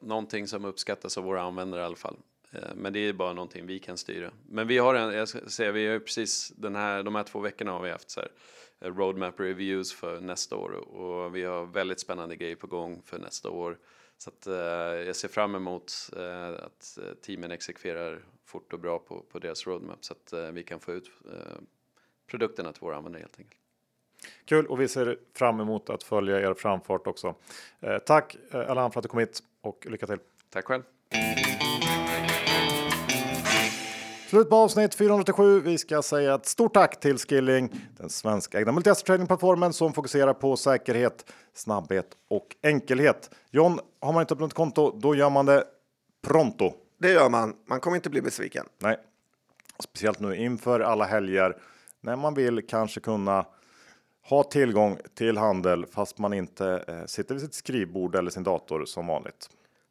Någonting 0.00 0.48
som 0.48 0.64
uppskattas 0.64 1.18
av 1.18 1.24
våra 1.24 1.42
användare 1.42 1.80
i 1.80 1.84
alla 1.84 1.96
fall. 1.96 2.16
Eh, 2.52 2.74
men 2.74 2.92
det 2.92 2.98
är 2.98 3.12
bara 3.12 3.32
någonting 3.32 3.66
vi 3.66 3.78
kan 3.78 3.98
styra. 3.98 4.30
Men 4.46 4.66
vi 4.66 4.78
har 4.78 4.94
en, 4.94 5.14
jag 5.14 5.28
ska 5.28 5.40
säga, 5.40 5.72
vi 5.72 5.86
har 5.86 5.92
ju 5.92 6.00
precis 6.00 6.52
den 6.56 6.76
här, 6.76 7.02
de 7.02 7.14
här 7.14 7.24
två 7.24 7.40
veckorna 7.40 7.72
har 7.72 7.82
vi 7.82 7.90
haft 7.90 8.10
så 8.10 8.20
här 8.20 8.30
eh, 8.80 8.94
roadmap 8.94 9.40
reviews 9.40 9.92
för 9.92 10.20
nästa 10.20 10.56
år 10.56 10.70
och 10.70 11.36
vi 11.36 11.44
har 11.44 11.66
väldigt 11.66 12.00
spännande 12.00 12.36
grejer 12.36 12.56
på 12.56 12.66
gång 12.66 13.02
för 13.04 13.18
nästa 13.18 13.50
år. 13.50 13.78
Så 14.18 14.30
att, 14.30 14.46
eh, 14.46 14.54
jag 15.06 15.16
ser 15.16 15.28
fram 15.28 15.54
emot 15.54 15.92
eh, 16.16 16.48
att 16.48 16.98
eh, 16.98 17.14
teamen 17.22 17.50
exekverar 17.50 18.24
fort 18.44 18.72
och 18.72 18.80
bra 18.80 18.98
på, 18.98 19.20
på 19.20 19.38
deras 19.38 19.66
roadmap 19.66 20.04
så 20.04 20.12
att 20.12 20.32
eh, 20.32 20.50
vi 20.50 20.62
kan 20.62 20.80
få 20.80 20.92
ut 20.92 21.10
produkterna 22.26 22.72
till 22.72 22.80
våra 22.80 22.96
användare 22.96 23.20
helt 23.20 23.38
enkelt. 23.38 23.60
Kul 24.44 24.66
och 24.66 24.80
vi 24.80 24.88
ser 24.88 25.18
fram 25.34 25.60
emot 25.60 25.90
att 25.90 26.02
följa 26.02 26.40
er 26.40 26.54
framfart 26.54 27.06
också. 27.06 27.34
Tack 28.06 28.36
Allan 28.52 28.92
för 28.92 29.00
att 29.00 29.02
du 29.02 29.08
kom 29.08 29.18
hit 29.18 29.42
och 29.68 29.86
lycka 29.90 30.06
till. 30.06 30.18
Tack 30.50 30.64
själv. 30.64 30.82
Slut 34.28 34.50
på 34.50 34.56
avsnitt 34.56 34.94
487. 34.94 35.60
Vi 35.60 35.78
ska 35.78 36.02
säga 36.02 36.34
ett 36.34 36.46
stort 36.46 36.74
tack 36.74 37.00
till 37.00 37.18
Skilling, 37.18 37.70
den 37.96 38.10
svenskägda 38.10 38.72
multitest-tradingplattformen 38.72 39.72
som 39.72 39.92
fokuserar 39.92 40.34
på 40.34 40.56
säkerhet, 40.56 41.32
snabbhet 41.54 42.06
och 42.28 42.56
enkelhet. 42.62 43.30
John, 43.50 43.80
har 44.00 44.12
man 44.12 44.20
inte 44.20 44.34
öppnat 44.34 44.50
ett 44.50 44.56
konto, 44.56 44.98
då 44.98 45.14
gör 45.14 45.30
man 45.30 45.46
det 45.46 45.64
pronto. 46.22 46.72
Det 46.98 47.10
gör 47.10 47.28
man. 47.28 47.54
Man 47.66 47.80
kommer 47.80 47.96
inte 47.96 48.10
bli 48.10 48.22
besviken. 48.22 48.66
Nej, 48.78 48.96
speciellt 49.78 50.20
nu 50.20 50.36
inför 50.36 50.80
alla 50.80 51.04
helger 51.04 51.56
när 52.00 52.16
man 52.16 52.34
vill 52.34 52.66
kanske 52.66 53.00
kunna 53.00 53.46
ha 54.28 54.42
tillgång 54.42 54.98
till 55.14 55.36
handel 55.36 55.86
fast 55.86 56.18
man 56.18 56.32
inte 56.32 56.84
eh, 56.88 57.04
sitter 57.06 57.34
vid 57.34 57.42
sitt 57.42 57.54
skrivbord 57.54 58.16
eller 58.16 58.30
sin 58.30 58.42
dator 58.42 58.84
som 58.84 59.06
vanligt. 59.06 59.50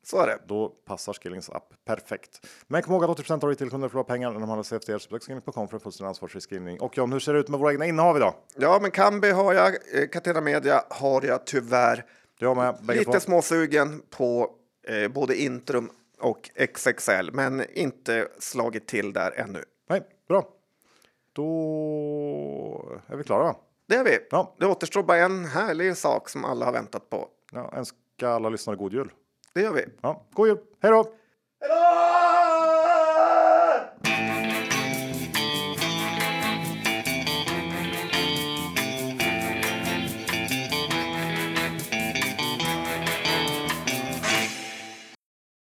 Så 0.09 0.19
är 0.19 0.27
det. 0.27 0.39
Då 0.47 0.69
passar 0.69 1.13
Skillings 1.13 1.49
app 1.49 1.73
perfekt. 1.85 2.45
Men 2.67 2.81
kom 2.81 2.93
ihåg 2.93 3.03
att 3.03 3.09
80% 3.09 3.43
av 3.43 3.49
retailkunder 3.49 3.89
förlorar 3.89 4.03
pengar 4.03 4.31
när 4.31 4.39
de 4.39 4.49
handlar 4.49 4.63
CFDR. 4.63 4.97
Så 4.97 5.09
besök 5.09 5.23
skilling.com 5.23 5.67
för 5.67 5.77
en 5.77 5.79
fullständig 5.79 6.09
ansvarsfri 6.09 6.41
skrivning. 6.41 6.79
Och 6.79 6.97
John, 6.97 7.11
hur 7.13 7.19
ser 7.19 7.33
det 7.33 7.39
ut 7.39 7.49
med 7.49 7.59
våra 7.59 7.71
egna 7.71 7.85
innehav 7.85 8.17
idag? 8.17 8.33
Ja, 8.55 8.79
men 8.81 8.91
Kambi 8.91 9.31
har 9.31 9.53
jag, 9.53 9.67
eh, 9.67 10.07
Catena 10.11 10.41
Media 10.41 10.83
har 10.89 11.21
jag 11.25 11.45
tyvärr. 11.45 12.05
Jag 12.39 12.57
med, 12.57 12.75
Lite 12.87 13.03
två. 13.03 13.19
småsugen 13.19 14.01
på 14.09 14.49
eh, 14.87 15.07
både 15.07 15.41
Intrum 15.41 15.89
och 16.19 16.49
XXL, 16.75 17.31
men 17.33 17.63
inte 17.73 18.27
slagit 18.39 18.87
till 18.87 19.13
där 19.13 19.31
ännu. 19.39 19.63
Nej, 19.89 20.01
bra. 20.27 20.47
Då 21.33 22.99
är 23.07 23.15
vi 23.15 23.23
klara 23.23 23.43
va? 23.43 23.55
Det 23.87 23.95
är 23.95 24.03
vi. 24.03 24.19
Ja. 24.31 24.55
Det 24.59 24.65
återstår 24.65 25.03
bara 25.03 25.17
en 25.17 25.45
härlig 25.45 25.97
sak 25.97 26.29
som 26.29 26.45
alla 26.45 26.65
har 26.65 26.73
väntat 26.73 27.09
på. 27.09 27.27
Ja, 27.51 27.73
önska 27.75 28.29
alla 28.29 28.49
lyssnare 28.49 28.75
god 28.75 28.93
jul. 28.93 29.11
Det 29.57 29.63
gör 29.63 29.73
vi. 29.73 29.85
Ja, 30.01 30.25
god 30.33 30.47
jul. 30.47 30.57
Hej 30.81 30.91
då! 30.91 31.03
Hej 31.61 31.69
då! 31.69 32.46